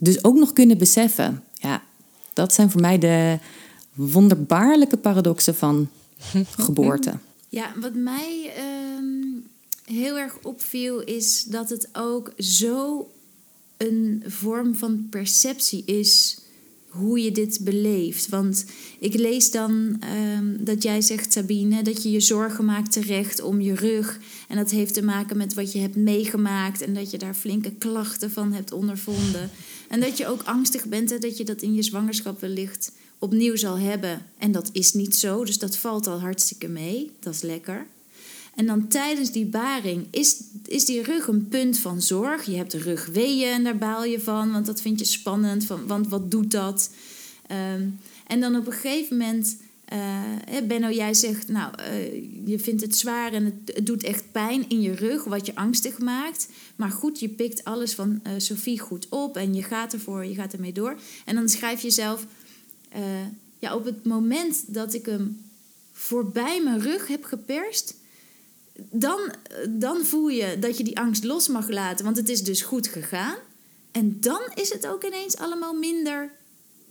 dus 0.00 0.24
ook 0.24 0.36
nog 0.36 0.52
kunnen 0.52 0.78
beseffen. 0.78 1.44
Ja, 1.54 1.82
dat 2.32 2.52
zijn 2.52 2.70
voor 2.70 2.80
mij 2.80 2.98
de 2.98 3.38
wonderbaarlijke 3.94 4.96
paradoxen 4.96 5.54
van 5.54 5.88
geboorte. 6.58 7.12
Ja, 7.48 7.72
wat 7.80 7.94
mij 7.94 8.52
ehm, 8.56 9.40
heel 9.84 10.18
erg 10.18 10.38
opviel 10.42 11.00
is 11.00 11.44
dat 11.44 11.68
het 11.68 11.88
ook 11.92 12.32
zo 12.36 13.08
een 13.76 14.22
vorm 14.26 14.74
van 14.74 15.06
perceptie 15.10 15.82
is 15.84 16.40
hoe 16.90 17.20
je 17.20 17.32
dit 17.32 17.58
beleeft. 17.62 18.28
Want 18.28 18.64
ik 18.98 19.14
lees 19.14 19.50
dan 19.50 19.96
ehm, 20.00 20.64
dat 20.64 20.82
jij 20.82 21.00
zegt, 21.00 21.32
Sabine, 21.32 21.82
dat 21.82 22.02
je 22.02 22.10
je 22.10 22.20
zorgen 22.20 22.64
maakt 22.64 22.92
terecht 22.92 23.42
om 23.42 23.60
je 23.60 23.74
rug. 23.74 24.18
En 24.48 24.56
dat 24.56 24.70
heeft 24.70 24.94
te 24.94 25.02
maken 25.02 25.36
met 25.36 25.54
wat 25.54 25.72
je 25.72 25.78
hebt 25.78 25.96
meegemaakt 25.96 26.82
en 26.82 26.94
dat 26.94 27.10
je 27.10 27.18
daar 27.18 27.34
flinke 27.34 27.72
klachten 27.78 28.30
van 28.30 28.52
hebt 28.52 28.72
ondervonden. 28.72 29.50
En 29.88 30.00
dat 30.00 30.18
je 30.18 30.26
ook 30.26 30.42
angstig 30.42 30.86
bent 30.86 31.12
en 31.12 31.20
dat 31.20 31.36
je 31.36 31.44
dat 31.44 31.62
in 31.62 31.74
je 31.74 31.82
zwangerschap 31.82 32.40
wellicht 32.40 32.92
opnieuw 33.18 33.56
zal 33.56 33.78
hebben. 33.78 34.22
En 34.38 34.52
dat 34.52 34.70
is 34.72 34.92
niet 34.92 35.16
zo, 35.16 35.44
dus 35.44 35.58
dat 35.58 35.76
valt 35.76 36.06
al 36.06 36.20
hartstikke 36.20 36.68
mee. 36.68 37.10
Dat 37.20 37.34
is 37.34 37.42
lekker. 37.42 37.86
En 38.54 38.66
dan 38.66 38.88
tijdens 38.88 39.32
die 39.32 39.46
baring 39.46 40.06
is, 40.10 40.36
is 40.66 40.84
die 40.84 41.02
rug 41.02 41.28
een 41.28 41.48
punt 41.48 41.78
van 41.78 42.02
zorg. 42.02 42.44
Je 42.44 42.56
hebt 42.56 42.70
de 42.70 42.78
rugweeën 42.78 43.52
en 43.52 43.64
daar 43.64 43.78
baal 43.78 44.04
je 44.04 44.20
van, 44.20 44.52
want 44.52 44.66
dat 44.66 44.80
vind 44.80 44.98
je 44.98 45.04
spannend. 45.04 45.64
Van, 45.64 45.86
want 45.86 46.08
wat 46.08 46.30
doet 46.30 46.50
dat? 46.50 46.90
Ehm, 47.46 47.88
en 48.26 48.40
dan 48.40 48.56
op 48.56 48.66
een 48.66 48.72
gegeven 48.72 49.16
moment, 49.16 49.56
hè, 50.50 50.62
Benno, 50.62 50.90
jij 50.90 51.14
zegt, 51.14 51.48
nou, 51.48 51.74
eh, 51.76 52.12
je 52.44 52.58
vindt 52.58 52.80
het 52.82 52.96
zwaar 52.96 53.32
en 53.32 53.44
het, 53.44 53.86
doet 53.86 54.02
echt 54.02 54.32
pijn 54.32 54.68
in 54.68 54.80
je 54.80 54.94
rug, 54.94 55.24
wat 55.24 55.46
je 55.46 55.54
angstig 55.54 55.98
maakt. 55.98 56.48
Maar 56.76 56.90
goed, 56.90 57.20
je 57.20 57.28
pikt 57.28 57.64
alles 57.64 57.94
van 57.94 58.20
eh, 58.22 58.32
Sophie 58.36 58.80
goed 58.80 59.06
op 59.08 59.36
en 59.36 59.54
je 59.54 59.62
gaat 59.62 59.92
ervoor, 59.92 60.24
je 60.24 60.34
gaat 60.34 60.52
ermee 60.52 60.72
door. 60.72 60.98
En 61.24 61.34
dan 61.34 61.48
schrijf 61.48 61.82
je 61.82 61.90
zelf, 61.90 62.26
ja, 63.58 63.74
op 63.74 63.84
het 63.84 64.04
moment 64.04 64.74
dat 64.74 64.94
ik 64.94 65.06
hem 65.06 65.40
voorbij 65.92 66.60
mijn 66.62 66.80
rug 66.80 67.06
heb 67.06 67.24
geperst, 67.24 67.94
dan, 68.90 69.20
dan 69.68 70.04
voel 70.04 70.28
je 70.28 70.56
dat 70.58 70.76
je 70.76 70.84
die 70.84 70.98
angst 70.98 71.24
los 71.24 71.48
mag 71.48 71.68
laten, 71.68 72.04
want 72.04 72.16
het 72.16 72.28
is 72.28 72.42
dus 72.42 72.62
goed 72.62 72.86
gegaan. 72.86 73.36
En 73.90 74.20
dan 74.20 74.40
is 74.54 74.72
het 74.72 74.86
ook 74.86 75.04
ineens 75.04 75.36
allemaal 75.36 75.74
minder 75.74 76.30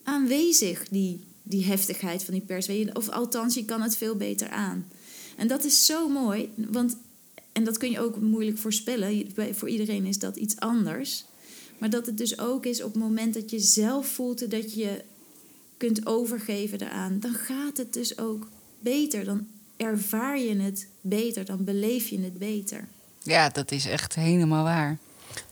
aanwezig, 0.04 0.88
die, 0.90 1.24
die 1.44 1.66
heftigheid 1.66 2.24
van 2.24 2.34
die 2.34 2.44
perswee. 2.44 2.96
Of 2.96 3.10
althans, 3.10 3.54
je 3.54 3.66
kan 3.66 3.82
het 3.82 3.98
veel 3.98 4.16
beter 4.16 4.50
aan. 4.50 4.88
En 5.38 5.48
dat 5.48 5.64
is 5.64 5.86
zo 5.86 6.10
mooi, 6.10 6.50
want, 6.56 6.98
en 7.52 7.64
dat 7.64 7.78
kun 7.78 7.92
je 7.92 8.00
ook 8.00 8.20
moeilijk 8.20 8.58
voorspellen. 8.58 9.28
Voor 9.52 9.70
iedereen 9.70 10.06
is 10.06 10.20
dat 10.20 10.36
iets 10.36 10.60
anders. 10.60 11.26
Maar 11.78 11.90
dat 11.90 12.06
het 12.06 12.18
dus 12.18 12.40
ook 12.40 12.66
is 12.66 12.84
op 12.84 12.94
het 12.94 13.02
moment 13.02 13.34
dat 13.34 13.50
je 13.50 13.60
zelf 13.60 14.08
voelt 14.08 14.52
dat 14.52 14.74
je 14.74 15.02
kunt 15.78 16.06
overgeven 16.06 16.78
daaraan, 16.78 17.20
dan 17.20 17.34
gaat 17.34 17.78
het 17.78 17.94
dus 17.94 18.18
ook 18.18 18.48
beter. 18.80 19.26
Dan 19.26 19.48
ervaar 19.80 20.40
je 20.40 20.62
het 20.62 20.88
beter, 21.02 21.46
dan 21.46 21.64
beleef 21.64 22.08
je 22.08 22.20
het 22.20 22.38
beter. 22.38 22.88
Ja, 23.24 23.50
dat 23.50 23.72
is 23.72 23.86
echt 23.86 24.16
helemaal 24.16 24.64
waar. 24.64 24.98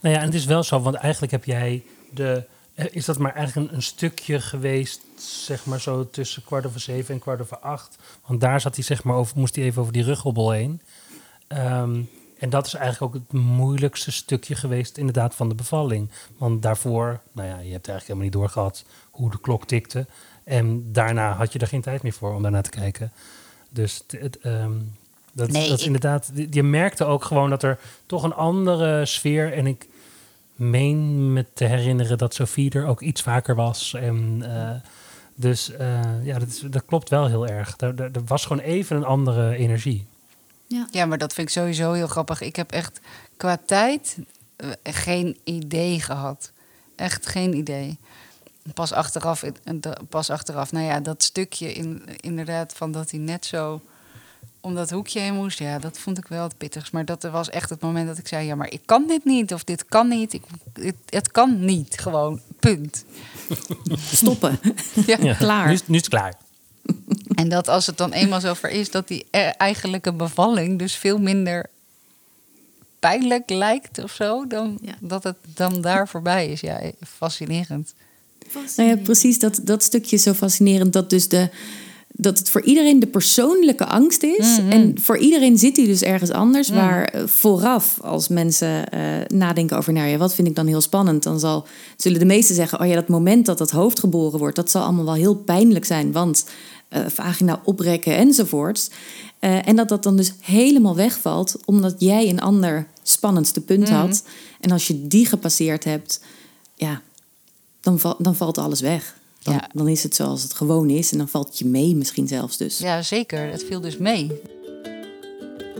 Nou 0.00 0.14
ja, 0.14 0.20
en 0.20 0.26
het 0.26 0.34
is 0.34 0.44
wel 0.44 0.62
zo, 0.62 0.80
want 0.80 0.96
eigenlijk 0.96 1.32
heb 1.32 1.44
jij 1.44 1.84
de 2.14 2.44
eh, 2.78 2.86
is 2.90 3.04
dat 3.04 3.18
maar 3.18 3.34
eigenlijk 3.34 3.70
een, 3.70 3.76
een 3.76 3.82
stukje 3.82 4.40
geweest, 4.40 5.00
zeg 5.16 5.66
maar 5.66 5.80
zo 5.80 6.10
tussen 6.10 6.44
kwart 6.44 6.66
over 6.66 6.80
zeven 6.80 7.14
en 7.14 7.20
kwart 7.20 7.40
over 7.40 7.58
acht. 7.58 7.96
Want 8.26 8.40
daar 8.40 8.60
zat 8.60 8.74
hij, 8.74 8.84
zeg 8.84 9.04
maar, 9.04 9.16
over, 9.16 9.38
moest 9.38 9.56
hij 9.56 9.64
even 9.64 9.80
over 9.80 9.92
die 9.92 10.04
ruggelbol 10.04 10.50
heen. 10.50 10.80
Ehm, 11.46 12.02
en 12.38 12.50
dat 12.50 12.66
is 12.66 12.74
eigenlijk 12.74 13.14
ook 13.14 13.22
het 13.22 13.40
moeilijkste 13.40 14.12
stukje 14.12 14.54
geweest, 14.54 14.98
inderdaad, 14.98 15.34
van 15.34 15.48
de 15.48 15.54
bevalling. 15.54 16.10
Want 16.36 16.62
daarvoor, 16.62 17.20
nou 17.32 17.48
ja, 17.48 17.54
je 17.54 17.72
hebt 17.72 17.88
eigenlijk 17.88 18.02
helemaal 18.02 18.24
niet 18.24 18.32
doorgehad 18.32 18.84
hoe 19.10 19.30
de 19.30 19.40
klok 19.40 19.66
tikte. 19.66 20.06
En 20.44 20.92
daarna 20.92 21.32
had 21.32 21.52
je 21.52 21.58
er 21.58 21.66
geen 21.66 21.82
tijd 21.82 22.02
meer 22.02 22.12
voor 22.12 22.34
om 22.34 22.42
daarna 22.42 22.60
te 22.60 22.70
kijken. 22.70 23.12
Dus 23.68 24.02
het, 24.06 24.38
ehm, 24.38 24.72
dat, 25.32 25.50
Nee, 25.50 25.68
dat 25.68 25.72
is 25.76 25.80
ik- 25.80 25.86
inderdaad, 25.86 26.30
je 26.50 26.62
merkte 26.62 27.04
ook 27.04 27.24
gewoon 27.24 27.50
dat 27.50 27.62
er 27.62 27.78
toch 28.06 28.22
een 28.22 28.34
andere 28.34 29.06
sfeer. 29.06 29.52
En 29.52 29.66
ik 29.66 29.86
meen 30.54 31.32
me 31.32 31.44
te 31.54 31.64
herinneren 31.64 32.18
dat 32.18 32.34
Sophie 32.34 32.70
er 32.70 32.86
ook 32.86 33.00
iets 33.00 33.22
vaker 33.22 33.54
was. 33.54 33.94
En, 33.94 34.38
eh, 34.42 34.70
dus 35.34 35.72
eh, 35.72 36.00
ja, 36.24 36.38
dat, 36.38 36.48
is, 36.48 36.60
dat 36.70 36.84
klopt 36.84 37.08
wel 37.08 37.26
heel 37.26 37.46
erg. 37.46 37.74
Er, 37.78 38.00
er, 38.00 38.10
er 38.12 38.24
was 38.26 38.46
gewoon 38.46 38.62
even 38.62 38.96
een 38.96 39.04
andere 39.04 39.56
energie. 39.56 40.06
Ja, 40.90 41.06
maar 41.06 41.18
dat 41.18 41.32
vind 41.32 41.46
ik 41.48 41.52
sowieso 41.54 41.92
heel 41.92 42.06
grappig. 42.06 42.40
Ik 42.40 42.56
heb 42.56 42.70
echt 42.72 43.00
qua 43.36 43.58
tijd 43.66 44.18
eh, 44.56 44.68
geen 44.82 45.36
idee 45.44 46.00
gehad. 46.00 46.52
Echt 46.96 47.26
geen 47.26 47.54
idee. 47.56 47.98
Pas 48.74 48.92
achteraf, 48.92 49.42
eh, 49.42 49.52
pas 50.08 50.30
achteraf, 50.30 50.72
nou 50.72 50.84
ja, 50.86 51.00
dat 51.00 51.22
stukje 51.22 51.72
in, 51.72 52.02
inderdaad 52.20 52.72
van 52.72 52.92
dat 52.92 53.10
hij 53.10 53.20
net 53.20 53.46
zo 53.46 53.80
om 54.60 54.74
dat 54.74 54.90
hoekje 54.90 55.20
heen 55.20 55.34
moest, 55.34 55.58
ja, 55.58 55.78
dat 55.78 55.98
vond 55.98 56.18
ik 56.18 56.26
wel 56.28 56.42
het 56.42 56.56
pittigst. 56.58 56.92
Maar 56.92 57.04
dat 57.04 57.22
was 57.22 57.50
echt 57.50 57.70
het 57.70 57.80
moment 57.80 58.06
dat 58.08 58.18
ik 58.18 58.28
zei, 58.28 58.46
ja, 58.46 58.54
maar 58.54 58.70
ik 58.72 58.80
kan 58.84 59.06
dit 59.06 59.24
niet 59.24 59.52
of 59.54 59.64
dit 59.64 59.84
kan 59.84 60.08
niet. 60.08 60.32
Ik, 60.32 60.42
het, 60.72 60.94
het 61.08 61.30
kan 61.30 61.64
niet, 61.64 61.98
gewoon, 61.98 62.40
punt. 62.60 63.04
Stoppen. 64.12 64.60
Ja. 65.06 65.16
Ja, 65.20 65.34
Klaar. 65.34 65.66
Nu, 65.66 65.72
is- 65.72 65.86
nu 65.86 65.94
is 65.96 66.00
het 66.00 66.08
klaar. 66.10 66.34
En 67.34 67.48
dat 67.48 67.68
als 67.68 67.86
het 67.86 67.96
dan 67.96 68.12
eenmaal 68.12 68.40
zover 68.40 68.70
is, 68.70 68.90
dat 68.90 69.08
die 69.08 69.26
e- 69.30 69.38
eigenlijke 69.48 70.12
bevalling 70.12 70.78
dus 70.78 70.94
veel 70.94 71.18
minder 71.18 71.66
pijnlijk 72.98 73.50
lijkt 73.50 74.02
of 74.02 74.12
zo, 74.12 74.46
dan 74.46 74.78
Ja. 74.82 74.94
dat 75.00 75.22
het 75.24 75.36
dan 75.54 75.80
daar 75.80 76.08
voorbij 76.08 76.48
is. 76.48 76.60
Ja, 76.60 76.80
fascinerend. 77.06 77.94
Nou 78.76 78.88
ja, 78.88 78.96
precies 78.96 79.38
dat, 79.38 79.60
dat 79.62 79.82
stukje 79.82 80.16
is 80.16 80.22
zo 80.22 80.32
fascinerend. 80.32 80.92
Dat, 80.92 81.10
dus 81.10 81.28
de, 81.28 81.48
dat 82.20 82.38
het 82.38 82.50
voor 82.50 82.62
iedereen 82.62 83.00
de 83.00 83.06
persoonlijke 83.06 83.86
angst 83.86 84.22
is. 84.22 84.58
En 84.68 85.00
voor 85.00 85.18
iedereen 85.18 85.58
zit 85.58 85.74
die 85.74 85.86
dus 85.86 86.02
ergens 86.02 86.30
anders. 86.30 86.68
Waar 86.68 87.04
eh, 87.04 87.26
vooraf, 87.26 87.98
als 88.00 88.28
mensen 88.28 88.90
eh, 88.90 89.00
nadenken 89.26 89.76
over... 89.76 89.92
nou 89.92 90.08
ja, 90.08 90.16
wat 90.16 90.34
vind 90.34 90.48
ik 90.48 90.54
dan 90.54 90.66
heel 90.66 90.80
spannend? 90.80 91.22
Dan 91.22 91.40
zal, 91.40 91.66
zullen 91.96 92.18
de 92.18 92.24
meesten 92.24 92.54
zeggen... 92.54 92.80
oh 92.80 92.86
ja, 92.86 92.94
dat 92.94 93.08
moment 93.08 93.46
dat 93.46 93.58
dat 93.58 93.70
hoofd 93.70 93.98
geboren 93.98 94.38
wordt... 94.38 94.56
dat 94.56 94.70
zal 94.70 94.82
allemaal 94.82 95.04
wel 95.04 95.14
heel 95.14 95.36
pijnlijk 95.36 95.84
zijn. 95.84 96.12
Want 96.12 96.46
eh, 96.88 97.02
vagina 97.06 97.60
oprekken 97.64 98.16
enzovoorts. 98.16 98.90
En 99.40 99.76
dat 99.76 99.88
dat 99.88 100.02
dan 100.02 100.16
dus 100.16 100.32
helemaal 100.40 100.96
wegvalt... 100.96 101.56
omdat 101.64 101.94
jij 101.98 102.28
een 102.28 102.40
ander 102.40 102.86
spannendste 103.02 103.60
punt 103.60 103.88
had. 103.88 104.22
En 104.60 104.70
als 104.70 104.86
je 104.86 105.06
die 105.06 105.26
gepasseerd 105.26 105.84
hebt... 105.84 106.20
ja, 106.74 107.02
dan, 107.88 107.98
val- 107.98 108.16
dan 108.18 108.36
valt 108.36 108.58
alles 108.58 108.80
weg. 108.80 109.16
Dan, 109.42 109.54
Ja. 109.54 109.70
dan 109.72 109.88
is 109.88 110.02
het 110.02 110.14
zoals 110.14 110.42
het 110.42 110.54
gewoon 110.54 110.90
is 110.90 111.12
en 111.12 111.18
dan 111.18 111.28
valt 111.28 111.48
het 111.48 111.58
je 111.58 111.66
mee 111.66 111.96
misschien 111.96 112.28
zelfs 112.28 112.56
dus. 112.56 112.78
Ja, 112.78 113.02
zeker. 113.02 113.50
Het 113.50 113.64
viel 113.64 113.80
dus 113.80 113.96
mee. 113.96 114.40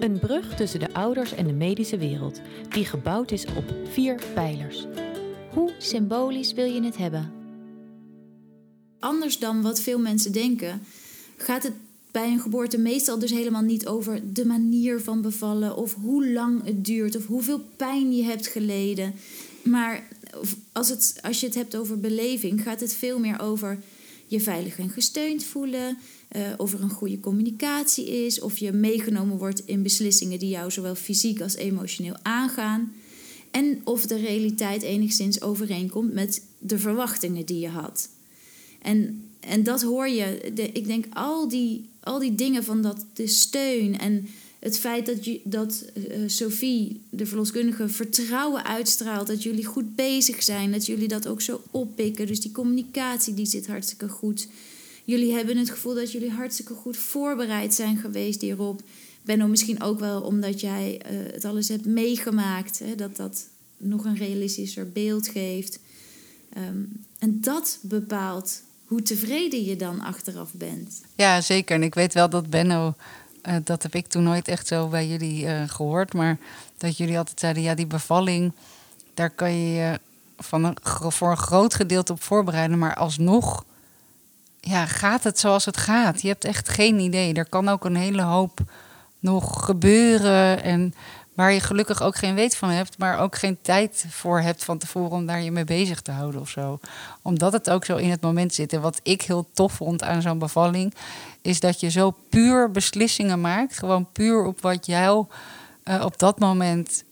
Een 0.00 0.18
brug 0.18 0.54
tussen 0.56 0.80
de 0.80 0.92
ouders 0.94 1.32
en 1.34 1.46
de 1.46 1.52
medische 1.52 1.98
wereld, 1.98 2.40
die 2.70 2.84
gebouwd 2.84 3.30
is 3.30 3.44
op 3.56 3.64
vier 3.90 4.22
pijlers. 4.34 4.86
Hoe 5.54 5.70
symbolisch 5.78 6.52
wil 6.52 6.64
je 6.64 6.82
het 6.82 6.96
hebben? 6.96 7.32
Anders 9.00 9.38
dan 9.38 9.62
wat 9.62 9.80
veel 9.80 9.98
mensen 9.98 10.32
denken, 10.32 10.80
gaat 11.36 11.62
het 11.62 11.72
bij 12.10 12.32
een 12.32 12.40
geboorte 12.40 12.78
meestal 12.78 13.18
dus 13.18 13.30
helemaal 13.30 13.62
niet 13.62 13.86
over 13.86 14.32
de 14.32 14.46
manier 14.46 15.00
van 15.00 15.22
bevallen 15.22 15.76
of 15.76 15.94
hoe 15.94 16.28
lang 16.32 16.64
het 16.64 16.84
duurt 16.84 17.16
of 17.16 17.26
hoeveel 17.26 17.60
pijn 17.76 18.16
je 18.16 18.22
hebt 18.22 18.46
geleden. 18.46 19.14
Maar 19.62 20.02
als, 20.72 20.88
het, 20.88 21.18
als 21.22 21.40
je 21.40 21.46
het 21.46 21.54
hebt 21.54 21.76
over 21.76 22.00
beleving, 22.00 22.62
gaat 22.62 22.80
het 22.80 22.94
veel 22.94 23.18
meer 23.18 23.40
over 23.40 23.78
je 24.26 24.40
veilig 24.40 24.78
en 24.78 24.90
gesteund 24.90 25.44
voelen. 25.44 25.98
eh, 26.28 26.42
of 26.56 26.72
er 26.72 26.82
een 26.82 26.90
goede 26.90 27.20
communicatie 27.20 28.24
is. 28.26 28.40
Of 28.40 28.58
je 28.58 28.72
meegenomen 28.72 29.38
wordt 29.38 29.62
in 29.64 29.82
beslissingen 29.82 30.38
die 30.38 30.48
jou 30.48 30.70
zowel 30.70 30.94
fysiek 30.94 31.40
als 31.40 31.54
emotioneel 31.54 32.16
aangaan. 32.22 32.92
En 33.50 33.80
of 33.84 34.06
de 34.06 34.16
realiteit 34.16 34.82
enigszins 34.82 35.42
overeenkomt 35.42 36.12
met 36.12 36.42
de 36.58 36.78
verwachtingen 36.78 37.46
die 37.46 37.58
je 37.58 37.68
had. 37.68 38.08
En, 38.82 39.24
en 39.40 39.62
dat 39.62 39.82
hoor 39.82 40.08
je. 40.08 40.40
Ik 40.72 40.86
denk 40.86 41.04
al 41.12 41.48
die, 41.48 41.88
al 42.00 42.18
die 42.18 42.34
dingen 42.34 42.64
van 42.64 42.82
dat, 42.82 43.04
de 43.12 43.26
steun 43.26 43.98
en 43.98 44.28
het 44.58 44.78
feit 44.78 45.06
dat, 45.06 45.24
je, 45.24 45.40
dat 45.44 45.84
eh, 45.94 46.18
Sophie, 46.26 47.00
de 47.10 47.26
verloskundige, 47.26 47.88
vertrouwen 47.88 48.64
uitstraalt. 48.64 49.26
Dat 49.26 49.42
jullie 49.42 49.64
goed 49.64 49.96
bezig 49.96 50.42
zijn. 50.42 50.72
Dat 50.72 50.86
jullie 50.86 51.08
dat 51.08 51.26
ook 51.26 51.40
zo 51.40 51.62
oppikken. 51.70 52.26
Dus 52.26 52.40
die 52.40 52.52
communicatie 52.52 53.34
die 53.34 53.46
zit 53.46 53.66
hartstikke 53.66 54.08
goed. 54.08 54.48
Jullie 55.04 55.32
hebben 55.32 55.56
het 55.56 55.70
gevoel 55.70 55.94
dat 55.94 56.12
jullie 56.12 56.30
hartstikke 56.30 56.74
goed 56.74 56.96
voorbereid 56.96 57.74
zijn 57.74 57.96
geweest 57.96 58.40
hierop. 58.40 58.82
Benno, 59.22 59.46
misschien 59.46 59.82
ook 59.82 59.98
wel 59.98 60.20
omdat 60.20 60.60
jij 60.60 61.00
eh, 61.00 61.16
het 61.32 61.44
alles 61.44 61.68
hebt 61.68 61.86
meegemaakt. 61.86 62.78
Hè, 62.78 62.94
dat 62.94 63.16
dat 63.16 63.46
nog 63.76 64.04
een 64.04 64.16
realistischer 64.16 64.92
beeld 64.92 65.28
geeft. 65.28 65.78
Ehm, 66.52 66.82
en 67.18 67.40
dat 67.40 67.78
bepaalt 67.82 68.62
hoe 68.84 69.02
tevreden 69.02 69.64
je 69.64 69.76
dan 69.76 70.00
achteraf 70.00 70.52
bent. 70.52 71.00
Ja, 71.14 71.40
zeker. 71.40 71.76
En 71.76 71.82
ik 71.82 71.94
weet 71.94 72.14
wel 72.14 72.28
dat 72.28 72.50
Benno, 72.50 72.94
eh, 73.48 73.56
dat 73.64 73.82
heb 73.82 73.94
ik 73.94 74.06
toen 74.06 74.22
nooit 74.22 74.48
echt 74.48 74.66
zo 74.66 74.88
bij 74.88 75.06
jullie 75.06 75.46
eh, 75.46 75.68
gehoord, 75.68 76.14
maar 76.14 76.38
dat 76.78 76.96
jullie 76.96 77.18
altijd 77.18 77.40
zeiden, 77.40 77.62
ja, 77.62 77.74
die 77.74 77.86
bevalling, 77.86 78.52
daar 79.14 79.30
kan 79.30 79.52
je 79.52 79.74
je 79.74 80.00
van 80.38 80.64
een, 80.64 80.76
voor 81.12 81.30
een 81.30 81.36
groot 81.36 81.74
gedeelte 81.74 82.12
op 82.12 82.22
voorbereiden, 82.22 82.78
maar 82.78 82.94
alsnog 82.94 83.64
ja, 84.60 84.86
gaat 84.86 85.24
het 85.24 85.38
zoals 85.38 85.64
het 85.64 85.76
gaat. 85.76 86.22
Je 86.22 86.28
hebt 86.28 86.44
echt 86.44 86.68
geen 86.68 86.98
idee. 86.98 87.34
Er 87.34 87.48
kan 87.48 87.68
ook 87.68 87.84
een 87.84 87.96
hele 87.96 88.22
hoop 88.22 88.60
nog 89.18 89.64
gebeuren 89.64 90.62
en 90.62 90.94
waar 91.38 91.52
je 91.52 91.60
gelukkig 91.60 92.02
ook 92.02 92.16
geen 92.16 92.34
weet 92.34 92.56
van 92.56 92.68
hebt, 92.68 92.98
maar 92.98 93.18
ook 93.18 93.36
geen 93.36 93.58
tijd 93.62 94.04
voor 94.08 94.40
hebt 94.40 94.64
van 94.64 94.78
tevoren 94.78 95.10
om 95.10 95.26
daar 95.26 95.42
je 95.42 95.50
mee 95.50 95.64
bezig 95.64 96.00
te 96.00 96.10
houden 96.10 96.40
of 96.40 96.48
zo. 96.48 96.78
Omdat 97.22 97.52
het 97.52 97.70
ook 97.70 97.84
zo 97.84 97.96
in 97.96 98.10
het 98.10 98.20
moment 98.20 98.54
zit. 98.54 98.72
En 98.72 98.80
wat 98.80 99.00
ik 99.02 99.22
heel 99.22 99.48
tof 99.52 99.72
vond 99.72 100.02
aan 100.02 100.22
zo'n 100.22 100.38
bevalling, 100.38 100.94
is 101.42 101.60
dat 101.60 101.80
je 101.80 101.90
zo 101.90 102.14
puur 102.28 102.70
beslissingen 102.70 103.40
maakt. 103.40 103.78
Gewoon 103.78 104.12
puur 104.12 104.44
op 104.44 104.60
wat 104.60 104.86
jou 104.86 105.26
eh, 105.82 106.04
op 106.04 106.18
dat 106.18 106.38
moment 106.38 107.04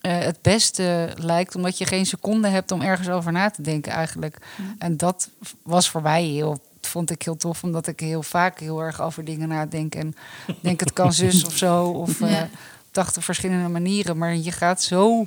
eh, 0.00 0.18
het 0.18 0.38
beste 0.42 1.08
lijkt. 1.18 1.54
Omdat 1.54 1.78
je 1.78 1.84
geen 1.84 2.06
seconde 2.06 2.48
hebt 2.48 2.70
om 2.70 2.82
ergens 2.82 3.08
over 3.08 3.32
na 3.32 3.50
te 3.50 3.62
denken 3.62 3.92
eigenlijk. 3.92 4.36
En 4.78 4.96
dat 4.96 5.28
was 5.62 5.90
voor 5.90 6.02
mij 6.02 6.24
heel 6.24 6.60
vond 6.80 7.10
ik 7.10 7.22
heel 7.22 7.36
tof, 7.36 7.62
omdat 7.62 7.86
ik 7.86 8.00
heel 8.00 8.22
vaak 8.22 8.60
heel 8.60 8.82
erg 8.82 9.00
over 9.00 9.24
dingen 9.24 9.48
nadenk. 9.48 9.94
En 9.94 10.14
denk 10.60 10.80
het 10.80 10.92
kan 10.92 11.12
zus 11.22 11.44
of 11.44 11.56
zo. 11.56 11.84
Of 11.84 12.20
eh 12.20 12.30
Ja. 12.30 12.48
80 12.96 13.24
verschillende 13.24 13.68
manieren. 13.68 14.18
Maar 14.18 14.36
je 14.36 14.52
gaat 14.52 14.82
zo 14.82 15.26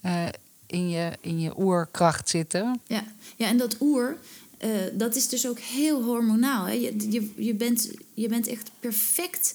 eh, 0.00 0.26
in, 0.66 0.90
je, 0.90 1.10
in 1.20 1.40
je 1.40 1.58
oerkracht 1.58 2.28
zitten. 2.28 2.80
Ja, 2.86 3.04
ja 3.36 3.46
en 3.46 3.56
dat 3.56 3.76
oer, 3.80 4.16
eh, 4.58 4.70
dat 4.92 5.16
is 5.16 5.28
dus 5.28 5.48
ook 5.48 5.58
heel 5.58 6.02
hormonaal. 6.02 6.64
Hè? 6.66 6.72
Je, 6.72 7.10
je, 7.10 7.32
je, 7.36 7.54
bent, 7.54 7.90
je 8.14 8.28
bent 8.28 8.46
echt 8.46 8.70
perfect. 8.80 9.54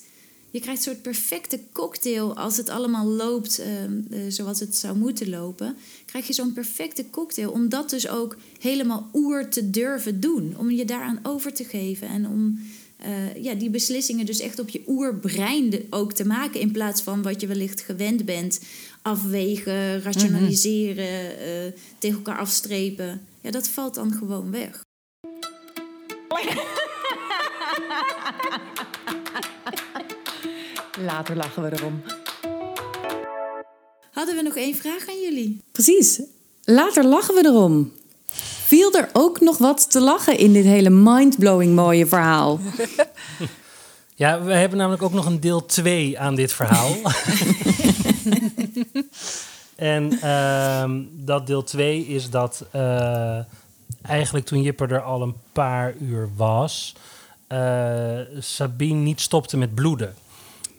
Je 0.52 0.60
krijgt 0.60 0.86
een 0.86 0.92
soort 0.92 1.02
perfecte 1.04 1.60
cocktail 1.72 2.36
als 2.38 2.58
het 2.58 2.70
allemaal 2.70 3.06
loopt 3.06 3.60
ehm, 3.60 4.00
eh, 4.12 4.20
zoals 4.28 4.60
het 4.60 4.76
zou 4.76 4.98
moeten 4.98 5.30
lopen. 5.30 5.76
Krijg 6.06 6.28
je 6.28 6.34
zo'n 6.34 6.54
perfecte 6.54 7.10
cocktail 7.10 7.52
om 7.52 7.70
dat 7.70 7.90
dus 7.90 8.08
ook 8.08 8.38
helemaal 8.60 9.10
oer 9.14 9.50
te 9.50 9.70
durven 9.70 10.20
doen. 10.20 10.56
Om 10.58 10.72
je 10.72 10.86
daaraan 10.86 11.20
over 11.24 11.54
te 11.54 11.64
geven 11.64 12.08
en 12.08 12.28
om 12.28 12.60
eh, 12.98 13.44
ja, 13.44 13.54
die 13.54 13.70
beslissingen 13.70 14.26
dus 14.26 14.40
echt 14.40 14.60
op 14.60 14.70
je 14.70 14.82
oerbrein 14.88 15.70
de- 15.70 15.86
ook 15.90 16.14
te 16.14 16.26
maken. 16.26 16.60
In 16.60 16.72
plaats 16.72 17.02
van 17.02 17.22
wat 17.22 17.42
je 17.42 17.48
wellicht 17.48 17.82
gewend 17.82 18.26
bent. 18.26 18.60
Afwegen, 19.02 20.02
rationaliseren, 20.02 21.40
eh, 21.40 21.72
tegen 22.00 22.18
elkaar 22.18 22.38
afstrepen. 22.40 23.26
Ja, 23.42 23.52
dat 23.52 23.68
valt 23.68 23.94
dan 23.96 24.12
gewoon 24.14 24.52
weg. 24.52 24.82
Later 31.06 31.36
lachen 31.36 31.64
we 31.64 31.72
erom. 31.78 32.02
Hadden 34.12 34.36
we 34.36 34.42
nog 34.42 34.56
één 34.56 34.76
vraag 34.76 35.08
aan 35.10 35.22
jullie? 35.22 35.62
Precies. 35.72 36.22
Later 36.64 37.06
lachen 37.06 37.36
we 37.36 37.46
erom. 37.46 37.92
Viel 38.68 38.94
er 38.94 39.10
ook 39.14 39.40
nog 39.40 39.58
wat 39.58 39.92
te 39.92 40.02
lachen 40.02 40.38
in 40.38 40.54
dit 40.54 40.66
hele 40.66 40.90
mindblowing 40.90 41.76
mooie 41.76 42.06
verhaal? 42.06 42.60
Ja, 44.16 44.42
we 44.42 44.54
hebben 44.54 44.78
namelijk 44.78 45.04
ook 45.04 45.14
nog 45.14 45.26
een 45.26 45.40
deel 45.40 45.66
2 45.66 46.20
aan 46.20 46.36
dit 46.36 46.54
verhaal. 46.54 46.96
En 49.76 50.20
ehm, 50.22 51.02
dat 51.12 51.48
deel 51.48 51.64
2 51.64 52.08
is 52.08 52.30
dat 52.30 52.66
eh, 52.72 53.40
eigenlijk 54.02 54.46
toen 54.46 54.62
Jipper 54.62 54.92
er 54.92 55.02
al 55.02 55.22
een 55.22 55.36
paar 55.52 55.94
uur 56.00 56.30
was, 56.36 56.96
eh, 57.48 58.20
Sabine 58.40 59.00
niet 59.00 59.22
stopte 59.22 59.58
met 59.58 59.76
bloeden. 59.76 60.16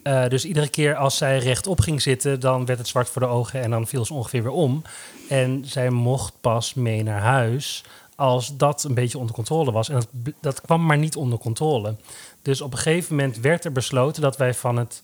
Eh, 0.09 0.29
dus 0.29 0.45
iedere 0.45 0.69
keer 0.69 0.95
als 0.95 1.17
zij 1.17 1.39
rechtop 1.39 1.81
ging 1.81 2.03
zitten, 2.03 2.41
dan 2.41 2.67
werd 2.67 2.79
het 2.79 2.89
zwart 2.89 3.09
voor 3.09 3.23
de 3.23 3.29
ogen 3.29 3.63
en 3.63 3.71
dan 3.71 3.87
viel 3.87 4.05
ze 4.05 4.15
ongeveer 4.15 4.43
weer 4.43 4.53
om. 4.53 4.83
En 5.29 5.63
zij 5.67 5.91
mocht 5.91 6.33
pas 6.41 6.75
mee 6.75 7.03
naar 7.03 7.21
huis 7.21 7.85
als 8.15 8.57
dat 8.57 8.85
een 8.85 8.95
beetje 8.95 9.19
onder 9.19 9.35
controle 9.35 9.73
was. 9.73 9.89
En 9.89 9.95
dat, 9.95 10.09
dat 10.41 10.61
kwam 10.61 10.87
maar 10.87 10.99
niet 10.99 11.17
onder 11.17 11.39
controle. 11.39 11.95
Dus 12.43 12.61
op 12.61 12.73
een 12.73 12.79
gegeven 12.79 13.17
moment 13.17 13.39
werd 13.41 13.65
er 13.65 13.73
besloten 13.73 14.23
dat 14.23 14.37
wij 14.37 14.55
van, 14.55 14.77
het, 14.77 15.03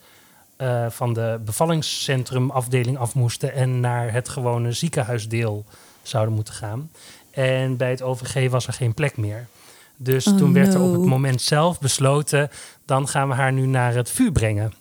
eh, 0.56 0.86
van 0.88 1.12
de 1.12 1.40
bevallingscentrum 1.44 2.50
afdeling 2.50 2.98
af 2.98 3.14
moesten 3.14 3.52
en 3.52 3.80
naar 3.80 4.12
het 4.12 4.28
gewone 4.28 4.72
ziekenhuisdeel 4.72 5.64
zouden 6.02 6.34
moeten 6.34 6.54
gaan. 6.54 6.90
En 7.30 7.76
bij 7.76 7.90
het 7.90 8.02
OVG 8.02 8.50
was 8.50 8.66
er 8.66 8.72
geen 8.72 8.94
plek 8.94 9.16
meer. 9.16 9.46
Dus 9.96 10.26
Oh, 10.26 10.36
toen 10.36 10.52
werd 10.52 10.74
er 10.74 10.80
op 10.80 10.92
het 10.92 11.04
moment 11.04 11.42
zelf 11.42 11.80
besloten, 11.80 12.50
dan 12.84 13.08
gaan 13.08 13.28
we 13.28 13.34
haar 13.34 13.52
nu 13.52 13.66
naar 13.66 13.94
het 13.94 14.10
vuur 14.10 14.32
brengen. 14.32 14.72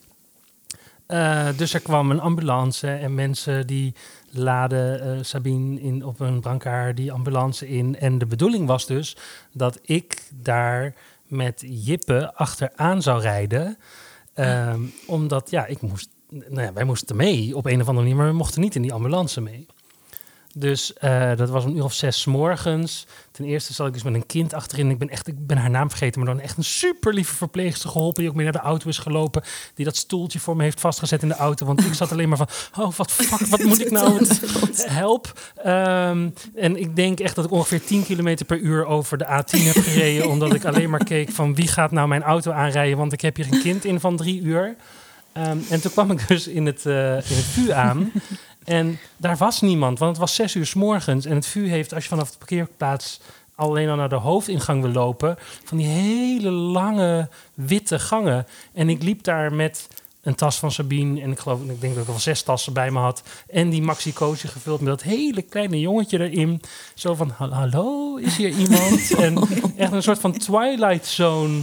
Eh, 1.05 1.47
dus 1.57 1.73
er 1.73 1.79
kwam 1.79 2.11
een 2.11 2.19
ambulance 2.19 2.87
en 2.87 3.15
mensen 3.15 3.67
die 3.67 3.93
laden 4.29 5.01
eh, 5.01 5.23
Sabine 5.23 5.81
in, 5.81 6.05
op 6.05 6.19
een 6.19 6.39
brancard 6.39 6.97
die 6.97 7.11
ambulance 7.11 7.67
in. 7.67 7.99
En 7.99 8.17
de 8.17 8.25
bedoeling 8.25 8.67
was 8.67 8.85
dus 8.85 9.17
dat 9.51 9.79
ik 9.81 10.23
daar 10.33 10.95
met 11.27 11.63
Jippe 11.67 12.33
achteraan 12.33 13.01
zou 13.01 13.21
rijden. 13.21 13.77
Ehm, 14.33 14.81
Omdat, 15.07 15.49
ja, 15.49 15.65
ik 15.65 15.81
moest, 15.81 16.09
nou 16.29 16.61
ja, 16.61 16.73
wij 16.73 16.83
moesten 16.83 17.15
mee 17.15 17.55
op 17.55 17.65
een 17.65 17.81
of 17.81 17.87
andere 17.87 18.05
manier, 18.05 18.15
maar 18.15 18.27
we 18.27 18.37
mochten 18.37 18.61
niet 18.61 18.75
in 18.75 18.81
die 18.81 18.93
ambulance 18.93 19.41
mee. 19.41 19.67
Dus 20.55 20.93
eh, 20.93 21.35
dat 21.35 21.49
was 21.49 21.65
een 21.65 21.75
uur 21.75 21.83
of 21.83 21.93
zes 21.93 22.21
's 22.21 22.25
morgens. 22.25 23.07
Ten 23.31 23.45
eerste 23.45 23.73
zat 23.73 23.87
ik 23.87 23.93
dus 23.93 24.03
met 24.03 24.13
een 24.13 24.25
kind 24.25 24.53
achterin. 24.53 24.89
Ik 24.89 24.97
ben, 24.97 25.09
echt, 25.09 25.27
ik 25.27 25.47
ben 25.47 25.57
haar 25.57 25.69
naam 25.69 25.89
vergeten, 25.89 26.23
maar 26.23 26.33
dan 26.33 26.43
echt 26.43 26.57
een 26.57 26.63
super 26.63 27.13
lieve 27.13 27.35
verpleegster 27.35 27.89
geholpen. 27.89 28.19
Die 28.21 28.29
ook 28.29 28.35
mee 28.35 28.43
naar 28.43 28.53
de 28.53 28.67
auto 28.67 28.89
is 28.89 28.97
gelopen. 28.97 29.43
Die 29.75 29.85
dat 29.85 29.95
stoeltje 29.95 30.39
voor 30.39 30.55
me 30.55 30.63
heeft 30.63 30.79
vastgezet 30.79 31.21
in 31.21 31.27
de 31.27 31.35
auto. 31.35 31.65
Want 31.65 31.85
ik 31.85 31.93
zat 31.93 32.11
alleen 32.11 32.29
maar 32.29 32.37
van, 32.37 32.47
oh 32.77 32.93
wat 32.93 33.11
fuck, 33.11 33.47
wat 33.47 33.63
moet 33.69 33.81
ik 33.81 33.91
nou? 33.91 34.27
Help. 34.75 35.53
Ehm, 35.63 36.29
en 36.55 36.77
ik 36.77 36.95
denk 36.95 37.19
echt 37.19 37.35
dat 37.35 37.45
ik 37.45 37.51
ongeveer 37.51 37.83
10 37.83 38.05
kilometer 38.05 38.45
per 38.45 38.59
uur 38.59 38.85
over 38.85 39.17
de 39.17 39.25
A10 39.25 39.63
heb 39.63 39.83
gereden. 39.83 40.29
omdat 40.29 40.53
ik 40.53 40.65
alleen 40.65 40.89
maar 40.89 41.03
keek 41.03 41.29
van 41.29 41.55
wie 41.55 41.67
gaat 41.67 41.91
nou 41.91 42.07
mijn 42.07 42.23
auto 42.23 42.51
aanrijden. 42.51 42.97
Want 42.97 43.13
ik 43.13 43.21
heb 43.21 43.35
hier 43.35 43.47
een 43.51 43.61
kind 43.61 43.85
in 43.85 43.99
van 43.99 44.17
drie 44.17 44.41
uur. 44.41 44.75
Ehm, 45.33 45.57
en 45.69 45.81
toen 45.81 45.91
kwam 45.91 46.11
ik 46.11 46.27
dus 46.27 46.47
in 46.47 46.65
het, 46.65 46.85
eh 46.85 47.13
in 47.13 47.35
het 47.35 47.45
vuur 47.45 47.73
aan. 47.73 48.11
En 48.65 48.99
daar 49.17 49.37
was 49.37 49.61
niemand, 49.61 49.99
want 49.99 50.11
het 50.11 50.19
was 50.19 50.35
zes 50.35 50.55
uur 50.55 50.65
s 50.65 50.73
morgens. 50.73 51.25
En 51.25 51.35
het 51.35 51.45
vuur 51.45 51.67
heeft, 51.67 51.93
als 51.93 52.03
je 52.03 52.09
vanaf 52.09 52.31
de 52.31 52.37
parkeerplaats 52.37 53.19
alleen 53.55 53.89
al 53.89 53.95
naar 53.95 54.09
de 54.09 54.15
hoofdingang 54.15 54.81
wil 54.81 54.91
lopen, 54.91 55.37
van 55.63 55.77
die 55.77 55.87
hele 55.87 56.49
lange 56.49 57.29
witte 57.53 57.99
gangen. 57.99 58.47
En 58.73 58.89
ik 58.89 59.03
liep 59.03 59.23
daar 59.23 59.53
met 59.53 59.87
een 60.21 60.35
tas 60.35 60.59
van 60.59 60.71
Sabine 60.71 61.21
en 61.21 61.31
ik 61.31 61.39
geloof, 61.39 61.61
ik 61.61 61.81
denk 61.81 61.93
dat 61.93 62.03
ik 62.03 62.09
wel 62.09 62.19
zes 62.19 62.43
tassen 62.43 62.73
bij 62.73 62.91
me 62.91 62.99
had. 62.99 63.23
En 63.49 63.69
die 63.69 63.81
maxi 63.81 64.13
cozy 64.13 64.47
gevuld 64.47 64.79
met 64.79 64.89
dat 64.89 65.03
hele 65.03 65.41
kleine 65.41 65.79
jongetje 65.79 66.29
erin. 66.29 66.61
Zo 66.93 67.13
van, 67.13 67.29
"Hallo, 67.29 68.15
is 68.15 68.35
hier 68.37 68.49
iemand? 68.49 69.13
en 69.17 69.37
echt 69.77 69.91
een 69.91 70.03
soort 70.03 70.19
van 70.19 70.31
Twilight 70.37 71.05
Zone 71.05 71.61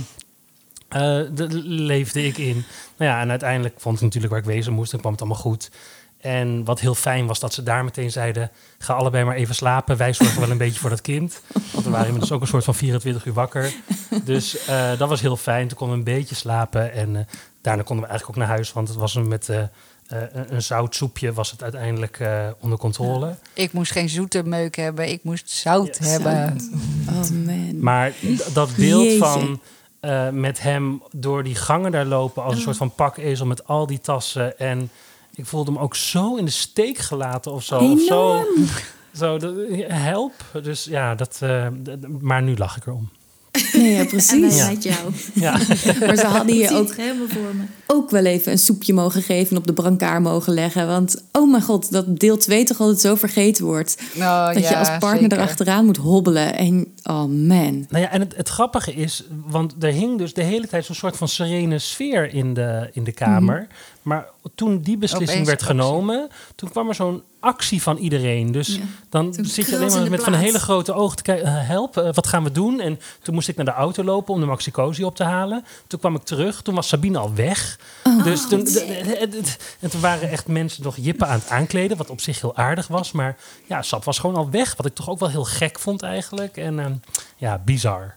eh, 0.91 1.21
de, 1.33 1.47
leefde 1.63 2.27
ik 2.27 2.39
in. 2.39 2.65
Nou 2.97 3.11
ja, 3.11 3.21
en 3.21 3.31
uiteindelijk 3.31 3.75
vond 3.79 3.97
ik 3.97 4.03
natuurlijk 4.03 4.33
waar 4.33 4.43
ik 4.43 4.49
wezen 4.49 4.73
moest 4.73 4.93
en 4.93 4.99
kwam 4.99 5.13
het 5.13 5.21
allemaal 5.21 5.41
goed. 5.41 5.71
En 6.21 6.65
wat 6.65 6.81
heel 6.81 6.95
fijn 6.95 7.27
was 7.27 7.41
dat 7.41 7.55
ze 7.55 7.63
daar 7.63 7.85
meteen 7.85 8.11
zeiden: 8.11 8.51
ga 8.79 8.95
allebei 8.95 9.25
maar 9.25 9.35
even 9.37 9.55
slapen. 9.55 9.97
Wij 9.97 10.13
zorgen 10.13 10.41
wel 10.41 10.51
een 10.51 10.59
beetje 10.59 10.81
voor 10.81 10.91
dat 10.91 11.01
kind. 11.01 11.41
Want 11.73 11.85
we 11.85 11.91
waren 11.91 12.05
inmiddels 12.07 12.33
ook 12.33 12.41
een 12.41 12.47
soort 12.47 12.65
van 12.65 12.75
24 12.75 13.25
uur 13.25 13.33
wakker. 13.33 13.73
Dus 14.25 14.65
eh, 14.67 14.99
dat 14.99 15.09
was 15.09 15.21
heel 15.21 15.37
fijn. 15.37 15.69
Toen 15.69 15.77
konden 15.79 16.05
we 16.05 16.11
een 16.11 16.17
beetje 16.19 16.35
slapen. 16.35 16.93
En 16.93 17.17
eh, 17.17 17.23
daarna 17.61 17.83
konden 17.83 18.05
we 18.05 18.11
eigenlijk 18.11 18.29
ook 18.39 18.45
naar 18.47 18.55
huis. 18.57 18.73
Want 18.73 18.89
het 18.89 18.97
was 18.97 19.15
een 19.15 19.29
met 19.29 19.49
eh, 19.49 19.59
een- 20.09 20.55
een 20.55 20.63
zoutsoepje 20.63 21.33
was 21.33 21.51
het 21.51 21.63
uiteindelijk 21.63 22.21
eh, 22.21 22.47
onder 22.61 22.79
controle. 22.79 23.35
Ik 23.55 23.73
moest 23.73 23.93
geen 23.93 24.09
zoete 24.09 24.43
meuk 24.43 24.77
hebben, 24.77 25.09
ik 25.09 25.25
moest 25.25 25.51
zout 25.51 25.99
hebben. 25.99 26.57
Oh 27.09 27.31
man. 27.47 27.81
Maar 27.81 28.13
dat 28.53 28.77
beeld 28.77 29.03
Jeetje. 29.03 29.19
van 29.19 29.61
eh, 30.01 30.29
met 30.29 30.61
hem 30.63 31.03
door 31.11 31.43
die 31.45 31.55
gangen 31.55 31.91
daar 31.93 32.05
lopen 32.05 32.43
als 32.43 32.55
een 32.55 32.61
soort 32.61 32.77
van 32.77 32.95
pakezel 32.95 33.47
met 33.47 33.67
al 33.67 33.87
die 33.87 34.01
tassen. 34.01 34.59
En 34.59 34.91
ik 35.41 35.47
voelde 35.47 35.73
hem 35.73 35.81
ook 35.81 35.97
zo 35.97 36.37
in 36.37 36.45
de 36.45 36.51
steek 36.51 36.99
gelaten 36.99 37.53
of 37.53 37.63
zo. 37.65 37.79
Of 37.79 38.01
zo, 38.01 38.45
zo 39.21 39.39
de- 39.39 39.85
help. 39.89 40.33
Dus 40.63 40.85
ja, 40.85 41.15
dat, 41.15 41.39
eh, 41.43 41.67
maar 42.21 42.43
nu 42.43 42.57
lach 42.57 42.77
ik 42.77 42.87
erom. 42.87 43.09
Nee, 43.73 43.93
ja, 43.93 43.99
En 44.01 44.07
precies. 44.07 44.57
Ja. 44.57 44.65
leidt 44.65 44.83
jou. 44.83 44.99
Ja. 45.35 45.53
Maar 46.07 46.17
ze 46.17 46.27
hadden 46.27 46.57
je 46.57 46.71
ook, 46.71 46.93
voor 47.29 47.55
me. 47.55 47.63
ook 47.87 48.11
wel 48.11 48.25
even 48.25 48.53
een 48.53 48.59
soepje 48.59 48.93
mogen 48.93 49.23
geven 49.23 49.51
en 49.51 49.57
op 49.57 49.67
de 49.67 49.73
brancard 49.73 50.23
mogen 50.23 50.55
leggen. 50.55 50.87
Want, 50.87 51.25
oh 51.33 51.51
mijn 51.51 51.63
god, 51.63 51.93
dat 51.93 52.19
deel 52.19 52.37
2 52.37 52.65
toch 52.65 52.81
altijd 52.81 53.01
zo 53.01 53.15
vergeten 53.15 53.65
wordt. 53.65 54.03
Nou, 54.15 54.55
dat 54.55 54.63
je 54.63 54.71
ja, 54.71 54.79
als 54.79 54.89
partner 54.89 55.21
zeker. 55.21 55.37
erachteraan 55.39 55.85
moet 55.85 55.97
hobbelen. 55.97 56.55
En, 56.57 56.87
oh 57.03 57.25
man. 57.25 57.87
Nou 57.89 58.03
ja, 58.05 58.11
en 58.11 58.21
het, 58.21 58.37
het 58.37 58.49
grappige 58.49 58.95
is, 58.95 59.25
want 59.47 59.75
er 59.81 59.93
hing 59.93 60.19
dus 60.19 60.35
de 60.35 60.43
hele 60.43 60.67
tijd 60.67 60.85
zo'n 60.85 60.95
soort 60.95 61.17
van 61.17 61.29
serene 61.29 61.79
sfeer 61.79 62.35
in 62.35 62.55
de, 62.55 62.91
in 62.93 63.05
de 63.05 63.13
kamer. 63.13 63.67
Maar 64.03 64.27
toen 64.55 64.79
die 64.81 64.97
beslissing 64.97 65.31
Opeens 65.31 65.47
werd 65.49 65.61
actie. 65.61 65.77
genomen, 65.77 66.29
toen 66.55 66.71
kwam 66.71 66.89
er 66.89 66.95
zo'n 66.95 67.23
actie 67.41 67.83
van 67.83 67.97
iedereen. 67.97 68.53
Dus 68.53 68.69
Ja. 68.75 68.81
dan 69.09 69.35
zit 69.41 69.67
je 69.67 69.77
alleen 69.77 69.93
maar 69.93 70.11
met 70.11 70.23
van 70.25 70.33
een 70.33 70.39
hele 70.39 70.59
grote 70.59 70.93
ogen 70.93 71.17
te 71.17 71.23
kijken, 71.23 71.47
eh, 71.47 71.69
help, 71.69 71.97
eh, 71.97 72.09
wat 72.13 72.27
gaan 72.27 72.45
we 72.45 72.53
doen? 72.53 72.81
En 72.81 73.01
toen 73.23 73.35
moest 73.35 73.49
ik 73.49 73.57
naar 73.57 73.65
de 73.65 73.71
auto 73.71 74.05
lopen 74.05 74.35
om 74.35 74.41
de 74.41 74.47
Maxi 74.47 74.71
Cosi 74.71 75.05
op 75.05 75.17
te 75.17 75.25
halen. 75.25 75.65
Toen 75.87 76.01
kwam 76.01 76.15
ik 76.15 76.23
terug, 76.23 76.63
toen 76.63 76.75
was 76.75 76.89
Sabine 76.89 77.19
al 77.19 77.35
weg. 77.35 77.79
dus 78.25 78.49
toen, 78.49 78.67
en 79.81 79.91
toen 79.91 80.01
waren 80.01 80.31
echt 80.31 80.47
mensen 80.47 80.83
nog 80.83 80.97
jippen 80.97 81.27
aan 81.29 81.39
het 81.39 81.49
aankleden, 81.49 81.97
wat 81.97 82.11
op 82.11 82.21
zich 82.21 82.41
heel 82.41 82.57
aardig 82.57 82.87
was. 82.89 83.13
Maar 83.13 83.37
ja, 83.67 83.83
Sap 83.83 84.05
was 84.05 84.19
gewoon 84.19 84.37
al 84.37 84.51
weg, 84.51 84.77
wat 84.77 84.87
ik 84.87 84.95
toch 84.95 85.09
ook 85.11 85.19
wel 85.19 85.31
heel 85.31 85.45
gek 85.45 85.79
vond 85.79 86.03
eigenlijk. 86.03 86.57
En 86.57 86.79
ehm, 86.79 86.93
ja, 87.37 87.61
bizar. 87.65 88.15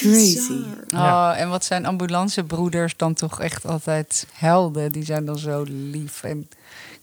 Crazy. 0.00 0.52
Ja. 0.88 1.32
Oh, 1.32 1.40
en 1.40 1.48
wat 1.48 1.64
zijn 1.64 1.86
ambulancebroeders 1.86 2.96
dan 2.96 3.14
toch 3.14 3.40
echt 3.40 3.66
altijd 3.66 4.26
helden? 4.32 4.92
Die 4.92 5.04
zijn 5.04 5.24
dan 5.24 5.38
zo 5.38 5.64
lief. 5.68 6.22
En 6.22 6.48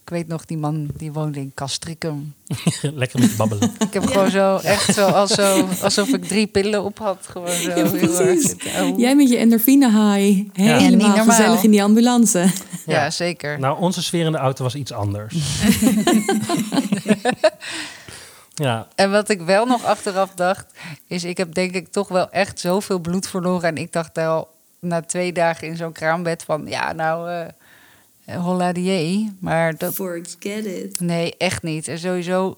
ik 0.02 0.14
weet 0.14 0.28
nog, 0.28 0.44
die 0.44 0.56
man 0.58 0.88
die 0.96 1.12
woonde 1.12 1.38
in 1.40 1.52
Castricum. 1.54 2.34
Lekker 2.82 3.20
met 3.20 3.36
babbelen. 3.36 3.72
Ik 3.78 3.92
heb 3.92 4.06
gewoon 4.06 4.30
zo, 4.30 4.56
echt 4.56 4.94
zo, 4.94 5.06
als 5.06 5.30
zo, 5.34 5.68
alsof 5.82 6.08
ik 6.08 6.24
drie 6.24 6.46
pillen 6.46 6.84
op 6.84 6.98
had. 6.98 7.26
Gewoon 7.30 7.50
zo 7.50 7.70
Ja, 7.76 7.88
precies. 7.88 8.54
ouwen. 8.76 8.98
Jij 8.98 9.16
met 9.16 9.28
je 9.28 9.36
endorfine 9.36 9.86
high. 9.86 10.48
Helemaal 10.52 11.08
normaal. 11.08 11.24
gezellig 11.26 11.62
in 11.62 11.70
die 11.70 11.82
ambulance. 11.82 12.38
Ja, 12.38 12.50
Ja. 12.86 13.10
zeker. 13.10 13.58
Nou, 13.58 13.78
onze 13.80 14.02
sfeer 14.02 14.26
in 14.26 14.32
de 14.32 14.38
auto 14.38 14.62
was 14.64 14.74
iets 14.74 14.92
anders. 14.92 15.34
ja, 18.58 18.86
En 18.94 19.10
wat 19.10 19.28
ik 19.28 19.40
wel 19.40 19.66
nog 19.66 19.84
achteraf 19.84 20.34
dacht, 20.34 20.66
is 21.06 21.24
ik 21.24 21.36
heb 21.36 21.54
denk 21.54 21.74
ik 21.74 21.92
toch 21.92 22.08
wel 22.08 22.30
echt 22.30 22.60
zoveel 22.60 22.98
bloed 22.98 23.28
verloren. 23.28 23.68
En 23.68 23.76
ik 23.76 23.92
dacht 23.92 24.18
al 24.18 24.48
na 24.78 25.00
twee 25.00 25.32
dagen 25.32 25.68
in 25.68 25.76
zo'n 25.76 25.92
kraambed 25.92 26.42
van, 26.42 26.66
ja 26.66 26.92
nou, 26.92 27.30
eh 27.30 27.46
holla 28.36 28.72
die. 28.72 29.36
Maar 29.40 29.76
dat, 29.76 29.94
Forget 29.94 30.64
it. 30.64 31.00
nee, 31.00 31.34
echt 31.38 31.62
niet. 31.62 31.88
En 31.88 31.98
sowieso, 31.98 32.56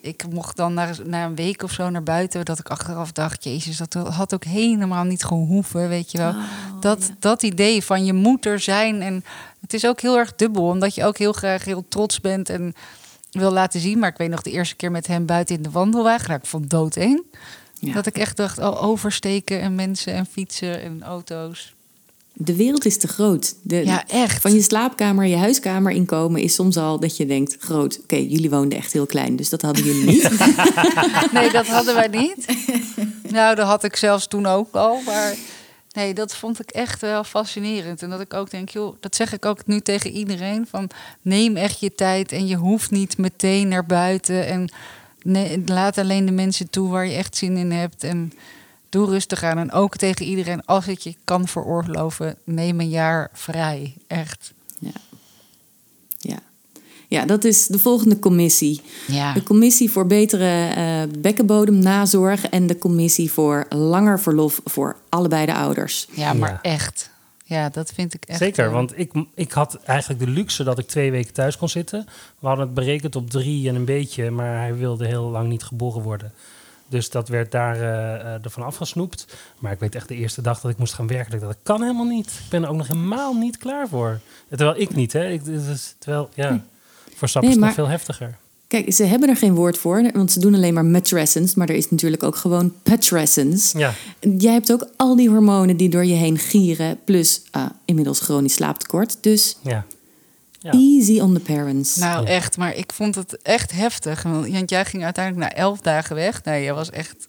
ik 0.00 0.24
mocht 0.30 0.56
dan 0.56 0.74
na, 0.74 0.90
na 1.04 1.24
een 1.24 1.34
week 1.34 1.62
of 1.62 1.72
zo 1.72 1.90
naar 1.90 2.02
buiten, 2.02 2.44
dat 2.44 2.58
ik 2.58 2.68
achteraf 2.68 3.12
dacht, 3.12 3.44
jezus, 3.44 3.76
dat 3.76 3.94
had 3.94 4.34
ook 4.34 4.44
helemaal 4.44 5.04
niet 5.04 5.24
gehoeven, 5.24 5.88
weet 5.88 6.10
je 6.10 6.18
wel. 6.18 6.34
dat, 6.80 7.10
dat 7.18 7.42
idee 7.42 7.84
van 7.84 8.04
je 8.04 8.12
moet 8.12 8.46
er 8.46 8.60
zijn. 8.60 9.02
En 9.02 9.24
het 9.60 9.74
is 9.74 9.86
ook 9.86 10.00
heel 10.00 10.18
erg 10.18 10.34
dubbel, 10.34 10.68
omdat 10.68 10.94
je 10.94 11.04
ook 11.04 11.18
heel 11.18 11.32
graag 11.32 11.64
heel 11.64 11.84
trots 11.88 12.20
bent 12.20 12.48
en 12.48 12.74
wil 13.30 13.50
laten 13.50 13.80
zien. 13.80 13.98
Maar 13.98 14.10
ik 14.10 14.16
weet 14.16 14.30
nog 14.30 14.42
de 14.42 14.50
eerste 14.50 14.76
keer 14.76 14.90
met 14.90 15.06
hem 15.06 15.26
buiten 15.26 15.56
in 15.56 15.62
de 15.62 15.70
wandelwagen, 15.70 16.28
nou, 16.28 16.40
ik 16.42 16.46
vond 16.48 16.70
doodeng. 16.70 17.22
Ja. 17.80 17.92
Dat 17.92 18.06
ik 18.06 18.18
echt 18.18 18.36
dacht, 18.36 18.58
oh, 18.58 18.84
oversteken 18.84 19.60
en 19.60 19.74
mensen 19.74 20.12
en 20.12 20.26
fietsen 20.26 20.82
en 20.82 21.02
auto's. 21.02 21.74
De 22.32 22.56
wereld 22.56 22.84
is 22.84 22.98
te 22.98 23.08
groot. 23.08 23.54
De, 23.62 23.76
Ja, 23.76 24.06
echt. 24.06 24.40
Van 24.40 24.54
je 24.54 24.62
slaapkamer, 24.62 25.26
je 25.26 25.36
huiskamer 25.36 25.92
inkomen 25.92 26.40
is 26.40 26.54
soms 26.54 26.76
al 26.76 27.00
dat 27.00 27.16
je 27.16 27.26
denkt, 27.26 27.56
groot. 27.58 28.00
Oké, 28.02 28.16
jullie 28.16 28.50
woonden 28.50 28.78
echt 28.78 28.92
heel 28.92 29.06
klein, 29.06 29.36
dus 29.36 29.48
dat 29.48 29.62
hadden 29.62 29.84
jullie 29.84 30.04
niet. 30.06 30.30
Nee, 31.32 31.50
dat 31.50 31.66
hadden 31.66 31.94
wij 31.94 32.08
niet. 32.08 32.46
Nou, 33.30 33.54
dat 33.54 33.66
had 33.66 33.84
ik 33.84 33.96
zelfs 33.96 34.26
toen 34.26 34.46
ook 34.46 34.74
al. 34.74 35.00
Maar 35.06 35.34
nee, 35.98 36.14
dat 36.14 36.34
vond 36.34 36.60
ik 36.60 36.70
echt 36.70 37.00
wel 37.00 37.24
fascinerend. 37.24 38.02
En 38.02 38.10
dat 38.10 38.20
ik 38.20 38.34
ook 38.34 38.50
denk, 38.50 38.68
joh, 38.68 38.96
dat 39.00 39.16
zeg 39.16 39.32
ik 39.32 39.44
ook 39.44 39.66
nu 39.66 39.80
tegen 39.80 40.10
iedereen. 40.10 40.66
Van 40.66 40.90
neem 41.22 41.56
echt 41.56 41.80
je 41.80 41.94
tijd 41.94 42.32
en 42.32 42.46
je 42.46 42.56
hoeft 42.56 42.90
niet 42.90 43.18
meteen 43.18 43.68
naar 43.68 43.86
buiten. 43.86 44.46
En 44.46 44.68
nee, 45.22 45.62
laat 45.66 45.98
alleen 45.98 46.26
de 46.26 46.32
mensen 46.32 46.70
toe 46.70 46.88
waar 46.88 47.06
je 47.06 47.16
echt 47.16 47.36
zin 47.36 47.56
in 47.56 47.70
hebt. 47.70 48.04
En 48.04 48.32
doe 48.88 49.06
rustig 49.06 49.42
aan. 49.42 49.58
En 49.58 49.72
ook 49.72 49.96
tegen 49.96 50.26
iedereen, 50.26 50.64
als 50.64 50.86
het 50.86 51.02
je 51.02 51.16
kan 51.24 51.48
veroorloven, 51.48 52.36
neem 52.44 52.80
een 52.80 52.88
jaar 52.88 53.30
vrij. 53.32 53.94
Echt. 54.06 54.52
Ja. 57.10 57.24
Dat 57.24 57.44
is 57.44 57.66
de 57.66 57.78
volgende 57.78 58.18
commissie. 58.18 58.80
Ja. 59.06 59.32
De 59.32 59.42
commissie 59.42 59.90
voor 59.90 60.06
betere 60.06 60.68
eh 60.74 61.02
bekkenbodemnazorg 61.18 62.44
en 62.48 62.66
de 62.66 62.78
commissie 62.78 63.30
voor 63.32 63.66
langer 63.68 64.20
verlof 64.20 64.60
voor 64.64 64.96
allebei 65.08 65.46
de 65.46 65.54
ouders. 65.54 66.06
ja, 66.10 66.32
maar 66.32 66.50
Ja. 66.50 66.70
echt. 66.70 67.10
Ja, 67.44 67.68
dat 67.68 67.90
vind 67.94 68.14
ik 68.14 68.24
echt. 68.24 68.38
Zeker, 68.38 68.66
eh, 68.66 68.72
want 68.72 68.98
ik, 68.98 69.12
ik 69.34 69.52
had 69.52 69.74
eigenlijk 69.84 70.20
de 70.20 70.30
luxe 70.30 70.64
dat 70.64 70.78
ik 70.78 70.86
twee 70.86 71.10
weken 71.10 71.32
thuis 71.32 71.56
kon 71.56 71.68
zitten. 71.68 72.06
We 72.38 72.46
hadden 72.46 72.64
het 72.66 72.74
berekend 72.74 73.16
op 73.16 73.30
drie 73.30 73.68
en 73.68 73.74
een 73.74 73.84
beetje, 73.84 74.30
maar 74.30 74.58
hij 74.58 74.76
wilde 74.76 75.06
heel 75.06 75.28
lang 75.30 75.48
niet 75.48 75.62
geboren 75.62 76.02
worden. 76.02 76.32
Dus 76.88 77.10
dat 77.10 77.28
werd 77.28 77.50
daar 77.50 77.74
eh, 77.76 78.44
ervan 78.44 78.62
afgesnoept. 78.62 79.26
Maar 79.58 79.72
ik 79.72 79.78
weet 79.80 79.94
echt 79.94 80.08
de 80.08 80.14
eerste 80.14 80.42
dag 80.42 80.60
dat 80.60 80.70
ik 80.70 80.78
moest 80.78 80.92
gaan 80.94 81.06
werken, 81.06 81.30
dat 81.30 81.40
ik 81.40 81.46
dacht, 81.46 81.58
dat 81.64 81.76
kan 81.76 81.82
helemaal 81.82 82.06
niet. 82.16 82.26
Ik 82.26 82.50
ben 82.50 82.62
er 82.62 82.68
ook 82.68 82.76
nog 82.76 82.86
helemaal 82.88 83.34
niet 83.34 83.56
klaar 83.58 83.88
voor. 83.88 84.20
Terwijl 84.48 84.80
ik 84.80 84.94
niet, 84.94 85.12
hè. 85.12 85.28
Ik, 85.28 85.40
het 85.44 85.64
is- 85.66 85.94
terwijl, 85.98 86.28
ja, 86.34 86.48
voor 86.48 86.60
Sap 87.26 87.42
Nee, 87.42 87.50
is 87.50 87.56
het 87.56 87.64
maar- 87.66 87.74
nog 87.76 87.84
veel 87.84 87.88
heftiger. 87.96 88.36
Kijk, 88.66 88.92
ze 88.92 89.04
hebben 89.04 89.28
er 89.28 89.36
geen 89.36 89.54
woord 89.54 89.78
voor, 89.78 90.10
want 90.12 90.32
ze 90.32 90.40
doen 90.40 90.54
alleen 90.54 90.74
maar 90.74 90.84
matrescence. 90.84 91.58
Maar 91.58 91.68
er 91.68 91.74
is 91.74 91.90
natuurlijk 91.90 92.22
ook 92.22 92.36
gewoon 92.36 92.72
petrescence. 92.82 93.78
Ja, 93.78 93.94
Jij 94.38 94.52
hebt 94.52 94.72
ook 94.72 94.86
al 94.96 95.16
die 95.16 95.28
hormonen 95.28 95.76
die 95.76 95.88
door 95.88 96.04
je 96.04 96.14
heen 96.14 96.38
gieren, 96.38 96.98
plus 97.04 97.42
ah, 97.50 97.66
inmiddels 97.84 98.20
chronisch 98.20 98.54
slaaptekort. 98.54 99.16
Dus 99.20 99.56
ja. 99.62 99.84
Ja. 100.60 100.72
easy 100.72 101.20
on 101.20 101.34
the 101.34 101.40
parents. 101.40 101.96
Nou, 101.96 102.22
Ja. 102.24 102.28
echt, 102.28 102.56
maar 102.56 102.76
ik 102.76 102.92
vond 102.92 103.14
het 103.14 103.42
echt 103.42 103.72
heftig. 103.72 104.22
Want 104.22 104.70
jij 104.70 104.84
ging 104.84 105.04
uiteindelijk 105.04 105.52
na 105.54 105.60
elf 105.60 105.80
dagen 105.80 106.16
weg. 106.16 106.44
Nou, 106.44 106.58
je 106.58 106.72
was 106.72 106.90
echt 106.90 107.28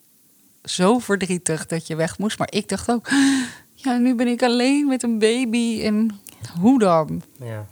zo 0.63 0.99
verdrietig 0.99 1.65
dat 1.65 1.87
je 1.87 1.95
weg 1.95 2.17
moest. 2.17 2.37
Maar 2.37 2.51
ik 2.51 2.69
dacht 2.69 2.91
ook, 2.91 3.09
ja, 3.83 3.97
nu 3.97 4.15
ben 4.15 4.27
ik 4.27 4.43
alleen 4.43 4.87
met 4.87 5.03
een 5.03 5.19
baby. 5.19 5.81
En 5.83 6.19
hoe 6.59 6.79
dan? 6.79 7.21
ja. 7.39 7.67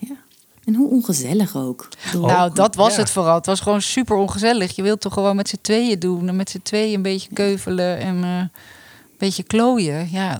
En 0.67 0.75
hoe 0.75 0.89
ongezellig 0.89 1.55
ook. 1.55 1.87
Nou, 2.13 2.53
dat 2.53 2.75
was 2.75 2.95
ja. 2.95 2.99
het 2.99 3.09
vooral. 3.09 3.35
Het 3.35 3.45
was 3.45 3.59
gewoon 3.59 3.81
super 3.81 4.15
ongezellig. 4.15 4.75
Je 4.75 4.81
wilt 4.81 5.01
toch 5.01 5.13
gewoon 5.13 5.35
met 5.35 5.49
z'n 5.49 5.59
tweeën 5.61 5.99
doen. 5.99 6.27
En 6.27 6.35
met 6.35 6.49
z'n 6.49 6.61
tweeën 6.63 6.93
een 6.93 7.01
beetje 7.01 7.29
keuvelen 7.33 7.97
en 7.97 8.23
eh, 8.23 8.37
een 8.37 8.49
beetje 9.17 9.43
klooien. 9.43 10.09
Ja, 10.11 10.31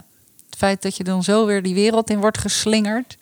het 0.46 0.58
feit 0.58 0.82
dat 0.82 0.98
je 0.98 1.04
dan 1.04 1.24
zo 1.24 1.46
weer 1.46 1.64
die 1.64 1.74
wereld 1.74 2.10
in 2.10 2.20
wordt 2.20 2.38
geslingerd. 2.38 3.18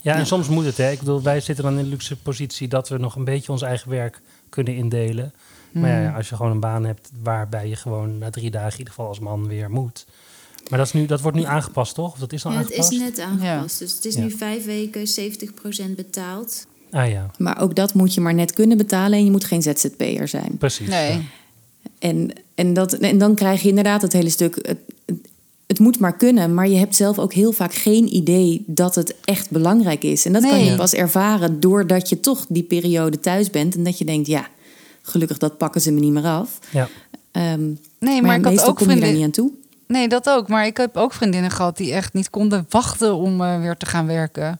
Ja, 0.00 0.14
en 0.16 0.26
soms 0.26 0.48
moet 0.48 0.64
het. 0.64 0.76
Hè. 0.76 0.90
Ik 0.90 0.98
bedoel, 0.98 1.22
wij 1.22 1.40
zitten 1.40 1.64
dan 1.64 1.78
in 1.78 1.84
de 1.84 1.90
luxe 1.90 2.16
positie 2.16 2.68
dat 2.68 2.88
we 2.88 2.98
nog 2.98 3.16
een 3.16 3.24
beetje 3.24 3.52
ons 3.52 3.62
eigen 3.62 3.90
werk 3.90 4.20
kunnen 4.48 4.74
indelen. 4.74 5.32
Maar 5.70 6.02
ja, 6.02 6.06
Hmm. 6.06 6.16
als 6.16 6.28
je 6.28 6.36
gewoon 6.36 6.52
een 6.52 6.60
baan 6.60 6.84
hebt 6.84 7.10
waarbij 7.22 7.68
je 7.68 7.76
gewoon 7.76 8.18
na 8.18 8.30
drie 8.30 8.50
dagen 8.50 8.72
in 8.72 8.78
ieder 8.78 8.92
geval 8.92 9.08
als 9.08 9.18
man 9.18 9.48
weer 9.48 9.70
moet. 9.70 10.06
Maar 10.70 10.78
dat, 10.78 10.86
is 10.86 10.92
nu, 10.92 11.06
dat 11.06 11.20
wordt 11.20 11.36
nu 11.36 11.42
aangepast, 11.44 11.94
toch? 11.94 12.12
Of 12.12 12.18
dat 12.18 12.32
is 12.32 12.44
al 12.44 12.52
Ja, 12.52 12.58
het 12.58 12.66
aangepast? 12.66 12.92
is 12.92 12.98
net 12.98 13.20
aangepast. 13.20 13.78
Dus 13.78 13.94
het 13.94 14.04
is 14.04 14.14
Ja. 14.14 14.20
nu 14.20 14.30
vijf 14.30 14.64
weken 14.64 15.06
70% 15.08 15.94
betaald. 15.96 16.66
Ah 16.90 17.08
ja, 17.10 17.30
Maar 17.38 17.60
ook 17.60 17.74
dat 17.74 17.94
moet 17.94 18.14
je 18.14 18.20
maar 18.20 18.34
net 18.34 18.52
kunnen 18.52 18.76
betalen 18.76 19.18
en 19.18 19.24
je 19.24 19.30
moet 19.30 19.44
geen 19.44 19.62
ZZP'er 19.62 20.28
zijn. 20.28 20.56
precies. 20.58 20.88
Nee. 20.88 21.12
ja. 21.12 21.20
En, 21.98 22.30
en, 22.54 22.74
dat, 22.74 22.92
en 22.92 23.18
dan 23.18 23.34
krijg 23.34 23.62
je 23.62 23.68
inderdaad 23.68 24.02
het 24.02 24.12
hele 24.12 24.30
stuk. 24.30 24.58
Het, 24.62 24.78
het, 25.66 25.78
moet 25.78 25.98
maar 25.98 26.16
kunnen, 26.16 26.54
maar 26.54 26.68
je 26.68 26.76
hebt 26.76 26.94
zelf 26.96 27.18
ook 27.18 27.32
heel 27.32 27.52
vaak 27.52 27.74
geen 27.74 28.14
idee 28.14 28.64
dat 28.66 28.94
het 28.94 29.14
echt 29.24 29.50
belangrijk 29.50 30.02
is. 30.04 30.24
En 30.24 30.32
dat 30.32 30.42
kan 30.48 30.64
je 30.64 30.76
pas 30.76 30.92
ervaren 30.94 31.60
doordat 31.60 32.08
je 32.08 32.20
toch 32.20 32.46
die 32.48 32.62
periode 32.62 33.20
thuis 33.20 33.50
bent. 33.50 33.74
En 33.74 33.84
dat 33.84 33.98
je 33.98 34.04
denkt, 34.04 34.26
ja, 34.26 34.46
gelukkig 35.02 35.38
dat 35.38 35.58
pakken 35.58 35.80
ze 35.80 35.90
me 35.92 36.00
niet 36.00 36.12
meer 36.12 36.24
af. 36.24 36.58
Ja. 36.72 36.88
Ehm, 37.30 37.60
Nee, 37.98 38.22
maar 38.22 38.40
maar 38.40 38.52
ik 38.52 38.58
had 38.58 38.68
ook 38.68 38.78
daar 38.78 38.88
vriendin- 38.88 39.14
niet 39.14 39.24
aan 39.24 39.30
toe. 39.30 39.50
Nee, 39.86 40.08
dat 40.08 40.28
ook. 40.28 40.48
Maar 40.48 40.66
ik 40.66 40.76
heb 40.76 40.96
ook 40.96 41.12
vriendinnen 41.12 41.50
gehad 41.50 41.76
die 41.76 41.92
echt 41.92 42.12
niet 42.12 42.30
konden 42.30 42.66
wachten 42.68 43.14
om 43.14 43.40
eh, 43.40 43.60
weer 43.60 43.76
te 43.76 43.86
gaan 43.86 44.06
werken. 44.06 44.58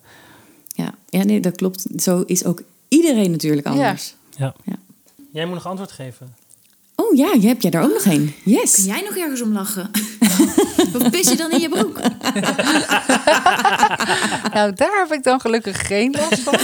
Ja, 0.68 0.94
ja, 1.08 1.22
nee, 1.24 1.40
dat 1.40 1.56
klopt. 1.56 1.86
Zo 1.96 2.22
is 2.26 2.44
ook 2.44 2.62
iedereen 2.88 3.30
natuurlijk 3.30 3.66
anders. 3.66 4.14
Ja. 4.36 4.54
Ja. 4.64 4.76
Jij 5.30 5.44
moet 5.44 5.54
nog 5.54 5.66
antwoord 5.66 5.92
geven. 5.92 6.34
Oh 6.97 7.16
ja, 7.16 7.32
je 7.40 7.47
hebt 7.47 7.62
jij 7.62 7.70
daar 7.70 7.82
ook 7.84 7.92
nog 7.92 8.05
een. 8.05 8.34
Yes. 8.45 8.74
Kun 8.74 8.84
jij 8.84 9.01
nog 9.01 9.16
ergens 9.16 9.42
om 9.42 9.53
lachen? 9.53 9.90
of 10.97 11.11
pis 11.11 11.28
je 11.30 11.36
dan 11.36 11.51
in 11.51 11.61
je 11.61 11.68
broek? 11.68 12.01
Nou, 14.55 14.72
daar 14.72 14.99
heb 15.07 15.12
ik 15.12 15.22
dan 15.22 15.40
gelukkig 15.40 15.86
geen 15.86 16.11
last 16.18 16.38
van. 16.42 16.59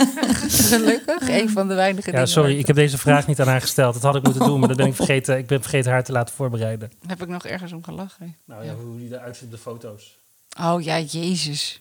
gelukkig. 0.70 1.28
Een 1.28 1.50
van 1.50 1.68
de 1.68 1.74
weinige 1.74 2.06
Ja, 2.06 2.12
dingen. 2.12 2.28
sorry, 2.28 2.50
waar 2.50 2.58
ik 2.58 2.66
heb 2.66 2.76
deze 2.76 2.98
vraag 2.98 3.26
niet 3.26 3.40
aan 3.40 3.46
haar 3.48 3.60
gesteld. 3.60 3.94
Dat 3.94 4.02
had 4.02 4.14
ik 4.16 4.22
moeten 4.22 4.44
doen, 4.46 4.58
maar 4.58 4.68
dat 4.68 4.76
ben 4.76 4.86
ik 4.86 4.94
vergeten. 4.94 5.38
Ik 5.38 5.46
ben 5.46 5.60
vergeten 5.60 5.90
haar 5.90 6.04
te 6.04 6.12
laten 6.12 6.34
voorbereiden. 6.34 6.90
Heb 7.06 7.22
ik 7.22 7.28
nog 7.28 7.44
ergens 7.46 7.72
om 7.72 7.84
gelachen? 7.84 8.36
Nou 8.44 8.64
ja, 8.64 8.74
hoe 8.74 8.98
die 8.98 9.12
eruit 9.14 9.36
ziet 9.36 9.44
op 9.44 9.50
de 9.50 9.58
foto's. 9.58 10.18
Oh 10.60 10.82
ja, 10.82 10.98
Jezus. 11.00 11.80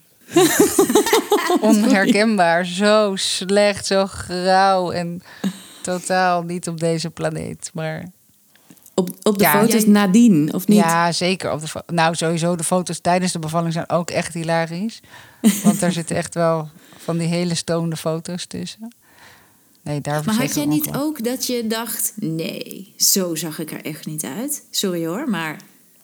Onherkenbaar. 1.62 2.66
Zo 2.66 3.16
slecht, 3.16 3.86
zo 3.86 4.06
grauw 4.06 4.92
en 4.92 5.22
totaal 5.86 6.44
niet 6.44 6.68
op 6.68 6.80
deze 6.80 7.10
planeet. 7.10 7.70
Maar 7.74 8.06
Op, 8.94 9.10
op 9.24 9.38
de 9.38 9.44
Ja, 9.44 9.52
foto's 9.62 9.86
nadien, 9.86 10.54
of 10.54 10.68
niet? 10.68 10.78
ja, 10.78 11.12
zeker. 11.12 11.52
Op 11.52 11.60
de 11.62 11.84
nou, 11.94 12.16
sowieso 12.16 12.56
de 12.56 12.64
foto's 12.64 13.00
tijdens 13.00 13.32
de 13.32 13.40
bevalling 13.40 13.74
zijn 13.74 13.90
ook 13.90 14.10
echt 14.10 14.34
hilarisch. 14.34 15.00
Want 15.64 15.80
daar 15.80 15.92
zitten 15.92 16.16
echt 16.16 16.34
wel 16.34 16.70
van 16.98 17.18
die 17.18 17.28
hele 17.28 17.56
stonende 17.56 17.98
foto's 17.98 18.46
tussen. 18.46 18.94
Nee, 19.82 20.02
daar 20.02 20.22
Maar 20.26 20.36
had 20.36 20.56
jij 20.56 20.66
niet 20.66 20.96
ook 20.96 21.24
dat 21.24 21.46
je 21.46 21.68
dacht... 21.68 22.14
nee, 22.16 22.94
zo 22.98 23.36
zag 23.36 23.60
ik 23.60 23.72
er 23.72 23.86
echt 23.86 24.06
niet 24.06 24.24
uit. 24.24 24.64
Sorry 24.72 25.06
hoor, 25.08 25.30
maar 25.30 25.58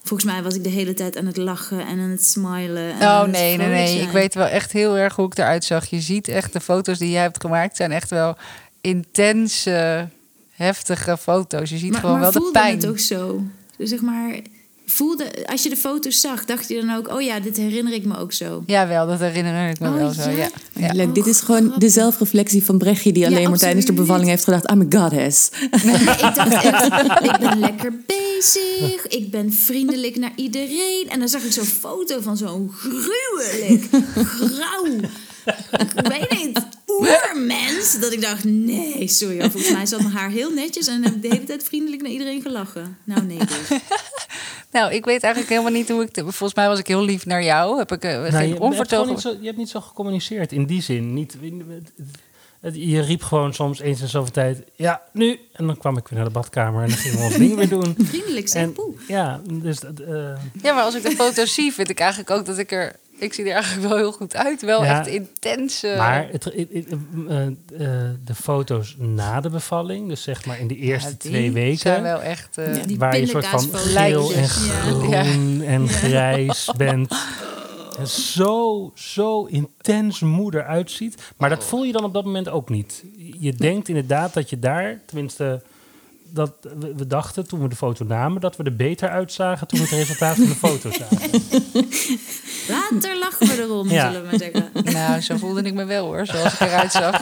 volgens 0.04 0.32
mij 0.32 0.44
was 0.44 0.56
ik 0.56 0.64
de 0.64 0.70
hele 0.70 0.94
tijd 0.94 1.18
aan 1.18 1.26
het 1.26 1.38
lachen 1.38 1.80
en 1.80 2.00
aan 2.00 2.10
het 2.10 2.26
smilen. 2.26 2.92
En 3.00 3.08
Oh 3.08 3.24
nee, 3.24 3.58
nee, 3.58 3.68
nee. 3.68 4.00
Ik 4.02 4.10
weet 4.10 4.34
wel 4.34 4.46
echt 4.46 4.72
heel 4.72 4.98
erg 4.98 5.16
hoe 5.16 5.26
ik 5.26 5.38
eruit 5.38 5.64
zag. 5.64 5.86
Je 5.86 6.02
ziet 6.02 6.28
echt 6.28 6.54
de 6.54 6.60
foto's 6.62 6.98
die 6.98 7.10
jij 7.12 7.22
hebt 7.22 7.42
gemaakt 7.42 7.76
zijn 7.76 7.92
echt 7.92 8.10
wel 8.10 8.38
intense, 8.82 10.08
heftige 10.52 11.18
foto's. 11.18 11.70
Je 11.70 11.78
ziet 11.78 11.92
maar, 11.92 12.00
gewoon 12.00 12.20
maar 12.20 12.22
wel 12.24 12.32
de 12.32 12.38
voelde 12.38 12.60
pijn. 12.60 12.76
het 12.76 12.88
ook 12.88 13.00
zo? 13.00 13.44
Dus 13.78 13.90
zeg 13.90 14.02
maar, 14.02 14.40
voelde, 14.86 15.48
als 15.48 15.64
je 15.64 15.70
de 15.70 15.76
foto's 15.78 16.20
zag, 16.20 16.46
dacht 16.46 16.68
je 16.68 16.82
dan 16.86 16.96
ook... 16.96 17.14
oh 17.14 17.22
ja, 17.22 17.40
dit 17.40 17.58
herinner 17.58 17.94
ik 17.94 18.06
me 18.06 18.18
ook 18.18 18.34
zo. 18.34 18.64
Jawel, 18.66 19.08
dat 19.08 19.20
herinner 19.20 19.70
ik 19.70 19.80
me 19.80 19.88
Oh, 19.88 19.96
wel 19.96 20.12
zo. 20.12 20.30
ja? 20.30 20.36
Ja. 20.36 20.50
Ja, 20.74 20.92
Ja. 20.94 21.06
Dit 21.06 21.26
is 21.28 21.40
Oh, 21.40 21.46
gewoon 21.46 21.74
de 21.78 21.90
zelfreflectie 21.90 22.64
van 22.64 22.78
Brechtje... 22.78 23.12
die 23.12 23.22
Ja, 23.22 23.28
alleen 23.30 23.50
maar 23.50 23.58
tijdens 23.60 23.86
de 23.86 23.94
bevalling 23.94 24.30
heeft 24.30 24.44
gedacht... 24.44 24.72
I'm 24.72 24.88
a 24.94 25.00
goddess. 25.00 25.50
Maar 25.86 26.02
ik 26.02 26.36
dacht 26.36 26.64
echt, 26.64 26.86
ik 27.32 27.38
ben 27.40 27.60
lekker 27.60 27.94
bezig. 28.06 29.08
Ik 29.08 29.32
ben 29.32 29.54
vriendelijk 29.54 30.16
naar 30.16 30.34
iedereen. 30.36 31.06
En 31.10 31.20
dan 31.20 31.28
zag 31.28 31.44
ik 31.44 31.52
zo'n 31.52 31.64
foto 31.66 32.22
van 32.22 32.38
zo'n 32.38 32.72
gruwelijk, 32.78 33.88
grauw, 34.26 34.86
ik 35.80 36.08
weet 36.08 36.44
niet, 36.44 36.60
oermens. 37.00 38.00
Dat 38.00 38.12
ik 38.12 38.22
dacht, 38.22 38.44
nee, 38.44 39.08
sorry. 39.08 39.40
hoor. 39.42 39.52
Volgens 39.52 39.74
mij 39.74 39.86
zat 39.86 40.00
mijn 40.02 40.12
haar 40.12 40.30
heel 40.30 40.50
netjes 40.54 40.88
en 40.88 41.04
heb 41.04 41.14
ik 41.16 41.22
de 41.22 41.28
hele 41.28 41.44
tijd 41.44 41.64
vriendelijk 41.64 42.02
naar 42.02 42.12
iedereen 42.12 42.42
gelachen. 42.42 42.98
Nou, 43.04 43.22
nee, 43.24 43.38
dus. 43.38 43.80
Nou, 44.72 44.94
ik 44.94 45.06
weet 45.06 45.24
eigenlijk 45.24 45.54
helemaal 45.54 45.72
niet 45.80 45.90
hoe 45.90 46.02
ik... 46.04 46.12
te- 46.12 46.22
Volgens 46.22 46.54
mij 46.54 46.68
was 46.68 46.80
ik 46.80 46.88
heel 46.88 47.04
lief 47.04 47.26
naar 47.26 47.44
jou. 47.44 47.78
Heb 47.78 47.92
ik 47.92 48.06
uh, 48.06 48.12
Nou, 48.12 48.30
geen 48.32 48.42
je, 48.44 48.48
hebt 48.50 48.60
onvertogen... 48.60 49.10
niet 49.12 49.22
zo, 49.22 49.36
je 49.40 49.46
hebt 49.46 49.58
niet 49.58 49.70
zo 49.70 49.82
gecommuniceerd 49.82 50.52
in 50.52 50.66
die 50.66 50.82
zin. 50.82 51.14
Niet, 51.14 51.38
het- 52.62 52.76
je 52.76 53.02
riep 53.02 53.22
gewoon 53.24 53.54
soms 53.54 53.80
eens 53.80 54.02
in 54.02 54.08
zoveel 54.08 54.32
tijd, 54.32 54.64
ja, 54.76 55.02
nu. 55.14 55.40
En 55.54 55.68
dan 55.68 55.78
kwam 55.78 55.98
ik 55.98 56.08
weer 56.08 56.20
naar 56.20 56.28
de 56.28 56.34
badkamer 56.34 56.84
en 56.84 56.90
dan 56.90 56.98
gingen 56.98 57.18
we 57.18 57.24
ons 57.24 57.36
ding 57.38 57.56
weer 57.56 57.70
doen. 57.70 57.96
Vriendelijk 58.00 58.50
En, 58.50 58.74
poeh. 58.74 58.98
ja, 59.08 59.42
dus 59.52 59.80
dat, 59.80 60.00
eh, 60.00 60.14
Ja, 60.62 60.74
maar 60.74 60.84
als 60.84 60.96
ik 60.96 61.04
de 61.04 61.12
foto's 61.12 61.54
zie, 61.60 61.74
vind 61.74 61.90
ik 61.90 62.00
eigenlijk 62.00 62.30
ook 62.30 62.46
dat 62.46 62.58
ik 62.58 62.72
er... 62.72 62.96
Ik 63.22 63.34
zie 63.34 63.46
er 63.46 63.54
eigenlijk 63.54 63.88
wel 63.88 63.98
heel 63.98 64.12
goed 64.12 64.36
uit. 64.36 64.62
Wel 64.62 64.84
Ja. 64.84 65.00
echt 65.00 65.08
intense... 65.08 65.94
Maar 65.98 66.28
het, 66.32 66.44
het- 66.44 66.56
het- 66.72 66.88
eh, 67.28 67.46
eh, 67.48 67.54
de 68.26 68.36
foto's 68.36 68.96
na 69.00 69.42
de 69.42 69.50
bevalling, 69.50 70.08
dus 70.10 70.24
zeg 70.24 70.46
maar 70.46 70.60
in 70.60 70.68
de 70.68 70.76
eerste 70.76 71.10
Ja, 71.10 71.16
twee 71.18 71.52
weken, 71.52 71.78
zijn 71.78 72.04
wel 72.04 72.22
echt... 72.22 72.58
eh, 72.58 72.76
Ja, 72.76 72.86
die 72.86 72.98
waar 72.98 73.16
je 73.16 73.22
een 73.22 73.28
soort 73.28 73.48
van 73.48 73.70
geel 73.74 74.32
en 74.34 74.42
Ja. 74.42 74.48
groen 74.48 75.62
en 75.62 75.88
grijs 75.90 76.70
bent. 76.78 77.16
En 78.00 78.08
zo, 78.08 78.92
zo 78.96 79.44
intens 79.46 80.20
moeder 80.20 80.64
uitziet. 80.66 81.22
Maar 81.38 81.50
dat 81.50 81.64
voel 81.64 81.84
je 81.84 81.92
dan 81.92 82.04
op 82.04 82.14
dat 82.14 82.26
moment 82.26 82.50
ook 82.50 82.70
niet. 82.70 83.04
Je 83.40 83.54
denkt 83.54 83.88
inderdaad 83.88 84.34
dat 84.34 84.50
je 84.50 84.60
daar, 84.60 85.00
tenminste, 85.06 85.62
dat 86.34 86.52
we, 86.80 86.94
we 86.96 87.08
dachten 87.08 87.48
toen 87.48 87.62
we 87.62 87.68
de 87.68 87.76
foto 87.76 88.06
namen, 88.06 88.42
dat 88.42 88.56
we 88.58 88.64
er 88.64 88.76
beter 88.76 89.10
uitzagen 89.10 89.68
toen 89.68 89.80
we 89.80 89.86
het 89.86 89.94
resultaat 89.94 90.36
van 90.36 90.46
de 90.46 90.56
foto 90.56 90.90
zagen. 90.92 91.30
Later 92.76 93.18
lachen 93.20 93.48
we 93.48 93.62
erom, 93.62 93.90
Ja. 93.90 94.06
zullen 94.12 94.22
we 94.22 94.28
maar 94.30 94.40
zeggen. 94.40 94.70
Nou, 94.94 95.22
zo 95.22 95.38
voelde 95.38 95.62
ik 95.62 95.74
me 95.74 95.86
wel 95.86 96.06
hoor, 96.06 96.26
zoals 96.26 96.54
ik 96.54 96.60
eruit 96.60 96.92
zag. 96.92 97.22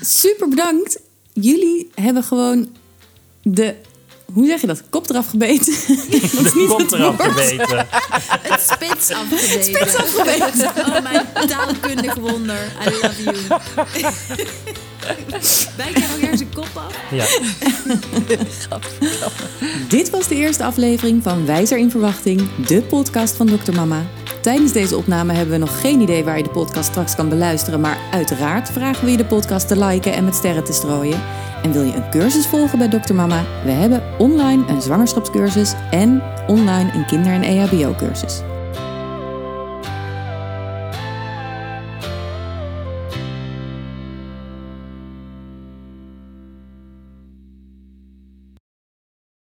Super 0.00 0.48
bedankt. 0.48 1.00
Jullie 1.32 1.90
hebben 1.94 2.22
gewoon 2.22 2.68
de... 3.42 3.74
Hoe 4.32 4.46
zeg 4.46 4.60
je 4.60 4.66
dat? 4.66 4.82
Kop 4.90 5.10
eraf 5.10 5.28
gebeten. 5.28 5.74
dat 6.32 6.44
is 6.44 6.54
niet 6.54 6.76
het 6.76 6.92
eraf 6.92 7.16
woord. 7.16 7.30
geweten. 7.30 7.86
Het 8.42 8.60
spits 8.60 9.10
afgebeten. 9.10 10.66
Oh, 10.86 11.02
mijn 11.02 11.26
taalkundig 11.48 12.14
wonder. 12.14 12.72
I 12.86 12.90
love 13.02 13.22
you. 13.22 13.36
Bijt 15.76 15.98
jij 15.98 16.20
ergens 16.20 16.40
een 16.40 16.54
kop 16.54 16.68
af? 16.74 16.96
Ja. 17.10 17.24
Dit 19.88 20.10
was 20.10 20.28
de 20.28 20.34
eerste 20.34 20.64
aflevering 20.64 21.22
van 21.22 21.46
Wijzer 21.46 21.78
in 21.78 21.90
Verwachting, 21.90 22.42
de 22.66 22.82
podcast 22.82 23.36
van 23.36 23.46
Dr. 23.46 23.72
Mama. 23.72 24.02
Tijdens 24.40 24.72
deze 24.72 24.96
opname 24.96 25.32
hebben 25.32 25.52
we 25.52 25.60
nog 25.60 25.80
geen 25.80 26.00
idee 26.00 26.24
waar 26.24 26.36
je 26.36 26.42
de 26.42 26.48
podcast 26.48 26.90
straks 26.90 27.14
kan 27.14 27.28
beluisteren, 27.28 27.80
maar 27.80 27.98
uiteraard 28.12 28.70
vragen 28.70 29.04
we 29.04 29.10
je 29.10 29.16
de 29.16 29.24
podcast 29.24 29.68
te 29.68 29.84
liken 29.84 30.12
en 30.12 30.24
met 30.24 30.34
sterren 30.34 30.64
te 30.64 30.72
strooien. 30.72 31.20
En 31.62 31.72
wil 31.72 31.82
je 31.82 31.94
een 31.94 32.10
cursus 32.10 32.46
volgen 32.46 32.78
bij 32.78 32.88
Dr. 32.88 33.14
Mama? 33.14 33.44
We 33.64 33.70
hebben 33.70 34.02
online 34.18 34.68
een 34.68 34.82
zwangerschapscursus 34.82 35.72
en 35.90 36.22
online 36.46 36.92
een 36.92 37.06
kinder- 37.06 37.32
en 37.32 37.42
EHBO-cursus. 37.42 38.51